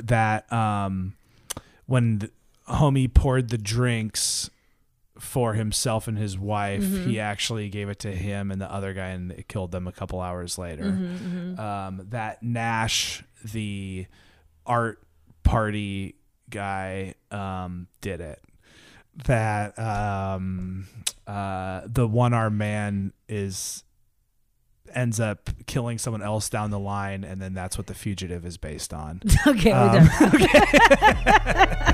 That 0.03 0.53
um, 0.53 1.15
when 1.87 2.19
the 2.19 2.31
homie 2.69 3.13
poured 3.13 3.51
the 3.51 3.59
drinks 3.59 4.51
for 5.19 5.55
himself 5.55 6.09
and 6.09 6.19
his 6.19 6.39
wife. 6.39 6.83
He 6.83 7.21
actually 7.21 7.69
gave 7.69 7.89
it 7.89 8.01
to 8.01 8.11
him 8.11 8.51
and 8.51 8.61
the 8.61 8.71
other 8.71 8.93
guy, 8.93 9.09
and 9.09 9.31
it 9.33 9.49
killed 9.49 9.71
them 9.71 9.87
a 9.87 9.93
couple 9.93 10.21
hours 10.21 10.59
later. 10.59 10.85
Um, 10.85 12.07
that 12.11 12.43
Nash, 12.43 13.23
the 13.45 14.07
art 14.67 15.01
party 15.45 16.17
guy, 16.51 17.15
um, 17.31 17.87
did 18.01 18.21
it. 18.21 18.41
That 19.27 19.79
um, 19.79 20.89
uh, 21.27 21.83
the 21.87 22.09
one 22.09 22.33
armed 22.35 22.59
man 22.59 23.13
is 23.29 23.85
ends 24.93 25.19
up 25.21 25.51
killing 25.67 25.99
someone 25.99 26.23
else 26.23 26.49
down 26.49 26.71
the 26.71 26.79
line, 26.79 27.23
and 27.25 27.41
then 27.41 27.55
that's 27.55 27.79
what 27.79 27.87
the 27.87 27.95
fugitive 27.95 28.45
is 28.45 28.57
based 28.57 28.93
on. 28.93 29.21
Okay, 29.47 29.73
we're 29.73 29.79
Um, 29.79 30.07
done. 30.07 30.31
Big 30.33 30.43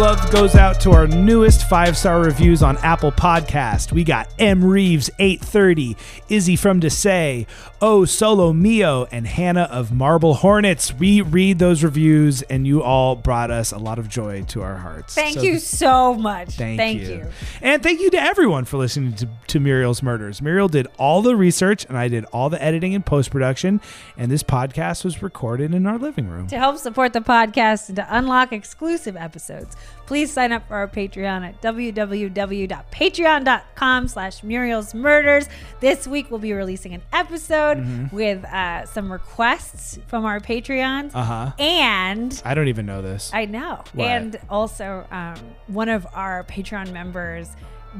love 0.00 0.30
goes 0.30 0.54
out 0.54 0.80
to 0.80 0.92
our 0.92 1.06
newest 1.06 1.68
five 1.68 1.94
star 1.94 2.22
reviews 2.22 2.62
on 2.62 2.78
Apple 2.78 3.12
Podcast. 3.12 3.92
We 3.92 4.02
got 4.02 4.32
M 4.38 4.64
Reeves 4.64 5.10
830, 5.18 5.94
Izzy 6.30 6.56
from 6.56 6.80
Desay, 6.80 7.46
Oh 7.82 8.06
Solo 8.06 8.54
Mio, 8.54 9.04
and 9.12 9.26
Hannah 9.26 9.68
of 9.70 9.92
Marble 9.92 10.32
Hornets. 10.32 10.94
We 10.94 11.20
read 11.20 11.58
those 11.58 11.84
reviews, 11.84 12.40
and 12.40 12.66
you 12.66 12.82
all 12.82 13.14
brought 13.14 13.50
us 13.50 13.72
a 13.72 13.78
lot 13.78 13.98
of 13.98 14.08
joy 14.08 14.42
to 14.44 14.62
our 14.62 14.76
hearts. 14.76 15.14
Thank 15.14 15.36
So 15.36 15.42
you 15.42 15.58
so 15.58 16.14
much. 16.14 16.56
Thank, 16.56 17.02
you. 17.02 17.26
And 17.60 17.82
thank 17.82 18.00
you 18.00 18.08
to 18.08 18.18
everyone 18.18 18.64
for 18.64 18.78
listening 18.78 19.12
to, 19.16 19.28
to 19.48 19.60
Muriel's 19.60 20.02
Murders. 20.02 20.40
Muriel 20.40 20.68
did 20.68 20.86
all 20.96 21.20
the 21.20 21.36
research, 21.36 21.84
and 21.84 21.98
I 21.98 22.08
did 22.08 22.24
all 22.32 22.48
the 22.48 22.62
editing 22.62 22.94
and 22.94 23.04
post 23.04 23.30
production. 23.30 23.82
And 24.16 24.30
this 24.30 24.42
podcast 24.42 25.04
was 25.04 25.22
recorded 25.22 25.74
in 25.74 25.86
our 25.86 25.98
living 25.98 26.26
room. 26.26 26.46
To 26.46 26.58
help 26.58 26.78
support 26.78 27.12
the 27.12 27.20
podcast 27.20 27.88
and 27.88 27.96
to 27.96 28.06
unlock 28.08 28.54
exclusive 28.54 29.14
episodes, 29.14 29.76
please 30.06 30.32
sign 30.32 30.52
up 30.52 30.66
for 30.68 30.74
our 30.76 30.88
Patreon 30.88 31.46
at 31.46 31.60
www.patreon.com 31.62 34.08
slash 34.08 34.42
Muriel's 34.42 34.94
Murders. 34.94 35.48
This 35.80 36.06
week 36.06 36.30
we'll 36.30 36.40
be 36.40 36.52
releasing 36.52 36.94
an 36.94 37.02
episode 37.12 37.78
Mm-hmm. 37.78 38.14
with 38.14 38.44
uh, 38.44 38.86
some 38.86 39.10
requests 39.12 39.98
from 40.06 40.24
our 40.24 40.40
Patreons. 40.40 41.10
Uh 41.14 41.22
huh. 41.22 41.52
And 41.58 42.40
I 42.44 42.54
don't 42.54 42.68
even 42.68 42.86
know 42.86 43.02
this. 43.02 43.30
I 43.32 43.44
know. 43.44 43.82
What? 43.94 44.08
And 44.08 44.38
also, 44.48 45.06
um, 45.10 45.36
one 45.68 45.88
of 45.88 46.06
our 46.14 46.44
Patreon 46.44 46.92
members 46.92 47.48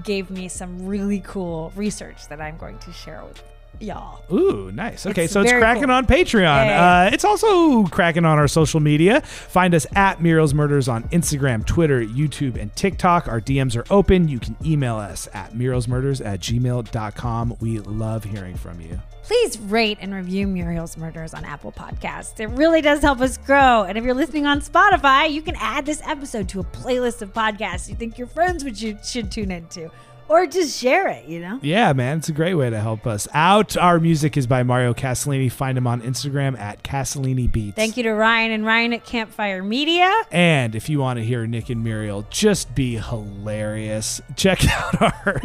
gave 0.05 0.31
me 0.31 0.49
some 0.49 0.87
really 0.87 1.21
cool 1.21 1.73
research 1.77 2.29
that 2.29 2.41
I'm 2.41 2.57
going 2.57 2.79
to 2.81 2.93
share 2.93 3.25
with 3.25 3.43
y'all. 3.81 4.23
Ooh, 4.33 4.71
nice. 4.73 5.07
Okay, 5.07 5.25
It's 5.25 5.33
so 5.33 5.41
it's 5.43 5.53
cracking 5.53 5.85
cool. 5.85 5.93
on 5.93 6.07
Patreon. 6.07 6.67
Yeah, 6.67 7.07
Uh, 7.09 7.11
it's 7.13 7.25
also 7.25 7.85
cracking 7.85 8.25
on 8.25 8.39
our 8.39 8.49
social 8.49 8.81
media. 8.81 9.21
Find 9.23 9.75
us 9.75 9.87
at 9.97 10.21
Muriel's 10.23 10.55
Murders 10.55 10.89
on 10.89 11.05
Instagram, 11.11 11.65
Twitter, 11.67 12.01
YouTube, 12.05 12.61
and 12.61 12.75
TikTok. 12.77 13.29
Our 13.29 13.41
DMs 13.41 13.77
are 13.77 13.85
open. 13.93 14.29
You 14.29 14.39
can 14.39 14.57
email 14.65 14.97
us 14.97 15.29
at 15.35 15.53
murielsmurders 15.55 16.25
at 16.25 16.41
gmail.com. 16.41 17.57
We 17.61 17.81
love 17.81 18.25
hearing 18.25 18.57
from 18.57 18.81
you. 18.81 19.01
Please 19.23 19.59
rate 19.61 19.99
and 20.01 20.13
review 20.13 20.47
Muriel's 20.49 20.97
Murders 20.97 21.35
on 21.35 21.45
Apple 21.45 21.71
Podcasts. 21.71 22.41
It 22.41 22.49
really 22.49 22.81
does 22.81 23.01
help 23.01 23.21
us 23.21 23.37
grow. 23.37 23.85
And 23.85 23.97
if 23.97 24.03
you're 24.03 24.15
listening 24.15 24.47
on 24.47 24.61
Spotify, 24.61 25.31
you 25.31 25.41
can 25.41 25.55
add 25.61 25.87
this 25.87 26.03
episode 26.05 26.49
to 26.49 26.61
a 26.61 26.65
playlist 26.65 27.23
of 27.23 27.33
podcasts 27.33 27.89
you 27.89 27.95
think 27.95 28.19
your 28.19 28.27
friends 28.27 28.65
would 28.65 28.81
you 28.81 28.99
should 29.05 29.31
tune 29.31 29.53
into. 29.53 29.89
Or 30.31 30.47
just 30.47 30.81
share 30.81 31.09
it, 31.09 31.25
you 31.25 31.41
know? 31.41 31.59
Yeah, 31.61 31.93
man, 31.93 32.19
it's 32.19 32.29
a 32.29 32.33
great 32.33 32.55
way 32.55 32.71
to 32.71 32.79
help 32.81 33.05
us 33.05 33.27
out. 33.35 33.77
Our 33.77 33.99
music 33.99 34.37
is 34.37 34.47
by 34.47 34.63
Mario 34.63 34.95
Castellini. 34.95 35.51
Find 35.51 35.77
him 35.77 35.89
on 35.89 36.03
Instagram 36.03 36.57
at 36.57 36.85
Castellini 36.85 37.51
Beats. 37.51 37.75
Thank 37.75 37.97
you 37.97 38.05
to 38.05 38.13
Ryan 38.13 38.53
and 38.53 38.65
Ryan 38.65 38.93
at 38.93 39.05
Campfire 39.05 39.61
Media. 39.65 40.09
And 40.31 40.77
if 40.77 40.89
you 40.89 41.01
want 41.01 41.19
to 41.19 41.25
hear 41.25 41.49
Nick 41.49 41.69
and 41.69 41.83
Muriel 41.83 42.27
just 42.31 42.77
be 42.77 42.95
hilarious, 42.99 44.21
check 44.37 44.65
out 44.71 45.03
our. 45.03 45.43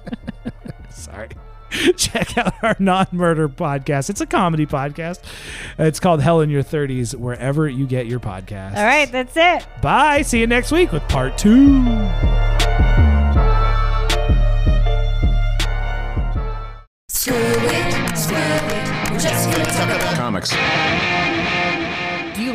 Sorry. 0.90 1.30
Check 1.96 2.36
out 2.36 2.52
our 2.62 2.76
non 2.78 3.06
murder 3.10 3.48
podcast. 3.48 4.10
It's 4.10 4.20
a 4.20 4.26
comedy 4.26 4.66
podcast. 4.66 5.20
It's 5.78 5.98
called 5.98 6.20
Hell 6.20 6.42
in 6.42 6.50
Your 6.50 6.62
30s, 6.62 7.14
wherever 7.14 7.66
you 7.66 7.86
get 7.86 8.04
your 8.04 8.20
podcast. 8.20 8.76
All 8.76 8.84
right, 8.84 9.10
that's 9.10 9.32
it. 9.34 9.66
Bye. 9.80 10.20
See 10.20 10.40
you 10.40 10.46
next 10.46 10.72
week 10.72 10.92
with 10.92 11.02
part 11.08 11.38
two. 11.38 11.82
Screw 17.24 17.36
it, 17.36 18.18
screw 18.18 18.36
it. 18.36 19.10
We're 19.10 19.18
just 19.18 19.50
gonna 19.50 19.64
talk 19.64 19.88
about 19.88 20.14
Comics. 20.14 20.52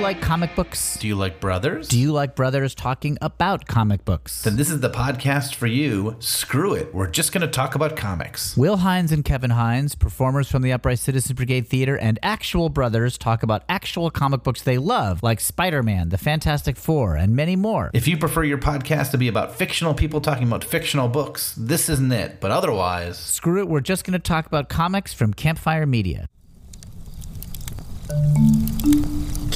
Do 0.10 0.16
you 0.16 0.22
like 0.22 0.28
comic 0.28 0.55
books? 0.55 0.97
Do 0.97 1.07
you 1.07 1.14
like 1.14 1.39
brothers? 1.39 1.88
Do 1.88 1.99
you 1.99 2.12
like 2.12 2.36
brothers 2.36 2.74
talking 2.74 3.20
about 3.22 3.68
comic 3.68 4.05
books? 4.05 4.41
then 4.41 4.55
this 4.55 4.72
is 4.72 4.80
the 4.80 4.89
podcast 4.89 5.53
for 5.53 5.68
you. 5.68 6.16
Screw 6.18 6.74
it. 6.74 6.95
We're 6.95 7.12
just 7.12 7.32
going 7.32 7.41
to 7.41 7.47
talk 7.47 7.76
about 7.76 7.95
comics. 7.95 8.57
Will 8.57 8.78
Hines 8.78 9.12
and 9.12 9.24
Kevin 9.24 9.51
Hines, 9.51 9.93
performers 9.93 10.49
from 10.49 10.64
the 10.64 10.74
Upright 10.74 10.97
Citizens 10.97 11.34
Brigade 11.34 11.68
Theater, 11.68 11.95
and 11.95 12.18
actual 12.24 12.70
brothers 12.70 13.20
talk 13.20 13.43
about 13.43 13.62
actual 13.70 14.10
comic 14.10 14.41
books 14.41 14.64
they 14.64 14.80
love, 14.80 15.22
like 15.22 15.39
Spider 15.39 15.84
Man, 15.84 16.10
The 16.10 16.18
Fantastic 16.18 16.76
Four, 16.76 17.16
and 17.16 17.36
many 17.36 17.55
more. 17.55 17.91
If 17.93 18.07
you 18.07 18.18
prefer 18.18 18.43
your 18.43 18.57
podcast 18.57 19.12
to 19.12 19.20
be 19.20 19.28
about 19.28 19.57
fictional 19.57 19.93
people 19.93 20.22
talking 20.22 20.47
about 20.47 20.64
fictional 20.64 21.07
books, 21.07 21.53
this 21.55 21.88
isn't 21.88 22.12
it. 22.12 22.39
But 22.39 22.49
otherwise, 22.49 23.20
Screw 23.20 23.60
it, 23.60 23.68
we're 23.68 23.80
just 23.80 24.05
going 24.05 24.14
to 24.14 24.18
talk 24.18 24.47
about 24.47 24.70
comics 24.70 25.14
from 25.14 25.36
Campfire 25.36 25.86
Media. 25.86 26.30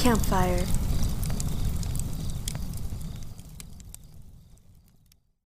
Campfire. 0.04 0.83